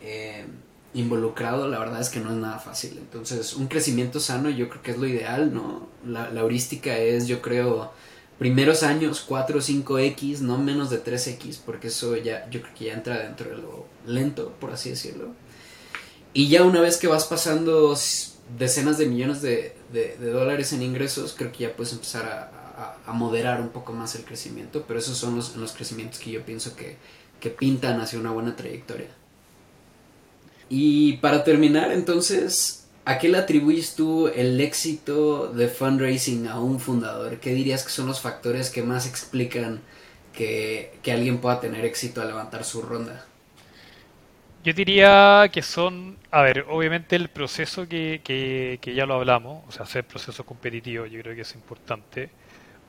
eh, 0.00 0.46
involucrado, 0.94 1.68
la 1.68 1.78
verdad 1.78 2.00
es 2.00 2.08
que 2.08 2.20
no 2.20 2.30
es 2.30 2.36
nada 2.36 2.58
fácil. 2.58 2.98
Entonces, 2.98 3.54
un 3.54 3.68
crecimiento 3.68 4.18
sano 4.18 4.50
yo 4.50 4.68
creo 4.68 4.82
que 4.82 4.90
es 4.92 4.98
lo 4.98 5.06
ideal, 5.06 5.52
¿no? 5.52 5.88
La, 6.04 6.30
la 6.30 6.40
heurística 6.40 6.96
es, 6.96 7.26
yo 7.26 7.42
creo, 7.42 7.92
primeros 8.38 8.82
años 8.82 9.22
4 9.26 9.58
o 9.58 9.60
5X, 9.60 10.40
no 10.40 10.58
menos 10.58 10.90
de 10.90 11.02
3X, 11.02 11.58
porque 11.64 11.88
eso 11.88 12.16
ya, 12.16 12.48
yo 12.50 12.62
creo 12.62 12.74
que 12.74 12.84
ya 12.86 12.94
entra 12.94 13.18
dentro 13.18 13.50
de 13.50 13.56
lo 13.56 13.86
lento, 14.06 14.52
por 14.58 14.72
así 14.72 14.90
decirlo. 14.90 15.28
Y 16.32 16.48
ya 16.48 16.64
una 16.64 16.80
vez 16.80 16.96
que 16.96 17.06
vas 17.06 17.24
pasando 17.24 17.96
decenas 18.58 18.98
de 18.98 19.06
millones 19.06 19.42
de, 19.42 19.74
de, 19.92 20.16
de 20.18 20.30
dólares 20.30 20.72
en 20.72 20.82
ingresos, 20.82 21.34
creo 21.36 21.52
que 21.52 21.64
ya 21.64 21.76
puedes 21.76 21.92
empezar 21.92 22.26
a, 22.26 22.55
a, 23.06 23.12
moderar 23.12 23.60
un 23.60 23.70
poco 23.70 23.92
más 23.92 24.14
el 24.14 24.24
crecimiento, 24.24 24.84
pero 24.86 24.98
esos 24.98 25.16
son 25.16 25.36
los, 25.36 25.56
los 25.56 25.72
crecimientos 25.72 26.18
que 26.18 26.30
yo 26.30 26.44
pienso 26.44 26.76
que, 26.76 26.96
que 27.40 27.50
pintan 27.50 28.00
hacia 28.00 28.18
una 28.18 28.30
buena 28.30 28.56
trayectoria. 28.56 29.08
Y 30.68 31.14
para 31.18 31.44
terminar, 31.44 31.92
entonces, 31.92 32.88
¿a 33.04 33.18
qué 33.18 33.28
le 33.28 33.38
atribuyes 33.38 33.94
tú 33.94 34.28
el 34.28 34.60
éxito 34.60 35.48
de 35.48 35.68
fundraising 35.68 36.48
a 36.48 36.60
un 36.60 36.80
fundador? 36.80 37.38
¿Qué 37.38 37.54
dirías 37.54 37.84
que 37.84 37.90
son 37.90 38.06
los 38.06 38.20
factores 38.20 38.70
que 38.70 38.82
más 38.82 39.06
explican 39.06 39.80
que, 40.32 40.98
que 41.02 41.12
alguien 41.12 41.38
pueda 41.38 41.60
tener 41.60 41.84
éxito 41.84 42.20
al 42.20 42.28
levantar 42.28 42.64
su 42.64 42.82
ronda? 42.82 43.26
Yo 44.66 44.72
diría 44.72 45.48
que 45.52 45.62
son, 45.62 46.18
a 46.32 46.42
ver, 46.42 46.66
obviamente 46.68 47.14
el 47.14 47.28
proceso 47.28 47.86
que, 47.86 48.20
que, 48.24 48.94
ya 48.96 49.06
lo 49.06 49.14
hablamos, 49.14 49.62
o 49.68 49.70
sea, 49.70 49.84
hacer 49.84 50.02
procesos 50.02 50.44
competitivos, 50.44 51.08
yo 51.08 51.20
creo 51.22 51.36
que 51.36 51.42
es 51.42 51.54
importante. 51.54 52.30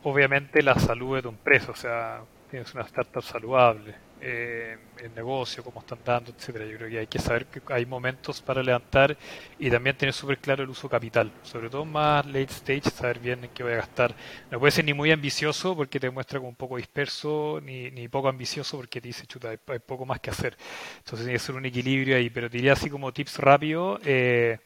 Obviamente 0.04 0.62
la 0.62 0.76
salud 0.76 1.16
de 1.16 1.24
tu 1.24 1.30
empresa, 1.30 1.72
o 1.72 1.76
sea, 1.76 2.22
tienes 2.50 2.74
una 2.74 2.84
startup 2.84 3.24
saludable, 3.24 3.96
eh, 4.22 4.78
el 5.00 5.14
negocio, 5.14 5.64
cómo 5.64 5.82
están 5.82 6.00
dando, 6.04 6.32
etcétera. 6.32 6.66
Yo 6.66 6.78
creo 6.78 6.90
que 6.90 7.00
hay 7.00 7.08
que 7.08 7.20
saber 7.20 7.46
que 7.46 7.62
hay 7.72 7.86
momentos 7.86 8.42
para 8.42 8.64
levantar 8.64 9.16
y 9.60 9.70
también 9.70 9.96
tener 9.98 10.14
súper 10.14 10.40
claro 10.40 10.64
el 10.64 10.70
uso 10.70 10.90
capital, 10.90 11.32
sobre 11.44 11.70
todo 11.70 11.86
más 11.86 12.26
late 12.26 12.52
stage, 12.52 12.90
saber 12.90 13.20
bien 13.20 13.44
en 13.44 13.50
qué 13.52 13.64
voy 13.64 13.74
a 13.74 13.78
gastar. 13.78 14.16
No 14.50 14.60
puede 14.60 14.72
ser 14.72 14.86
ni 14.86 14.94
muy 14.94 15.12
ambicioso 15.12 15.76
porque 15.76 16.00
te 16.00 16.10
muestra 16.10 16.40
como 16.40 16.50
un 16.50 16.56
poco 16.56 16.78
disperso, 16.78 17.60
ni, 17.64 17.92
ni 17.92 18.08
poco 18.08 18.30
ambicioso 18.30 18.78
porque 18.78 19.02
te 19.02 19.10
dice, 19.10 19.28
chuta, 19.28 19.50
hay, 19.50 19.80
poco 19.80 20.06
más 20.06 20.20
que 20.20 20.30
hacer. 20.30 20.58
Entonces 21.00 21.20
tiene 21.26 21.34
que 21.34 21.40
ser 21.40 21.56
un 21.56 21.66
equilibrio 21.66 22.18
ahí, 22.18 22.30
pero 22.30 22.50
diría 22.50 22.74
así 22.74 22.90
como 22.90 23.14
tips 23.14 23.38
rápido, 23.38 24.00
eh, 24.04 24.60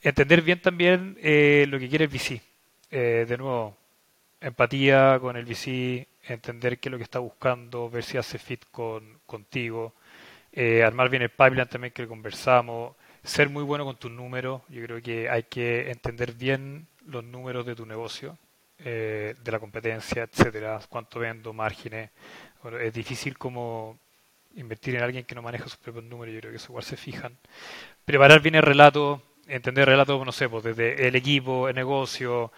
entender 0.00 0.42
bien 0.42 0.60
también 0.60 1.16
eh, 1.22 1.66
lo 1.68 1.78
que 1.78 1.88
quiere 1.88 2.04
el 2.06 2.10
VC. 2.10 2.40
Eh, 2.90 3.24
de 3.28 3.38
nuevo, 3.38 3.76
empatía 4.42 5.18
con 5.20 5.36
el 5.36 5.44
VC, 5.44 6.06
entender 6.24 6.78
qué 6.78 6.88
es 6.88 6.90
lo 6.90 6.98
que 6.98 7.04
está 7.04 7.18
buscando, 7.18 7.88
ver 7.88 8.04
si 8.04 8.18
hace 8.18 8.38
fit 8.38 8.64
con, 8.70 9.20
contigo, 9.26 9.94
eh, 10.52 10.82
armar 10.82 11.08
bien 11.08 11.22
el 11.22 11.30
pipeline 11.30 11.68
también 11.68 11.92
que 11.92 12.06
conversamos, 12.06 12.94
ser 13.22 13.48
muy 13.48 13.62
bueno 13.62 13.84
con 13.84 13.96
tus 13.96 14.10
números, 14.10 14.62
yo 14.68 14.82
creo 14.82 15.00
que 15.00 15.30
hay 15.30 15.44
que 15.44 15.90
entender 15.90 16.32
bien 16.32 16.86
los 17.06 17.24
números 17.24 17.64
de 17.64 17.74
tu 17.74 17.86
negocio, 17.86 18.36
eh, 18.78 19.36
de 19.42 19.52
la 19.52 19.60
competencia, 19.60 20.24
etcétera, 20.24 20.80
cuánto 20.88 21.20
vendo, 21.20 21.52
márgenes, 21.52 22.10
bueno, 22.62 22.78
es 22.78 22.92
difícil 22.92 23.38
como 23.38 23.98
invertir 24.56 24.96
en 24.96 25.02
alguien 25.02 25.24
que 25.24 25.34
no 25.34 25.42
maneja 25.42 25.64
sus 25.64 25.76
propios 25.76 26.04
números, 26.04 26.34
yo 26.34 26.40
creo 26.40 26.52
que 26.52 26.56
eso 26.56 26.72
igual 26.72 26.84
se 26.84 26.96
fijan. 26.96 27.36
Preparar 28.04 28.40
bien 28.40 28.56
el 28.56 28.62
relato, 28.62 29.22
entender 29.46 29.82
el 29.82 29.92
relato, 29.92 30.22
no 30.24 30.32
sé, 30.32 30.48
pues 30.48 30.64
desde 30.64 31.08
el 31.08 31.16
equipo, 31.16 31.68
el 31.68 31.74
negocio, 31.74 32.52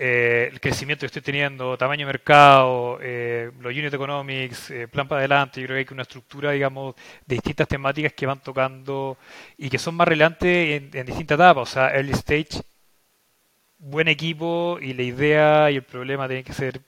eh, 0.00 0.48
el 0.52 0.60
crecimiento 0.60 1.00
que 1.00 1.06
estoy 1.06 1.22
teniendo, 1.22 1.76
tamaño 1.76 2.06
de 2.06 2.12
mercado, 2.12 3.00
eh, 3.02 3.50
los 3.60 3.72
unit 3.72 3.92
economics, 3.92 4.70
eh, 4.70 4.86
plan 4.86 5.08
para 5.08 5.20
adelante, 5.20 5.60
yo 5.60 5.66
creo 5.66 5.84
que 5.84 5.88
hay 5.90 5.94
una 5.94 6.02
estructura, 6.02 6.52
digamos, 6.52 6.94
de 7.26 7.34
distintas 7.34 7.66
temáticas 7.66 8.12
que 8.12 8.24
van 8.26 8.40
tocando 8.40 9.18
y 9.56 9.68
que 9.68 9.78
son 9.78 9.96
más 9.96 10.06
relevantes 10.06 10.82
en, 10.82 10.90
en 10.96 11.06
distintas 11.06 11.34
etapas, 11.36 11.68
o 11.68 11.72
sea, 11.72 11.90
early 11.96 12.12
stage, 12.12 12.62
buen 13.78 14.06
equipo 14.06 14.78
y 14.80 14.94
la 14.94 15.02
idea 15.02 15.70
y 15.72 15.76
el 15.76 15.82
problema 15.82 16.28
tienen 16.28 16.44
que 16.44 16.52
ser, 16.52 16.80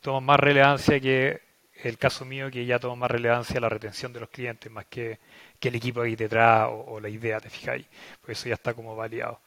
toman 0.00 0.24
más 0.24 0.38
relevancia 0.38 1.00
que 1.00 1.40
el 1.82 1.98
caso 1.98 2.24
mío, 2.24 2.50
que 2.50 2.64
ya 2.64 2.78
toma 2.78 2.94
más 2.96 3.10
relevancia 3.10 3.60
la 3.60 3.68
retención 3.68 4.12
de 4.12 4.20
los 4.20 4.28
clientes 4.30 4.70
más 4.70 4.86
que, 4.86 5.18
que 5.58 5.68
el 5.68 5.74
equipo 5.74 6.02
ahí 6.02 6.14
detrás 6.16 6.68
o, 6.70 6.94
o, 6.94 7.00
la 7.00 7.08
idea, 7.08 7.40
te 7.40 7.50
fijáis, 7.50 7.86
porque 8.20 8.32
eso 8.32 8.48
ya 8.48 8.54
está 8.54 8.72
como 8.72 8.94
validado. 8.96 9.40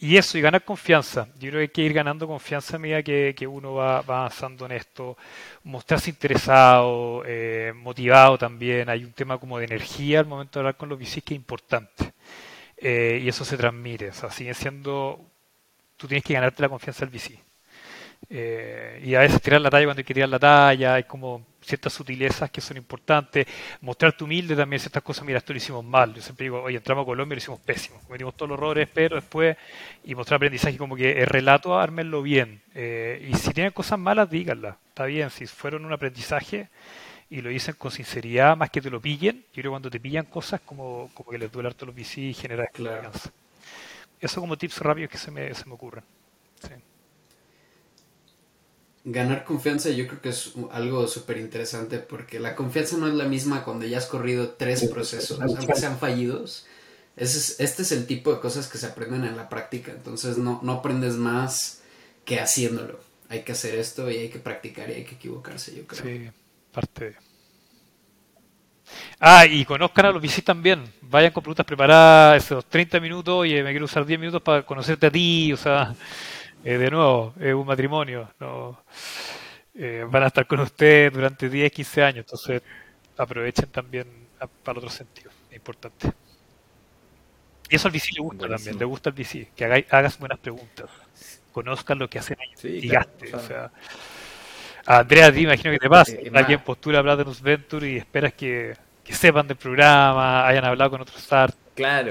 Y 0.00 0.16
eso, 0.16 0.38
y 0.38 0.40
ganar 0.40 0.64
confianza. 0.64 1.28
Yo 1.38 1.50
creo 1.50 1.52
que 1.52 1.60
hay 1.60 1.68
que 1.68 1.82
ir 1.82 1.92
ganando 1.92 2.26
confianza 2.26 2.76
a 2.76 2.78
medida 2.78 3.02
que, 3.02 3.34
que 3.36 3.46
uno 3.46 3.74
va, 3.74 4.00
va, 4.00 4.20
avanzando 4.20 4.64
en 4.64 4.72
esto. 4.72 5.16
Mostrarse 5.64 6.08
interesado, 6.08 7.22
eh, 7.26 7.72
motivado 7.76 8.38
también. 8.38 8.88
Hay 8.88 9.04
un 9.04 9.12
tema 9.12 9.36
como 9.38 9.58
de 9.58 9.66
energía 9.66 10.20
al 10.20 10.26
momento 10.26 10.58
de 10.58 10.60
hablar 10.62 10.76
con 10.78 10.88
los 10.88 10.98
VCs 10.98 11.22
que 11.22 11.34
es 11.34 11.38
importante. 11.40 12.14
Eh, 12.78 13.20
y 13.22 13.28
eso 13.28 13.44
se 13.44 13.58
transmite. 13.58 14.08
O 14.08 14.14
sea, 14.14 14.30
sigue 14.30 14.54
siendo. 14.54 15.20
Tú 15.98 16.08
tienes 16.08 16.24
que 16.24 16.32
ganarte 16.34 16.62
la 16.62 16.70
confianza 16.70 17.04
del 17.04 17.14
VC. 17.14 17.38
Eh, 18.30 19.02
y 19.04 19.14
a 19.14 19.20
veces 19.20 19.42
tirar 19.42 19.60
la 19.60 19.70
talla 19.70 19.84
cuando 19.86 20.00
hay 20.00 20.04
que 20.04 20.14
tirar 20.14 20.30
la 20.30 20.38
talla, 20.38 20.94
hay 20.94 21.04
como 21.04 21.44
ciertas 21.70 21.92
sutilezas 21.92 22.50
que 22.50 22.60
son 22.60 22.76
importantes, 22.76 23.46
mostrarte 23.80 24.24
humilde 24.24 24.54
también 24.54 24.80
ciertas 24.80 25.02
cosas, 25.02 25.24
mira, 25.24 25.38
esto 25.38 25.52
lo 25.52 25.56
hicimos 25.56 25.84
mal, 25.84 26.14
yo 26.14 26.20
siempre 26.20 26.44
digo, 26.44 26.62
oye, 26.62 26.76
entramos 26.76 27.02
a 27.02 27.06
Colombia 27.06 27.34
y 27.34 27.36
lo 27.36 27.38
hicimos 27.38 27.60
pésimo, 27.60 28.00
cometimos 28.06 28.36
todos 28.36 28.50
los 28.50 28.58
errores, 28.58 28.88
pero 28.92 29.16
después, 29.16 29.56
y 30.04 30.14
mostrar 30.14 30.36
aprendizaje 30.36 30.76
como 30.76 30.96
que 30.96 31.20
el 31.22 31.26
relato, 31.26 31.78
ármenlo 31.78 32.22
bien, 32.22 32.60
eh, 32.74 33.28
y 33.30 33.34
si 33.36 33.52
tienen 33.52 33.72
cosas 33.72 33.98
malas, 33.98 34.28
díganlas, 34.28 34.76
está 34.88 35.04
bien, 35.04 35.30
si 35.30 35.46
fueron 35.46 35.84
un 35.84 35.92
aprendizaje 35.92 36.68
y 37.30 37.40
lo 37.40 37.48
dicen 37.48 37.76
con 37.78 37.92
sinceridad, 37.92 38.56
más 38.56 38.70
que 38.70 38.80
te 38.80 38.90
lo 38.90 39.00
pillen, 39.00 39.36
yo 39.36 39.62
creo 39.62 39.64
que 39.64 39.70
cuando 39.70 39.90
te 39.90 40.00
pillan 40.00 40.26
cosas, 40.26 40.60
como, 40.60 41.10
como 41.14 41.30
que 41.30 41.38
les 41.38 41.50
duele 41.50 41.68
harto 41.68 41.86
los 41.86 41.94
VC 41.94 42.18
y 42.18 42.34
genera 42.34 42.66
claro. 42.66 43.10
Eso 44.20 44.40
como 44.40 44.58
tips 44.58 44.80
rápidos 44.80 45.10
que 45.10 45.16
se 45.16 45.30
me, 45.30 45.54
se 45.54 45.64
me 45.66 45.74
ocurren. 45.74 46.04
Ganar 49.04 49.44
confianza 49.44 49.88
yo 49.90 50.06
creo 50.06 50.20
que 50.20 50.28
es 50.28 50.52
algo 50.72 51.08
súper 51.08 51.38
interesante 51.38 51.98
porque 51.98 52.38
la 52.38 52.54
confianza 52.54 52.98
no 52.98 53.08
es 53.08 53.14
la 53.14 53.24
misma 53.24 53.64
cuando 53.64 53.86
ya 53.86 53.96
has 53.98 54.06
corrido 54.06 54.50
tres 54.50 54.84
procesos, 54.88 55.40
aunque 55.40 55.74
sean 55.74 55.98
fallidos. 55.98 56.66
este 57.16 57.82
es 57.82 57.92
el 57.92 58.06
tipo 58.06 58.32
de 58.32 58.40
cosas 58.40 58.68
que 58.68 58.76
se 58.76 58.86
aprenden 58.86 59.24
en 59.24 59.36
la 59.36 59.48
práctica, 59.48 59.92
entonces 59.92 60.36
no, 60.36 60.60
no 60.62 60.72
aprendes 60.72 61.14
más 61.14 61.80
que 62.26 62.40
haciéndolo. 62.40 63.00
Hay 63.30 63.42
que 63.42 63.52
hacer 63.52 63.74
esto 63.76 64.10
y 64.10 64.16
hay 64.16 64.28
que 64.28 64.38
practicar 64.38 64.90
y 64.90 64.94
hay 64.94 65.04
que 65.04 65.14
equivocarse, 65.14 65.74
yo 65.74 65.86
creo. 65.86 66.02
Sí, 66.02 66.30
parte 66.72 67.04
de... 67.06 67.30
Ah, 69.18 69.46
y 69.46 69.64
conozcan 69.64 70.06
a 70.06 70.10
los 70.12 70.22
VCs 70.22 70.44
también. 70.44 70.84
Vayan 71.02 71.32
con 71.32 71.42
preguntas 71.42 71.66
preparadas, 71.66 72.44
esos 72.44 72.64
30 72.66 73.00
minutos, 73.00 73.46
y 73.46 73.62
me 73.62 73.70
quiero 73.70 73.84
usar 73.84 74.04
10 74.04 74.18
minutos 74.18 74.42
para 74.42 74.64
conocerte 74.64 75.06
a 75.06 75.10
ti, 75.10 75.52
o 75.52 75.56
sea, 75.56 75.94
eh, 76.64 76.78
de 76.78 76.90
nuevo, 76.90 77.34
es 77.40 77.54
un 77.54 77.66
matrimonio. 77.66 78.30
¿no? 78.38 78.82
Eh, 79.74 80.04
van 80.08 80.24
a 80.24 80.26
estar 80.26 80.46
con 80.46 80.60
usted 80.60 81.12
durante 81.12 81.48
10, 81.48 81.70
15 81.72 82.02
años, 82.02 82.18
entonces 82.18 82.62
aprovechen 83.16 83.68
también 83.68 84.06
para 84.62 84.72
el 84.72 84.78
otro 84.78 84.90
sentido, 84.90 85.30
es 85.48 85.56
importante. 85.56 86.12
Y 87.68 87.76
eso 87.76 87.86
al 87.86 87.92
VC 87.92 88.12
le 88.16 88.22
gusta 88.22 88.48
también, 88.48 88.78
le 88.78 88.84
gusta 88.84 89.10
al 89.10 89.16
VC, 89.16 89.48
que 89.54 89.86
hagas 89.88 90.18
buenas 90.18 90.38
preguntas, 90.38 90.90
conozcan 91.52 91.98
lo 91.98 92.10
que 92.10 92.18
hacen 92.18 92.36
ellos 92.40 92.64
y 92.64 92.88
gaste. 92.88 93.34
O 93.34 93.38
sea, 93.38 93.70
Andrea, 94.86 95.32
te 95.32 95.40
imagino 95.40 95.70
que 95.70 95.78
te 95.78 95.88
pasa, 95.88 96.12
eh, 96.12 96.30
alguien 96.34 96.60
postura 96.64 97.02
Platinum 97.02 97.34
Venture 97.40 97.88
y 97.88 97.96
esperas 97.96 98.34
que, 98.34 98.76
sepan 99.04 99.46
del 99.46 99.56
programa, 99.56 100.46
hayan 100.46 100.64
hablado 100.64 100.90
con 100.90 101.00
otros 101.00 101.22
startups. 101.22 101.58
Claro. 101.74 102.10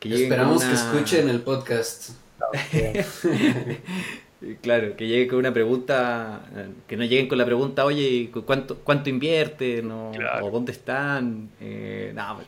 Esperamos 0.00 0.64
que 0.64 0.74
escuchen 0.74 1.28
el 1.28 1.40
podcast. 1.40 2.10
claro, 4.62 4.96
que 4.96 5.06
llegue 5.06 5.28
con 5.28 5.38
una 5.38 5.52
pregunta, 5.52 6.42
que 6.86 6.96
no 6.96 7.04
lleguen 7.04 7.28
con 7.28 7.38
la 7.38 7.44
pregunta, 7.44 7.84
oye, 7.84 8.30
¿cuánto, 8.44 8.78
cuánto 8.78 9.10
invierten? 9.10 9.90
O, 9.90 10.12
dónde 10.50 10.72
están? 10.72 11.50
Eh, 11.60 12.12
no, 12.14 12.40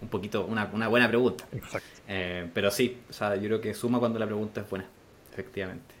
un 0.00 0.08
poquito, 0.08 0.46
una, 0.46 0.70
una 0.72 0.88
buena 0.88 1.08
pregunta. 1.08 1.44
Eh, 2.08 2.48
pero 2.52 2.70
sí, 2.70 2.98
o 3.08 3.12
sea, 3.12 3.36
yo 3.36 3.44
creo 3.44 3.60
que 3.60 3.74
suma 3.74 3.98
cuando 3.98 4.18
la 4.18 4.26
pregunta 4.26 4.60
es 4.60 4.70
buena, 4.70 4.86
efectivamente. 5.32 5.94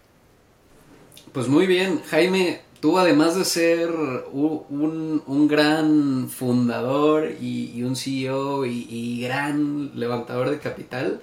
Pues 1.32 1.48
muy 1.48 1.66
bien, 1.66 2.00
Jaime, 2.08 2.60
tú 2.80 2.98
además 2.98 3.36
de 3.36 3.44
ser 3.44 3.90
un, 4.32 5.22
un 5.26 5.48
gran 5.48 6.28
fundador 6.28 7.30
y, 7.40 7.82
un 7.82 7.96
CEO 7.96 8.64
y, 8.64 8.86
y, 8.88 9.20
gran 9.22 9.98
levantador 9.98 10.50
de 10.50 10.58
capital, 10.58 11.20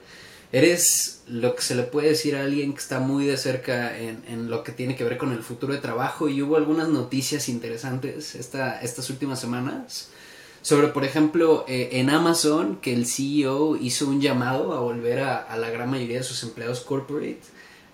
eres 0.53 1.23
lo 1.27 1.55
que 1.55 1.63
se 1.63 1.73
le 1.73 1.81
puede 1.81 2.09
decir 2.09 2.35
a 2.35 2.43
alguien 2.43 2.73
que 2.73 2.79
está 2.79 2.99
muy 2.99 3.25
de 3.25 3.37
cerca 3.37 3.97
en, 3.97 4.49
lo 4.51 4.63
que 4.63 4.71
tiene 4.71 4.95
que 4.95 5.03
ver 5.03 5.17
con 5.17 5.33
el 5.33 5.41
futuro 5.41 5.73
de 5.73 5.79
trabajo 5.79 6.29
y 6.29 6.43
hubo 6.43 6.57
algunas 6.57 6.89
noticias 6.89 7.49
interesantes 7.49 8.35
esta, 8.35 8.79
estas 8.81 9.09
últimas 9.09 9.41
semanas 9.41 10.09
sobre, 10.61 10.89
por 10.89 11.03
ejemplo, 11.03 11.65
eh, 11.67 11.89
en 11.93 12.09
Amazon 12.09 12.77
que 12.77 12.93
el 12.93 13.07
CEO 13.07 13.75
hizo 13.77 14.07
un 14.07 14.21
llamado 14.21 14.73
a 14.73 14.79
volver 14.79 15.19
a, 15.21 15.37
a, 15.37 15.57
la 15.57 15.71
gran 15.71 15.89
mayoría 15.89 16.19
de 16.19 16.23
sus 16.23 16.43
empleados 16.43 16.81
corporate 16.81 17.41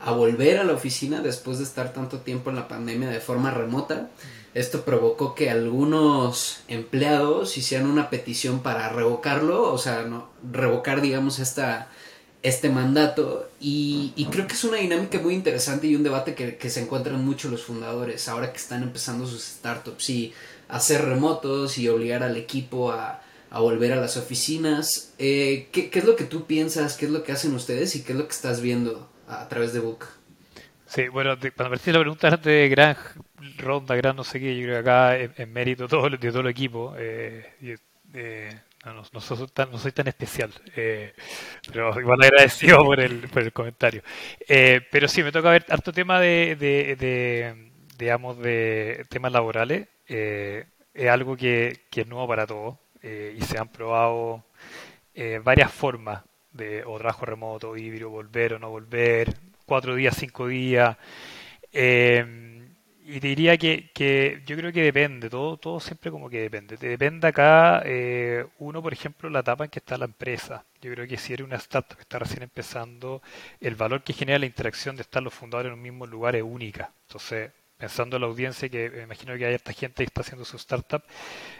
a 0.02 0.12
volver 0.12 0.60
a 0.60 0.64
la 0.66 0.74
oficina 0.74 1.22
después 1.22 1.58
de 1.58 1.64
estar 1.64 1.94
tanto 1.94 2.20
tiempo 2.20 2.50
en 2.50 2.58
la 2.58 2.68
pandemia 2.68 3.10
de 3.10 3.22
forma 3.22 3.52
remota. 3.52 4.12
Esto 4.54 4.84
provocó 4.84 5.34
que 5.34 5.50
algunos 5.50 6.62
empleados 6.68 7.58
hicieran 7.58 7.90
una 7.90 8.10
petición 8.10 8.60
para 8.60 8.90
revocarlo, 8.90 9.72
o 9.72 9.78
sea, 9.78 10.04
no, 10.04 10.30
revocar, 10.52 11.02
digamos, 11.02 11.40
esta 11.40 11.90
este 12.42 12.70
mandato 12.70 13.50
y, 13.60 14.28
creo 14.32 14.48
que 14.48 14.54
es 14.54 14.64
una 14.64 14.78
dinámica 14.78 15.20
muy 15.20 15.34
interesante 15.34 15.88
y 15.88 15.96
un 15.96 16.04
debate 16.04 16.36
que, 16.36 16.70
se 16.70 16.82
encuentran 16.82 17.24
mucho 17.24 17.50
los 17.50 17.64
fundadores 17.64 18.28
ahora 18.30 18.52
que 18.52 18.58
están 18.58 18.84
empezando 18.84 19.28
sus 19.28 19.44
startups 19.44 20.10
y 20.10 20.34
hacer 20.70 21.04
remotos 21.06 21.78
y 21.78 21.90
obligar 21.90 22.24
al 22.24 22.38
equipo 22.38 22.92
a, 22.92 23.22
volver 23.52 23.92
a 23.94 23.96
las 23.98 24.16
oficinas. 24.16 25.14
Eh, 25.18 25.68
¿qué, 25.72 25.90
es 25.92 26.06
lo 26.06 26.16
que 26.16 26.24
tú 26.24 26.46
piensas? 26.46 26.96
¿Qué 26.96 27.06
es 27.06 27.12
lo 27.12 27.24
que 27.24 27.32
hacen 27.32 27.54
ustedes 27.54 27.96
y 27.96 28.04
qué 28.04 28.14
es 28.14 28.18
lo 28.18 28.28
que 28.28 28.34
estás 28.34 28.62
viendo 28.62 29.10
a, 29.28 29.48
través 29.50 29.74
de 29.74 29.80
Book? 29.80 30.06
Sí, 30.86 31.08
bueno, 31.08 31.36
cuando 31.56 31.76
me 31.76 31.94
la 31.94 32.00
pregunta 32.00 32.38
de 32.38 32.70
gran 32.70 32.96
ronda, 33.58 33.96
gran 33.96 34.16
no 34.16 34.24
sé 34.24 34.40
qué, 34.40 34.56
yo 34.56 34.64
creo 34.64 34.76
que 34.76 34.90
acá 34.90 35.18
en, 35.18 35.52
mérito 35.52 35.88
todo, 35.88 36.10
de 36.10 36.18
todo 36.18 36.42
el 36.42 36.48
equipo, 36.48 36.94
eh, 36.98 37.78
eh 38.14 38.60
no, 38.86 39.04
no, 39.12 39.20
soy, 39.20 39.48
tan, 39.48 39.72
no 39.72 39.78
soy 39.78 39.92
tan 39.92 40.08
especial, 40.08 40.52
eh, 40.76 41.14
pero 41.72 42.00
igual 42.00 42.24
agradecido 42.24 42.78
por 42.86 43.00
el, 43.00 43.28
por 43.30 43.44
el 43.44 43.54
comentario. 43.54 44.02
Eh, 44.48 44.82
pero 44.92 45.08
sí, 45.08 45.22
me 45.24 45.32
toca 45.32 45.52
ver 45.52 45.66
harto 45.70 45.92
tema 45.92 46.20
de, 46.20 46.56
de, 46.56 47.72
digamos, 47.98 48.38
de 48.40 49.06
temas 49.10 49.32
laborales. 49.32 49.88
Eh, 50.08 50.66
es 50.94 51.10
algo 51.10 51.38
que, 51.38 51.86
que, 51.90 52.02
es 52.02 52.08
nuevo 52.08 52.28
para 52.28 52.48
todos 52.48 52.78
y 53.02 53.42
se 53.44 53.58
han 53.58 53.70
probado 53.70 54.44
varias 55.44 55.72
formas 55.72 56.24
de 56.52 56.84
o 56.86 56.98
trabajo 56.98 57.26
remoto, 57.26 57.78
híbrido, 57.78 58.10
volver 58.10 58.54
o 58.54 58.60
no 58.60 58.70
volver, 58.70 59.34
cuatro 59.66 59.96
días, 59.96 60.16
cinco 60.18 60.48
días. 60.48 60.98
Eh, 61.72 62.49
y 63.12 63.20
te 63.20 63.28
diría 63.28 63.58
que, 63.58 63.90
que, 63.94 64.44
yo 64.46 64.56
creo 64.56 64.72
que 64.72 64.84
depende, 64.84 65.30
todo, 65.30 65.58
todo 65.58 65.80
siempre 65.80 66.12
como 66.12 66.30
que 66.30 66.42
depende. 66.42 66.78
Te 66.78 66.88
depende 66.90 67.28
acá, 67.28 67.82
eh, 67.84 68.46
uno, 68.60 68.84
por 68.84 68.94
ejemplo, 68.94 69.30
la 69.30 69.40
etapa 69.40 69.64
en 69.64 69.72
que 69.72 69.80
está 69.80 69.98
la 69.98 70.06
empresa. 70.06 70.64
Yo 70.82 70.92
creo 70.94 71.08
que 71.08 71.18
si 71.18 71.34
eres 71.34 71.46
una 71.46 71.56
startup 71.58 71.96
que 71.98 72.04
está 72.04 72.20
recién 72.20 72.44
empezando, 72.44 73.22
el 73.60 73.76
valor 73.76 74.04
que 74.04 74.14
genera 74.14 74.38
la 74.38 74.46
interacción 74.46 74.96
de 74.96 75.02
estar 75.02 75.24
los 75.24 75.34
fundadores 75.34 75.72
en 75.72 75.74
un 75.74 75.82
mismo 75.82 76.06
lugar 76.06 76.36
es 76.36 76.44
única. 76.44 76.92
Entonces, 77.08 77.52
pensando 77.78 78.18
en 78.18 78.22
la 78.22 78.28
audiencia, 78.28 78.70
que 78.70 78.90
me 78.92 79.04
imagino 79.04 79.36
que 79.38 79.46
hay 79.46 79.56
esta 79.56 79.74
gente 79.74 80.04
que 80.04 80.08
está 80.08 80.22
haciendo 80.22 80.46
su 80.46 80.58
startup, 80.58 81.02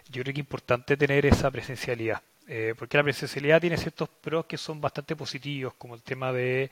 yo 0.10 0.22
creo 0.22 0.26
que 0.26 0.42
es 0.42 0.46
importante 0.46 0.98
tener 0.98 1.26
esa 1.26 1.50
presencialidad. 1.50 2.22
Eh, 2.48 2.76
porque 2.78 2.98
la 2.98 3.04
presencialidad 3.04 3.62
tiene 3.62 3.78
ciertos 3.78 4.10
pros 4.10 4.46
que 4.46 4.58
son 4.58 4.82
bastante 4.82 5.16
positivos, 5.16 5.74
como 5.76 5.96
el 5.96 6.04
tema 6.04 6.32
de, 6.32 6.70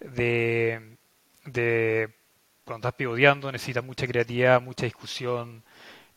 de, 0.00 0.96
de 1.44 2.21
cuando 2.72 2.88
estás 2.88 2.96
pivoteando 2.96 3.52
necesitas 3.52 3.84
mucha 3.84 4.06
creatividad, 4.06 4.60
mucha 4.60 4.86
discusión. 4.86 5.62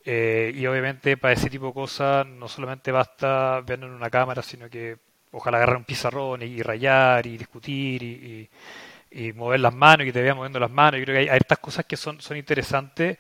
Eh, 0.06 0.53
y 0.56 0.66
obviamente 0.68 1.18
para 1.18 1.34
ese 1.34 1.49
tipo 1.49 1.68
de 1.68 1.74
cosas 1.74 2.26
no 2.28 2.47
solamente 2.47 2.91
basta 2.91 3.62
verlo 3.62 3.88
en 3.88 3.93
una 3.93 4.10
cámara, 4.10 4.41
sino 4.41 4.70
que 4.70 4.97
ojalá 5.32 5.58
agarrar 5.58 5.78
un 5.78 5.84
pizarrón 5.84 6.43
y, 6.43 6.62
rayar 6.62 7.26
y 7.26 7.38
discutir 7.38 8.03
y, 8.03 8.49
mover 9.34 9.62
las 9.62 9.74
manos 9.74 10.03
y 10.03 10.08
que 10.08 10.14
te 10.14 10.22
vean 10.22 10.38
moviendo 10.38 10.60
las 10.60 10.72
manos. 10.72 10.99
Yo 10.99 11.06
creo 11.06 11.26
que 11.26 11.32
hay, 11.32 11.38
estas 11.38 11.60
cosas 11.60 11.86
que 11.86 11.97
son, 11.97 12.22
son 12.22 12.38
interesantes 12.38 13.18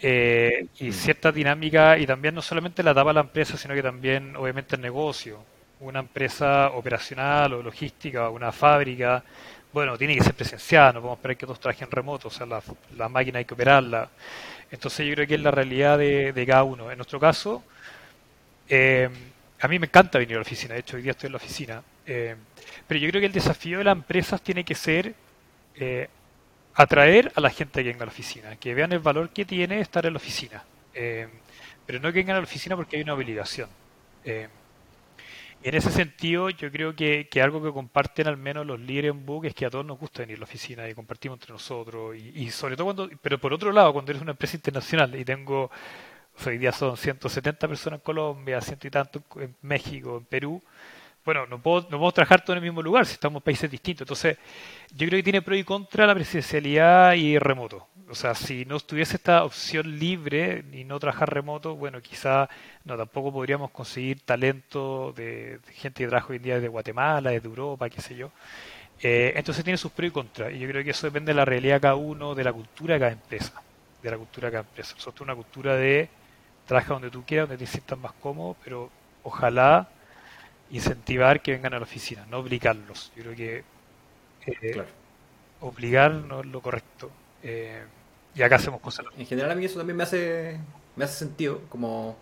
eh, 0.00 0.66
y 0.78 0.88
mm. 0.88 0.92
cierta 0.92 1.32
dinámica 1.32 1.98
y 1.98 2.06
también 2.06 2.34
no 2.34 2.42
solamente 2.42 2.82
la 2.82 2.92
etapa 2.92 3.10
de 3.10 3.14
la 3.14 3.20
empresa, 3.20 3.56
sino 3.56 3.74
que 3.74 3.82
también 3.82 4.36
obviamente 4.36 4.76
el 4.76 4.82
negocio. 4.82 5.44
Una 5.80 6.00
empresa 6.00 6.70
operacional 6.70 7.52
o 7.54 7.62
logística, 7.62 8.30
una 8.30 8.50
fábrica, 8.50 9.22
bueno, 9.76 9.98
tiene 9.98 10.16
que 10.16 10.24
ser 10.24 10.32
presencial, 10.32 10.94
no 10.94 11.00
podemos 11.02 11.18
esperar 11.18 11.36
que 11.36 11.44
todos 11.44 11.60
trabajen 11.60 11.90
remoto, 11.90 12.28
o 12.28 12.30
sea, 12.30 12.46
la, 12.46 13.08
máquina 13.10 13.40
hay 13.40 13.44
que 13.44 13.52
operarla. 13.52 14.08
Entonces 14.70 15.06
yo 15.06 15.12
creo 15.12 15.26
que 15.26 15.34
es 15.34 15.40
la 15.42 15.50
realidad 15.50 15.98
de, 15.98 16.44
cada 16.46 16.62
uno. 16.62 16.90
En 16.90 16.96
nuestro 16.96 17.20
caso, 17.20 17.62
eh, 18.70 19.10
a 19.60 19.68
mí 19.68 19.78
me 19.78 19.84
encanta 19.84 20.18
venir 20.18 20.36
a 20.36 20.38
la 20.38 20.44
oficina, 20.44 20.72
de 20.72 20.80
hecho 20.80 20.96
hoy 20.96 21.02
día 21.02 21.10
estoy 21.10 21.26
en 21.26 21.32
la 21.32 21.36
oficina, 21.36 21.82
eh, 22.06 22.36
pero 22.88 22.98
yo 22.98 23.10
creo 23.10 23.20
que 23.20 23.26
el 23.26 23.34
desafío 23.34 23.76
de 23.76 23.84
las 23.84 23.92
empresas 23.92 24.40
tiene 24.40 24.64
que 24.64 24.74
ser 24.74 25.12
eh, 25.74 26.08
atraer 26.72 27.30
a 27.34 27.42
la 27.42 27.50
gente 27.50 27.84
que 27.84 27.90
venga 27.90 28.04
a 28.04 28.06
la 28.06 28.12
oficina, 28.12 28.56
que 28.56 28.72
vean 28.72 28.92
el 28.92 29.00
valor 29.00 29.28
que 29.28 29.44
tiene 29.44 29.80
estar 29.80 30.06
en 30.06 30.14
la 30.14 30.16
oficina, 30.16 30.64
pero 30.94 32.00
no 32.00 32.10
que 32.14 32.20
vengan 32.20 32.36
a 32.36 32.38
la 32.38 32.44
oficina 32.44 32.76
porque 32.76 32.96
hay 32.96 33.02
una 33.02 33.12
obligación. 33.12 33.68
En 35.62 35.74
ese 35.74 35.90
sentido, 35.90 36.48
yo 36.50 36.70
creo 36.70 36.94
que, 36.94 37.28
algo 37.42 37.62
que 37.62 37.72
comparten 37.72 38.28
al 38.28 38.36
menos 38.36 38.64
los 38.66 38.78
líderes 38.78 39.10
en 39.10 39.26
Book 39.26 39.46
es 39.46 39.54
que 39.54 39.66
a 39.66 39.70
todos 39.70 39.84
nos 39.84 39.98
gusta 39.98 40.22
venir 40.22 40.36
a 40.36 40.40
la 40.40 40.44
oficina 40.44 40.88
y 40.88 40.94
compartimos 40.94 41.36
entre 41.36 41.52
nosotros. 41.52 42.16
Y, 42.16 42.50
sobre 42.50 42.76
todo 42.76 42.84
cuando, 42.86 43.10
pero 43.20 43.38
por 43.40 43.52
otro 43.52 43.72
lado, 43.72 43.92
cuando 43.92 44.12
eres 44.12 44.22
una 44.22 44.32
empresa 44.32 44.56
internacional 44.56 45.14
y 45.18 45.24
tengo, 45.24 45.70
hoy 46.46 46.58
día 46.58 46.72
son 46.72 46.96
170 46.96 47.66
personas 47.66 47.98
en 47.98 48.04
Colombia, 48.04 48.60
ciento 48.60 48.86
y 48.86 48.90
tanto 48.90 49.22
en 49.40 49.56
México, 49.62 50.18
en 50.18 50.24
Perú, 50.26 50.62
bueno, 51.26 51.44
no, 51.46 51.60
puedo, 51.60 51.82
no 51.82 51.88
podemos 51.88 52.14
trabajar 52.14 52.42
todos 52.42 52.56
en 52.56 52.62
el 52.62 52.70
mismo 52.70 52.80
lugar 52.80 53.04
si 53.04 53.14
estamos 53.14 53.40
en 53.40 53.44
países 53.44 53.68
distintos. 53.68 54.04
Entonces, 54.04 54.38
yo 54.94 55.08
creo 55.08 55.18
que 55.18 55.24
tiene 55.24 55.42
pro 55.42 55.56
y 55.56 55.64
contra 55.64 56.06
la 56.06 56.14
presencialidad 56.14 57.14
y 57.14 57.36
remoto. 57.36 57.88
O 58.08 58.14
sea, 58.14 58.36
si 58.36 58.64
no 58.64 58.76
estuviese 58.76 59.16
esta 59.16 59.42
opción 59.42 59.98
libre 59.98 60.64
y 60.72 60.84
no 60.84 61.00
trabajar 61.00 61.34
remoto, 61.34 61.74
bueno, 61.74 62.00
quizá 62.00 62.48
no 62.84 62.96
tampoco 62.96 63.32
podríamos 63.32 63.72
conseguir 63.72 64.20
talento 64.20 65.12
de, 65.16 65.58
gente 65.72 66.04
que 66.04 66.08
trabaja 66.08 66.28
hoy 66.30 66.36
en 66.36 66.42
día 66.44 66.54
desde 66.54 66.68
Guatemala, 66.68 67.30
desde 67.30 67.48
Europa, 67.48 67.90
qué 67.90 68.00
sé 68.00 68.14
yo. 68.14 68.30
Eh, 69.02 69.32
entonces 69.34 69.64
tiene 69.64 69.78
sus 69.78 69.90
pros 69.90 70.08
y 70.08 70.12
contras. 70.12 70.52
Y 70.52 70.60
yo 70.60 70.68
creo 70.68 70.84
que 70.84 70.90
eso 70.90 71.08
depende 71.08 71.32
de 71.32 71.36
la 71.36 71.44
realidad 71.44 71.74
de 71.74 71.80
cada 71.80 71.96
uno, 71.96 72.36
de 72.36 72.44
la 72.44 72.52
cultura 72.52 72.94
de 72.94 73.00
cada 73.00 73.12
empresa. 73.12 73.52
De 74.00 74.10
la 74.12 74.16
cultura 74.16 74.46
de 74.46 74.52
cada 74.52 74.62
empresa. 74.62 74.94
Nosotros 74.94 75.22
una 75.22 75.34
cultura 75.34 75.74
de 75.74 76.08
trabaja 76.66 76.92
donde 76.94 77.10
tú 77.10 77.24
quieras, 77.24 77.48
donde 77.48 77.64
te 77.64 77.70
sientas 77.70 77.98
más 77.98 78.12
cómodo, 78.12 78.56
pero 78.62 78.90
ojalá 79.24 79.88
incentivar 80.70 81.40
que 81.40 81.52
vengan 81.52 81.74
a 81.74 81.78
la 81.78 81.84
oficina, 81.84 82.26
no 82.30 82.38
obligarlos. 82.38 83.12
Yo 83.16 83.22
creo 83.22 83.36
que 83.36 83.64
eh, 84.46 84.84
obligar 85.60 86.12
no 86.12 86.40
es 86.40 86.46
lo 86.46 86.60
correcto. 86.60 87.10
Eh, 87.42 87.82
y 88.34 88.42
acá 88.42 88.56
hacemos 88.56 88.80
cosas. 88.80 89.06
En 89.16 89.26
general 89.26 89.50
a 89.50 89.54
mí 89.54 89.64
eso 89.64 89.78
también 89.78 89.96
me 89.96 90.02
hace, 90.02 90.58
me 90.94 91.04
hace 91.04 91.18
sentido, 91.18 91.62
como 91.68 92.16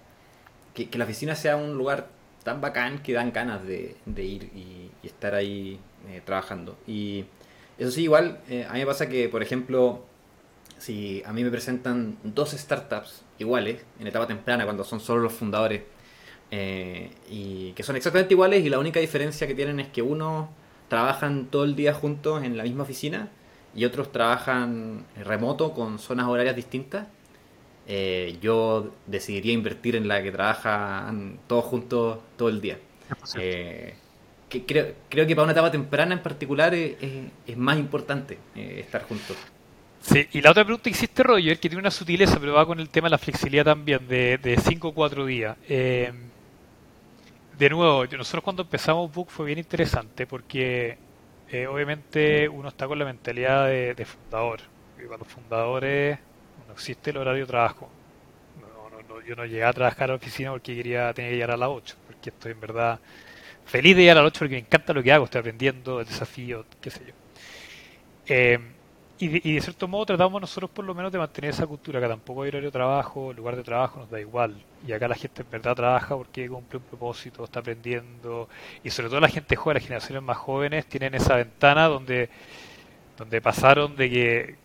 que, 0.75 0.89
la 0.97 1.05
oficina 1.05 1.35
sea 1.35 1.57
un 1.57 1.77
lugar 1.77 2.09
tan 2.45 2.61
bacán 2.61 3.03
que 3.03 3.13
dan 3.13 3.33
ganas 3.33 3.65
de, 3.67 3.97
ir 4.17 4.45
y, 4.55 4.91
estar 5.03 5.35
ahí 5.35 5.81
eh, 6.09 6.21
trabajando. 6.25 6.77
Y 6.87 7.25
eso 7.79 7.91
sí, 7.91 8.05
igual, 8.05 8.41
eh, 8.49 8.67
a 8.69 8.73
mí 8.75 8.81
me 8.81 8.87
pasa 8.87 9.09
que, 9.09 9.29
por 9.29 9.43
ejemplo, 9.43 10.05
si 10.79 11.23
a 11.25 11.33
mí 11.33 11.43
me 11.43 11.51
presentan 11.51 12.17
dos 12.23 12.53
startups 12.53 13.23
iguales, 13.39 13.85
en 13.99 14.07
etapa 14.07 14.27
temprana, 14.27 14.65
cuando 14.65 14.85
son 14.85 15.01
solo 15.01 15.23
los 15.23 15.33
fundadores, 15.33 15.83
eh, 16.51 17.11
y 17.29 17.73
que 17.73 17.83
son 17.83 17.97
exactamente 17.97 18.35
iguales 18.35 18.65
y 18.65 18.69
la 18.69 18.79
única 18.79 19.01
diferencia 19.01 19.47
que 19.47 19.55
tienen 19.55 19.81
es 19.81 19.89
que 19.89 20.03
uno 20.03 20.51
trabajan 20.89 21.47
todo 21.47 21.65
el 21.65 21.75
día 21.75 21.95
juntos 21.95 22.43
en 22.45 22.57
la 22.57 22.63
misma 22.63 22.85
oficina 22.85 23.29
y 23.75 23.85
otros 23.85 24.13
trabajan 24.13 25.05
remoto 25.17 25.73
con 25.73 25.99
zonas 25.99 26.29
horarias 26.29 26.55
distintas, 26.55 27.09
eh, 27.87 28.39
yo 28.41 28.93
decidiría 29.07 29.53
invertir 29.53 29.97
en 29.97 30.09
la 30.09 30.23
que 30.23 30.31
trabajan 30.31 31.39
todos 31.47 31.65
juntos 31.65 32.19
todo 32.37 32.49
el 32.49 32.61
día. 32.61 32.79
Eh, 33.37 33.95
que 34.49 34.65
creo, 34.65 34.93
creo 35.09 35.27
que 35.27 35.35
para 35.35 35.45
una 35.45 35.53
etapa 35.53 35.71
temprana 35.71 36.15
en 36.15 36.23
particular 36.23 36.75
es, 36.75 37.57
más 37.57 37.79
importante 37.79 38.39
eh, 38.55 38.79
estar 38.81 39.03
juntos. 39.03 39.37
Sí, 40.01 40.27
y 40.33 40.41
la 40.43 40.51
otra 40.51 40.65
pregunta 40.65 40.85
que 40.85 40.91
hiciste, 40.91 41.23
Roger, 41.23 41.59
que 41.59 41.69
tiene 41.69 41.81
una 41.81 41.91
sutileza, 41.91 42.39
pero 42.39 42.53
va 42.53 42.67
con 42.67 42.79
el 42.79 42.91
tema 42.91 43.07
de 43.07 43.13
la 43.13 43.19
flexibilidad 43.19 43.65
también, 43.65 44.07
de 44.07 44.61
5 44.63 44.89
o 44.89 44.93
4 44.93 45.27
días. 45.27 45.57
De 47.59 47.71
nuevo, 47.71 48.05
nosotros 48.05 48.43
cuando 48.43 48.63
empezamos 48.63 49.13
Book 49.13 49.29
fue 49.31 49.47
bien 49.47 49.59
interesante 49.59 50.27
porque 50.27 50.99
obviamente 51.71 52.49
uno 52.49 52.69
está 52.69 52.87
con 52.89 52.99
la 52.99 53.05
mentalidad 53.05 53.67
de, 53.69 54.05
fundador. 54.05 54.61
Y 55.03 55.07
cuando 55.07 55.25
fundadores 55.25 56.19
no 56.67 56.73
existe 56.73 57.11
el 57.11 57.19
horario 57.19 57.45
de 57.45 57.49
trabajo. 57.49 57.89
yo 59.27 59.37
no 59.37 59.45
llegué 59.45 59.65
a 59.65 59.73
trabajar 59.73 60.05
a 60.05 60.07
la 60.09 60.15
oficina 60.15 60.51
porque 60.51 60.75
quería 60.75 61.13
tener 61.15 61.31
que 61.31 61.37
llegar 61.37 61.53
a 61.53 61.57
las 61.57 61.69
8, 61.69 61.97
porque 62.07 62.31
estoy 62.31 62.53
en 62.53 62.61
verdad 62.61 63.01
feliz 63.65 63.97
de 63.97 64.03
llegar 64.03 64.19
a 64.19 64.23
las 64.23 64.29
8 64.29 64.39
porque 64.41 64.55
me 64.55 64.61
encanta 64.61 64.93
lo 64.93 65.03
que 65.03 65.13
hago, 65.13 65.25
estoy 65.25 65.41
aprendiendo, 65.41 66.01
el 66.01 66.07
desafío, 66.07 66.65
qué 66.81 66.91
sé 66.91 67.01
yo. 67.07 67.15
Eh, 68.27 68.59
y, 69.19 69.55
de, 69.55 69.61
cierto 69.61 69.87
modo 69.87 70.07
tratamos 70.07 70.41
nosotros 70.41 70.71
por 70.71 70.85
lo 70.85 70.95
menos 70.95 71.13
de 71.13 71.19
mantener 71.19 71.51
esa 71.51 71.67
cultura, 71.67 72.01
que 72.01 72.09
tampoco 72.09 72.43
hay 72.43 72.49
horario 72.49 72.69
de 72.69 72.73
trabajo, 72.73 73.33
lugar 73.33 73.57
de 73.57 73.63
trabajo 73.63 74.01
nos 74.01 74.11
da 74.11 74.21
igual. 74.21 74.57
Y 74.87 74.93
acá 74.93 75.09
la 75.09 75.15
gente 75.15 75.43
en 75.43 75.51
verdad 75.51 75.75
trabaja 75.75 76.17
porque 76.17 76.49
cumple 76.49 76.79
un 76.79 76.85
propósito, 76.85 77.45
está 77.45 77.61
aprendiendo. 77.61 78.49
Y 78.83 78.91
sobre 78.91 79.09
todo 79.09 79.21
la 79.21 79.29
gente 79.29 79.57
joven, 79.57 79.75
las 79.75 79.85
generaciones 79.85 80.23
más 80.23 80.37
jóvenes, 80.37 80.87
tienen 80.87 81.15
esa 81.15 81.37
ventana 81.37 81.87
donde, 81.87 82.29
donde 83.17 83.41
pasaron 83.41 83.97
de 83.97 84.11
que 84.11 84.65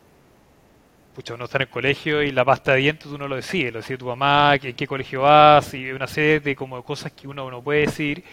pucha, 1.20 1.34
uno 1.34 1.46
está 1.46 1.58
en 1.58 1.64
el 1.64 1.70
colegio 1.70 2.24
y 2.24 2.32
la 2.32 2.46
pasta 2.46 2.74
de 2.74 2.80
dientes 2.80 3.08
uno 3.08 3.28
lo 3.28 3.36
decide, 3.36 3.72
lo 3.72 3.80
decide 3.80 3.98
tu 3.98 4.06
mamá, 4.06 4.56
en 4.56 4.74
qué 4.74 4.88
colegio 4.88 5.22
vas, 5.24 5.74
y 5.74 5.92
una 5.92 6.08
serie 6.08 6.40
de 6.40 6.56
como 6.56 6.82
cosas 6.84 7.12
que 7.12 7.28
uno 7.28 7.50
no 7.52 7.62
puede 7.62 7.82
decir. 7.82 8.24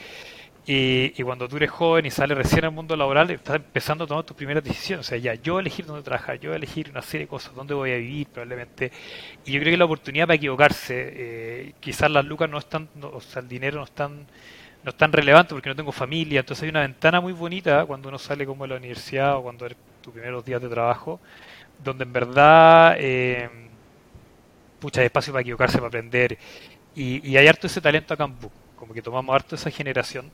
Y, 0.68 1.22
cuando 1.22 1.48
tú 1.48 1.58
eres 1.58 1.70
joven 1.70 2.06
y 2.06 2.10
sales 2.10 2.36
recién 2.36 2.64
al 2.64 2.72
mundo 2.72 2.96
laboral, 2.96 3.30
estás 3.30 3.56
empezando 3.56 4.02
a 4.02 4.06
tomar 4.08 4.24
tus 4.24 4.36
primeras 4.36 4.64
decisiones. 4.64 5.06
O 5.06 5.08
sea, 5.08 5.16
ya, 5.16 5.34
yo 5.34 5.60
elegir 5.60 5.86
dónde 5.86 6.02
trabajar, 6.02 6.40
yo 6.40 6.52
elegir 6.54 6.90
una 6.90 7.02
serie 7.02 7.26
de 7.26 7.28
cosas, 7.28 7.54
dónde 7.54 7.72
voy 7.72 7.92
a 7.92 7.96
vivir 7.96 8.26
probablemente. 8.26 8.90
Y 9.44 9.52
yo 9.52 9.60
creo 9.60 9.72
que 9.72 9.76
la 9.76 9.84
oportunidad 9.84 10.26
para 10.26 10.34
equivocarse, 10.34 11.12
eh, 11.14 11.72
quizás 11.78 12.10
las 12.10 12.24
lucas 12.24 12.50
no 12.50 12.58
están, 12.58 12.88
o 13.00 13.20
sea, 13.20 13.42
el 13.42 13.48
dinero 13.48 13.78
no 13.78 13.84
están 13.84 14.26
no 14.84 14.90
es 14.90 14.96
tan 14.96 15.12
relevante 15.12 15.52
porque 15.52 15.68
no 15.68 15.74
tengo 15.74 15.90
familia, 15.90 16.40
entonces 16.40 16.62
hay 16.62 16.68
una 16.68 16.82
ventana 16.82 17.20
muy 17.20 17.32
bonita 17.32 17.84
cuando 17.86 18.08
uno 18.08 18.18
sale 18.18 18.46
como 18.46 18.62
de 18.64 18.68
la 18.68 18.76
universidad 18.76 19.36
o 19.36 19.42
cuando 19.42 19.66
eres 19.66 19.76
tus 20.00 20.12
primeros 20.12 20.44
días 20.44 20.62
de 20.62 20.68
trabajo, 20.68 21.18
donde 21.82 22.04
en 22.04 22.12
verdad 22.12 22.94
eh, 22.96 23.50
mucha 24.80 25.02
espacio 25.02 25.32
para 25.32 25.40
equivocarse, 25.40 25.78
para 25.78 25.88
aprender 25.88 26.38
y, 26.94 27.28
y 27.28 27.36
hay 27.36 27.48
harto 27.48 27.66
ese 27.66 27.80
talento 27.80 28.14
acá 28.14 28.24
en 28.26 28.36
como 28.76 28.94
que 28.94 29.02
tomamos 29.02 29.34
harto 29.34 29.56
esa 29.56 29.70
generación 29.70 30.30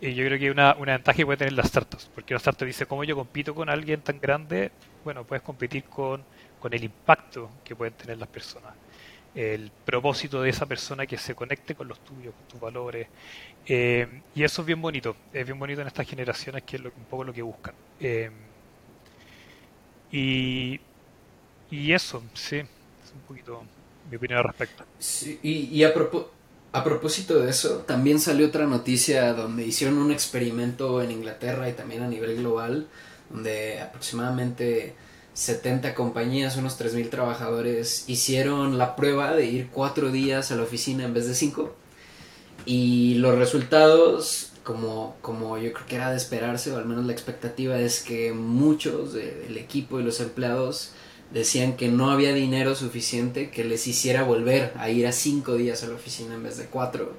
y 0.00 0.14
yo 0.14 0.24
creo 0.24 0.38
que 0.38 0.50
una, 0.50 0.74
una 0.76 0.92
ventaja 0.92 1.16
que 1.16 1.26
puede 1.26 1.36
tener 1.38 1.52
las 1.52 1.68
startups, 1.68 2.10
porque 2.14 2.32
las 2.32 2.42
startups 2.42 2.66
dice, 2.66 2.86
¿cómo 2.86 3.04
yo 3.04 3.14
compito 3.14 3.54
con 3.54 3.68
alguien 3.68 4.00
tan 4.00 4.18
grande? 4.18 4.72
Bueno, 5.04 5.24
puedes 5.24 5.42
competir 5.42 5.84
con, 5.84 6.24
con 6.58 6.72
el 6.72 6.82
impacto 6.82 7.50
que 7.62 7.76
pueden 7.76 7.94
tener 7.94 8.16
las 8.16 8.28
personas, 8.28 8.72
el 9.34 9.70
propósito 9.84 10.40
de 10.40 10.50
esa 10.50 10.64
persona 10.66 11.06
que 11.06 11.18
se 11.18 11.34
conecte 11.34 11.74
con 11.74 11.86
los 11.86 12.00
tuyos, 12.00 12.34
con 12.34 12.48
tus 12.48 12.60
valores. 12.60 13.08
Eh, 13.66 14.22
y 14.34 14.42
eso 14.42 14.62
es 14.62 14.66
bien 14.66 14.80
bonito, 14.80 15.16
es 15.32 15.44
bien 15.44 15.58
bonito 15.58 15.82
en 15.82 15.86
estas 15.86 16.08
generaciones 16.08 16.62
que 16.62 16.76
es 16.76 16.82
un 16.82 17.04
poco 17.08 17.24
lo 17.24 17.32
que 17.32 17.42
buscan. 17.42 17.74
Eh, 18.00 18.30
y, 20.12 20.80
y 21.70 21.92
eso, 21.92 22.22
sí, 22.32 22.56
es 22.56 23.12
un 23.14 23.20
poquito 23.28 23.62
mi 24.10 24.16
opinión 24.16 24.38
al 24.38 24.44
respecto. 24.44 24.84
Sí, 24.98 25.38
y 25.42 25.84
a 25.84 25.92
propósito 25.92 26.39
a 26.72 26.84
propósito 26.84 27.40
de 27.40 27.50
eso, 27.50 27.78
también 27.86 28.20
salió 28.20 28.46
otra 28.46 28.66
noticia 28.66 29.32
donde 29.34 29.66
hicieron 29.66 29.98
un 29.98 30.12
experimento 30.12 31.02
en 31.02 31.10
Inglaterra 31.10 31.68
y 31.68 31.72
también 31.72 32.02
a 32.02 32.08
nivel 32.08 32.36
global, 32.36 32.86
donde 33.28 33.80
aproximadamente 33.80 34.94
70 35.34 35.94
compañías, 35.94 36.56
unos 36.56 36.78
3.000 36.78 37.10
trabajadores, 37.10 38.04
hicieron 38.08 38.78
la 38.78 38.94
prueba 38.94 39.34
de 39.34 39.46
ir 39.46 39.68
cuatro 39.72 40.12
días 40.12 40.52
a 40.52 40.56
la 40.56 40.62
oficina 40.62 41.04
en 41.04 41.14
vez 41.14 41.26
de 41.26 41.34
cinco. 41.34 41.74
Y 42.66 43.14
los 43.14 43.36
resultados, 43.36 44.52
como, 44.62 45.16
como 45.22 45.58
yo 45.58 45.72
creo 45.72 45.86
que 45.86 45.96
era 45.96 46.10
de 46.10 46.16
esperarse, 46.16 46.72
o 46.72 46.76
al 46.76 46.86
menos 46.86 47.04
la 47.06 47.12
expectativa 47.12 47.78
es 47.80 48.00
que 48.00 48.32
muchos 48.32 49.12
del 49.12 49.56
equipo 49.56 49.98
y 49.98 50.04
los 50.04 50.20
empleados 50.20 50.92
decían 51.32 51.76
que 51.76 51.88
no 51.88 52.10
había 52.10 52.32
dinero 52.32 52.74
suficiente 52.74 53.50
que 53.50 53.64
les 53.64 53.86
hiciera 53.86 54.22
volver 54.22 54.72
a 54.76 54.90
ir 54.90 55.06
a 55.06 55.12
cinco 55.12 55.54
días 55.54 55.82
a 55.82 55.88
la 55.88 55.94
oficina 55.94 56.34
en 56.34 56.42
vez 56.42 56.56
de 56.58 56.66
cuatro. 56.66 57.14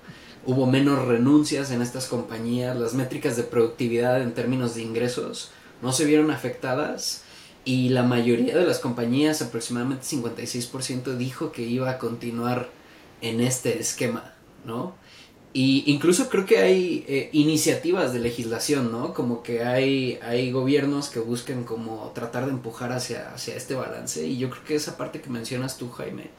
Hubo 0.45 0.65
menos 0.65 1.05
renuncias 1.05 1.71
en 1.71 1.81
estas 1.81 2.07
compañías, 2.07 2.75
las 2.75 2.93
métricas 2.93 3.37
de 3.37 3.43
productividad 3.43 4.21
en 4.21 4.33
términos 4.33 4.75
de 4.75 4.81
ingresos 4.81 5.51
no 5.81 5.91
se 5.91 6.05
vieron 6.05 6.31
afectadas 6.31 7.23
y 7.63 7.89
la 7.89 8.03
mayoría 8.03 8.55
de 8.55 8.65
las 8.65 8.79
compañías, 8.79 9.41
aproximadamente 9.41 10.05
56%, 10.05 11.15
dijo 11.15 11.51
que 11.51 11.61
iba 11.61 11.89
a 11.91 11.99
continuar 11.99 12.69
en 13.21 13.39
este 13.39 13.79
esquema, 13.79 14.33
¿no? 14.65 14.95
Y 15.53 15.83
incluso 15.87 16.29
creo 16.29 16.45
que 16.45 16.59
hay 16.59 17.05
eh, 17.09 17.29
iniciativas 17.33 18.13
de 18.13 18.19
legislación, 18.19 18.89
¿no? 18.89 19.13
Como 19.13 19.43
que 19.43 19.63
hay, 19.63 20.17
hay 20.21 20.49
gobiernos 20.51 21.09
que 21.09 21.19
buscan 21.19 21.65
como 21.65 22.11
tratar 22.15 22.45
de 22.45 22.51
empujar 22.51 22.93
hacia, 22.93 23.33
hacia 23.33 23.55
este 23.55 23.75
balance. 23.75 24.25
Y 24.25 24.37
yo 24.37 24.49
creo 24.49 24.63
que 24.63 24.75
esa 24.75 24.97
parte 24.97 25.19
que 25.19 25.29
mencionas 25.29 25.77
tú, 25.77 25.89
Jaime, 25.89 26.29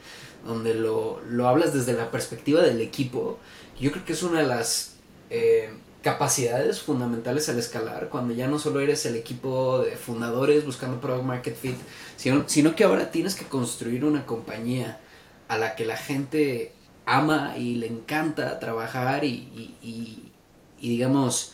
donde 0.45 0.73
lo, 0.73 1.21
lo 1.29 1.47
hablas 1.47 1.73
desde 1.75 1.93
la 1.93 2.09
perspectiva 2.09 2.61
del 2.61 2.81
equipo, 2.81 3.37
yo 3.79 3.91
creo 3.91 4.03
que 4.03 4.13
es 4.13 4.23
una 4.23 4.39
de 4.39 4.47
las 4.47 4.95
eh, 5.29 5.69
capacidades 6.01 6.81
fundamentales 6.81 7.47
al 7.49 7.59
escalar, 7.59 8.09
cuando 8.09 8.33
ya 8.33 8.47
no 8.47 8.59
solo 8.59 8.81
eres 8.81 9.05
el 9.05 9.15
equipo 9.15 9.79
de 9.79 9.95
fundadores 9.95 10.65
buscando 10.65 10.99
product 10.99 11.23
market 11.23 11.55
fit, 11.55 11.77
sino, 12.17 12.43
sino 12.47 12.75
que 12.75 12.83
ahora 12.83 13.09
tienes 13.09 13.35
que 13.35 13.45
construir 13.45 14.03
una 14.05 14.25
compañía 14.25 14.99
a 15.47 15.57
la 15.57 15.75
que 15.75 15.85
la 15.85 15.97
gente 15.97 16.73
ama 17.05 17.57
y 17.57 17.75
le 17.75 17.87
encanta 17.87 18.59
trabajar 18.59 19.23
y, 19.25 20.31
digamos 20.79 21.53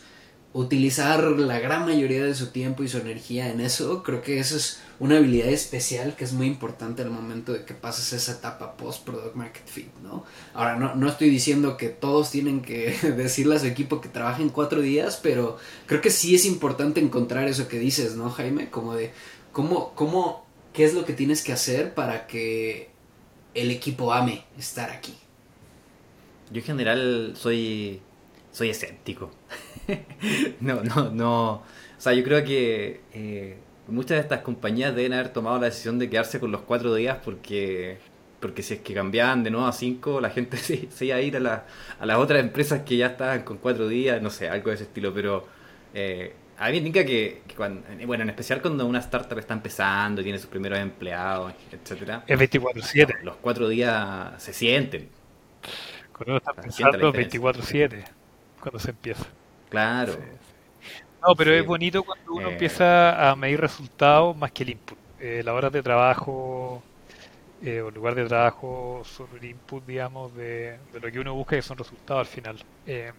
utilizar 0.52 1.22
la 1.22 1.60
gran 1.60 1.84
mayoría 1.84 2.24
de 2.24 2.34
su 2.34 2.48
tiempo 2.48 2.82
y 2.82 2.88
su 2.88 2.98
energía 2.98 3.50
en 3.50 3.60
eso, 3.60 4.02
creo 4.02 4.20
que 4.20 4.40
eso 4.40 4.56
es 4.56 4.80
una 4.98 5.16
habilidad 5.16 5.48
especial 5.48 6.16
que 6.16 6.24
es 6.24 6.32
muy 6.32 6.48
importante 6.48 7.02
al 7.02 7.10
momento 7.10 7.52
de 7.52 7.64
que 7.64 7.72
pases 7.72 8.12
esa 8.12 8.32
etapa 8.32 8.76
post 8.76 9.04
product 9.04 9.36
market 9.36 9.66
fit, 9.66 9.94
¿no? 10.02 10.24
Ahora 10.52 10.76
no, 10.76 10.96
no 10.96 11.08
estoy 11.08 11.30
diciendo 11.30 11.76
que 11.76 11.88
todos 11.88 12.32
tienen 12.32 12.62
que 12.62 12.96
decirle 13.16 13.56
a 13.56 13.58
su 13.60 13.66
equipo 13.66 14.00
que 14.00 14.08
trabajen 14.08 14.48
cuatro 14.48 14.80
días, 14.80 15.20
pero 15.22 15.56
creo 15.86 16.00
que 16.00 16.10
sí 16.10 16.34
es 16.34 16.44
importante 16.44 17.00
encontrar 17.00 17.46
eso 17.46 17.68
que 17.68 17.78
dices, 17.78 18.16
¿no, 18.16 18.28
Jaime? 18.30 18.70
Como 18.70 18.94
de 18.94 19.12
cómo, 19.52 19.94
cómo, 19.94 20.44
qué 20.72 20.84
es 20.84 20.94
lo 20.94 21.04
que 21.04 21.12
tienes 21.12 21.42
que 21.42 21.52
hacer 21.52 21.94
para 21.94 22.26
que 22.26 22.90
el 23.54 23.70
equipo 23.70 24.12
ame 24.12 24.44
estar 24.58 24.90
aquí. 24.90 25.14
Yo 26.50 26.60
en 26.60 26.64
general 26.64 27.32
soy, 27.34 28.00
soy 28.52 28.70
escéptico. 28.70 29.30
no, 30.60 30.82
no, 30.82 31.10
no. 31.10 31.52
O 31.52 31.62
sea, 31.98 32.12
yo 32.12 32.24
creo 32.24 32.44
que 32.44 33.00
eh, 33.12 33.56
muchas 33.86 34.16
de 34.16 34.20
estas 34.20 34.40
compañías 34.40 34.94
deben 34.94 35.12
haber 35.12 35.32
tomado 35.32 35.58
la 35.58 35.66
decisión 35.66 35.98
de 35.98 36.08
quedarse 36.08 36.40
con 36.40 36.50
los 36.50 36.62
cuatro 36.62 36.94
días 36.94 37.18
porque 37.24 37.98
porque 38.40 38.62
si 38.62 38.74
es 38.74 38.80
que 38.80 38.94
cambiaban 38.94 39.44
de 39.44 39.50
nuevo 39.50 39.66
a 39.66 39.72
cinco, 39.72 40.20
la 40.20 40.30
gente 40.30 40.56
se, 40.90 41.04
iba 41.04 41.16
a 41.16 41.20
ir 41.20 41.36
a, 41.36 41.40
la, 41.40 41.66
a 41.98 42.06
las 42.06 42.16
otras 42.16 42.40
empresas 42.40 42.82
que 42.82 42.96
ya 42.96 43.08
estaban 43.08 43.42
con 43.42 43.58
cuatro 43.58 43.86
días, 43.86 44.20
no 44.22 44.30
sé, 44.30 44.48
algo 44.48 44.70
de 44.70 44.76
ese 44.76 44.84
estilo, 44.84 45.12
pero 45.12 45.46
eh, 45.92 46.32
a 46.58 46.66
mí 46.66 46.72
me 46.72 46.78
indica 46.78 47.04
que, 47.04 47.42
cuando, 47.56 47.82
bueno, 48.06 48.22
en 48.22 48.30
especial 48.30 48.60
cuando 48.60 48.86
una 48.86 48.98
startup 48.98 49.38
está 49.38 49.54
empezando, 49.54 50.22
tiene 50.22 50.38
sus 50.38 50.50
primeros 50.50 50.78
empleados, 50.78 51.54
etcétera 51.72 52.24
Es 52.26 52.38
24-7. 52.38 53.22
Los 53.22 53.36
cuatro 53.36 53.68
días 53.68 54.42
se 54.42 54.52
sienten. 54.52 55.08
Cuando 56.20 56.32
uno 56.32 56.36
está 56.36 56.52
pensando 56.52 57.12
24-7, 57.14 58.04
cuando 58.60 58.78
se 58.78 58.90
empieza. 58.90 59.24
Claro. 59.70 60.18
No, 61.26 61.34
pero 61.34 61.54
es 61.54 61.64
bonito 61.64 62.02
cuando 62.02 62.34
uno 62.34 62.50
eh. 62.50 62.52
empieza 62.52 63.30
a 63.30 63.34
medir 63.36 63.58
resultados 63.58 64.36
más 64.36 64.52
que 64.52 64.64
el 64.64 64.70
input. 64.70 64.98
Eh, 65.18 65.40
las 65.42 65.54
horas 65.54 65.72
de 65.72 65.82
trabajo 65.82 66.82
eh, 67.62 67.80
o 67.80 67.90
lugar 67.90 68.14
de 68.14 68.26
trabajo 68.26 69.00
son 69.06 69.28
un 69.32 69.42
input, 69.42 69.86
digamos, 69.86 70.34
de, 70.34 70.78
de, 70.92 71.00
lo 71.00 71.10
que 71.10 71.20
uno 71.20 71.32
busca, 71.32 71.56
que 71.56 71.62
son 71.62 71.78
resultados 71.78 72.20
al 72.20 72.34
final. 72.34 72.58
Eh, 72.86 73.12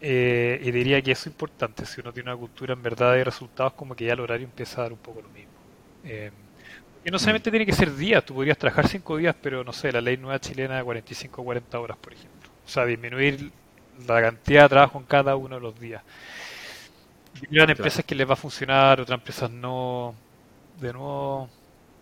eh, 0.00 0.60
y 0.62 0.70
diría 0.70 1.02
que 1.02 1.12
eso 1.12 1.28
es 1.28 1.34
importante, 1.34 1.84
si 1.84 2.00
uno 2.00 2.10
tiene 2.10 2.30
una 2.30 2.40
cultura 2.40 2.72
en 2.72 2.82
verdad 2.82 3.12
de 3.12 3.24
resultados, 3.24 3.74
como 3.74 3.94
que 3.94 4.06
ya 4.06 4.14
el 4.14 4.20
horario 4.20 4.46
empieza 4.46 4.80
a 4.80 4.84
dar 4.84 4.92
un 4.92 4.98
poco 4.98 5.20
lo 5.20 5.28
mismo. 5.28 5.52
Y 7.04 7.10
no 7.10 7.18
solamente 7.18 7.50
tiene 7.50 7.66
que 7.66 7.72
ser 7.72 7.94
días, 7.94 8.24
tú 8.24 8.34
podrías 8.34 8.56
trabajar 8.56 8.88
5 8.88 9.18
días, 9.18 9.36
pero 9.40 9.62
no 9.62 9.72
sé, 9.72 9.92
la 9.92 10.00
ley 10.00 10.16
nueva 10.16 10.40
chilena 10.40 10.78
de 10.78 10.84
45 10.84 11.42
o 11.42 11.44
40 11.44 11.78
horas, 11.78 11.96
por 11.98 12.12
ejemplo. 12.14 12.50
O 12.64 12.68
sea, 12.68 12.86
disminuir 12.86 13.52
la 14.06 14.22
cantidad 14.22 14.62
de 14.62 14.68
trabajo 14.70 14.98
en 14.98 15.04
cada 15.04 15.36
uno 15.36 15.56
de 15.56 15.60
los 15.60 15.78
días. 15.78 16.02
Y 17.50 17.58
hay 17.58 17.70
empresas 17.70 18.04
que 18.04 18.14
les 18.14 18.28
va 18.28 18.32
a 18.32 18.36
funcionar, 18.36 19.00
otras 19.00 19.18
empresas 19.18 19.50
no. 19.50 20.14
De 20.80 20.92
nuevo, 20.92 21.48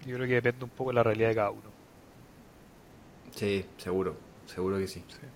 yo 0.06 0.16
creo 0.16 0.28
que 0.28 0.34
depende 0.34 0.64
un 0.64 0.70
poco 0.70 0.90
de 0.90 0.94
la 0.94 1.02
realidad 1.02 1.28
de 1.30 1.34
cada 1.34 1.50
uno. 1.50 1.72
Sí, 3.34 3.64
seguro, 3.78 4.16
seguro 4.46 4.78
que 4.78 4.86
sí. 4.86 5.02
sí. 5.08 5.26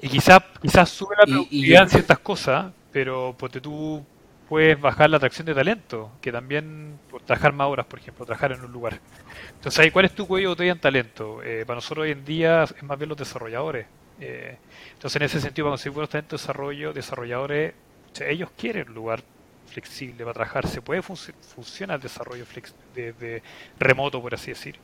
Y 0.00 0.08
quizás 0.08 0.42
quizás 0.62 0.88
sube 0.88 1.14
la 1.18 1.26
productividad 1.26 1.82
en 1.82 1.90
ciertas 1.90 2.18
cosas, 2.20 2.72
pero 2.90 3.34
porque 3.38 3.60
tú 3.60 4.04
puedes 4.50 4.80
bajar 4.80 5.08
la 5.08 5.18
atracción 5.18 5.46
de 5.46 5.54
talento, 5.54 6.10
que 6.20 6.32
también 6.32 6.98
por 7.08 7.22
trabajar 7.22 7.52
más 7.52 7.68
horas, 7.68 7.86
por 7.86 8.00
ejemplo, 8.00 8.26
trabajar 8.26 8.50
en 8.50 8.62
un 8.62 8.72
lugar. 8.72 8.98
Entonces, 9.54 9.78
ahí, 9.78 9.92
¿cuál 9.92 10.06
es 10.06 10.12
tu 10.12 10.26
cuello 10.26 10.48
de 10.48 10.54
botella 10.54 10.72
en 10.72 10.80
talento? 10.80 11.40
Eh, 11.44 11.62
para 11.64 11.76
nosotros 11.76 12.02
hoy 12.02 12.10
en 12.10 12.24
día 12.24 12.64
es 12.64 12.82
más 12.82 12.98
bien 12.98 13.10
los 13.10 13.16
desarrolladores. 13.16 13.86
Eh, 14.18 14.58
entonces, 14.92 15.20
en 15.20 15.22
ese 15.22 15.40
sentido, 15.40 15.66
para 15.66 15.74
conseguir 15.74 15.94
buenos 15.94 16.10
talentos 16.10 16.40
de 16.40 16.42
desarrollo, 16.42 16.92
desarrolladores, 16.92 17.74
o 18.12 18.16
sea, 18.16 18.28
ellos 18.28 18.50
quieren 18.58 18.88
un 18.88 18.94
lugar 18.94 19.22
flexible 19.66 20.24
para 20.24 20.34
trabajar. 20.34 20.66
Se 20.66 20.82
puede 20.82 21.00
funcionar 21.00 21.40
funciona 21.54 21.94
el 21.94 22.00
desarrollo 22.00 22.44
de, 22.92 23.12
de, 23.12 23.42
remoto, 23.78 24.20
por 24.20 24.34
así 24.34 24.50
decir. 24.50 24.74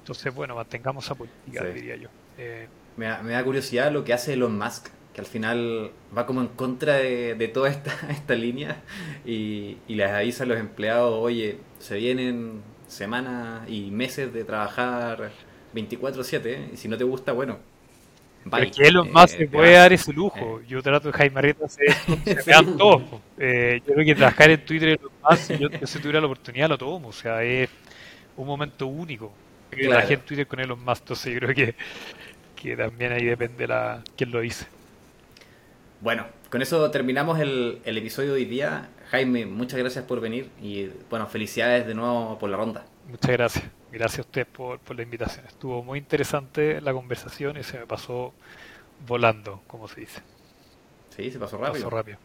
Entonces, 0.00 0.34
bueno, 0.34 0.56
mantengamos 0.56 1.04
esa 1.04 1.14
política, 1.14 1.62
sí. 1.62 1.72
diría 1.72 1.94
yo. 1.94 2.08
Eh, 2.36 2.66
me 2.96 3.06
da, 3.06 3.22
me 3.22 3.30
da, 3.30 3.44
curiosidad 3.44 3.92
lo 3.92 4.02
que 4.02 4.12
hace 4.12 4.32
Elon 4.32 4.58
Musk, 4.58 4.88
que 5.14 5.20
al 5.20 5.26
final 5.26 5.90
va 6.16 6.26
como 6.26 6.40
en 6.40 6.48
contra 6.48 6.96
de, 6.96 7.34
de 7.34 7.48
toda 7.48 7.70
esta, 7.70 7.92
esta 8.10 8.34
línea 8.34 8.82
y, 9.24 9.78
y, 9.86 9.94
les 9.94 10.10
avisa 10.10 10.44
a 10.44 10.46
los 10.46 10.58
empleados, 10.58 11.14
oye, 11.20 11.58
se 11.78 11.96
vienen 11.96 12.62
semanas 12.88 13.68
y 13.68 13.90
meses 13.90 14.32
de 14.32 14.44
trabajar 14.44 15.30
24/7 15.74 16.72
y 16.72 16.76
si 16.76 16.88
no 16.88 16.98
te 16.98 17.04
gusta, 17.04 17.32
bueno. 17.32 17.58
Bye. 18.46 18.70
que 18.70 18.82
Elon 18.82 19.10
Musk 19.10 19.36
eh, 19.36 19.38
se 19.38 19.46
puede 19.46 19.72
dar 19.72 19.90
ese 19.94 20.12
lujo. 20.12 20.60
Eh. 20.60 20.64
Yo 20.68 20.82
trato 20.82 21.08
de 21.10 21.14
Jaime 21.14 21.38
Arrieta, 21.38 21.66
se, 21.66 21.90
se 22.42 22.62
me 22.62 22.76
todos. 22.76 23.02
Yo 23.08 23.94
creo 23.94 24.04
que 24.04 24.14
trabajar 24.14 24.50
en 24.50 24.62
Twitter 24.66 24.88
Elon 24.90 25.12
Musk, 25.22 25.52
yo, 25.52 25.70
yo 25.70 25.86
si 25.86 25.98
tuviera 25.98 26.20
la 26.20 26.26
oportunidad 26.26 26.68
lo 26.68 26.76
tomo. 26.76 27.08
O 27.08 27.12
sea, 27.12 27.42
es 27.42 27.70
un 28.36 28.46
momento 28.46 28.86
único. 28.86 29.32
Claro. 29.70 29.88
Trabajé 29.88 30.14
en 30.14 30.20
Twitter 30.20 30.46
con 30.46 30.60
Elon 30.60 30.84
Musk, 30.84 31.00
entonces 31.00 31.32
yo 31.32 31.40
creo 31.40 31.54
que 31.54 31.74
que 32.64 32.76
también 32.78 33.12
ahí 33.12 33.24
depende 33.26 33.66
la 33.66 34.02
quién 34.16 34.30
lo 34.30 34.40
dice. 34.40 34.64
Bueno, 36.04 36.26
con 36.50 36.60
eso 36.60 36.90
terminamos 36.90 37.40
el, 37.40 37.80
el, 37.82 37.96
episodio 37.96 38.34
de 38.34 38.40
hoy 38.40 38.44
día. 38.44 38.90
Jaime, 39.08 39.46
muchas 39.46 39.78
gracias 39.78 40.04
por 40.04 40.20
venir 40.20 40.50
y 40.60 40.90
bueno, 41.08 41.26
felicidades 41.26 41.86
de 41.86 41.94
nuevo 41.94 42.38
por 42.38 42.50
la 42.50 42.58
ronda. 42.58 42.84
Muchas 43.08 43.30
gracias. 43.30 43.64
Gracias 43.90 44.18
a 44.18 44.20
usted 44.20 44.46
por, 44.46 44.78
por 44.80 44.96
la 44.96 45.02
invitación. 45.02 45.46
Estuvo 45.46 45.82
muy 45.82 45.98
interesante 45.98 46.82
la 46.82 46.92
conversación 46.92 47.56
y 47.56 47.62
se 47.62 47.78
me 47.78 47.86
pasó 47.86 48.34
volando, 49.06 49.62
como 49.66 49.88
se 49.88 50.00
dice. 50.00 50.20
Sí, 51.16 51.30
se 51.30 51.38
pasó 51.38 51.56
rápido. 51.56 51.84
Pasó 51.84 51.96
rápido. 51.96 52.18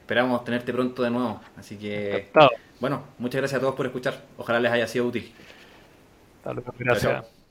Esperamos 0.00 0.42
tenerte 0.42 0.72
pronto 0.72 1.02
de 1.02 1.10
nuevo. 1.10 1.38
Así 1.58 1.76
que, 1.76 2.16
Encantado. 2.16 2.52
bueno, 2.80 3.04
muchas 3.18 3.42
gracias 3.42 3.58
a 3.58 3.60
todos 3.60 3.74
por 3.74 3.84
escuchar. 3.84 4.22
Ojalá 4.38 4.58
les 4.58 4.72
haya 4.72 4.86
sido 4.86 5.04
útil. 5.04 5.30
Hasta 6.38 6.54
luego. 6.54 6.72
Gracias. 6.78 7.12
Chao, 7.12 7.22
chao. 7.24 7.41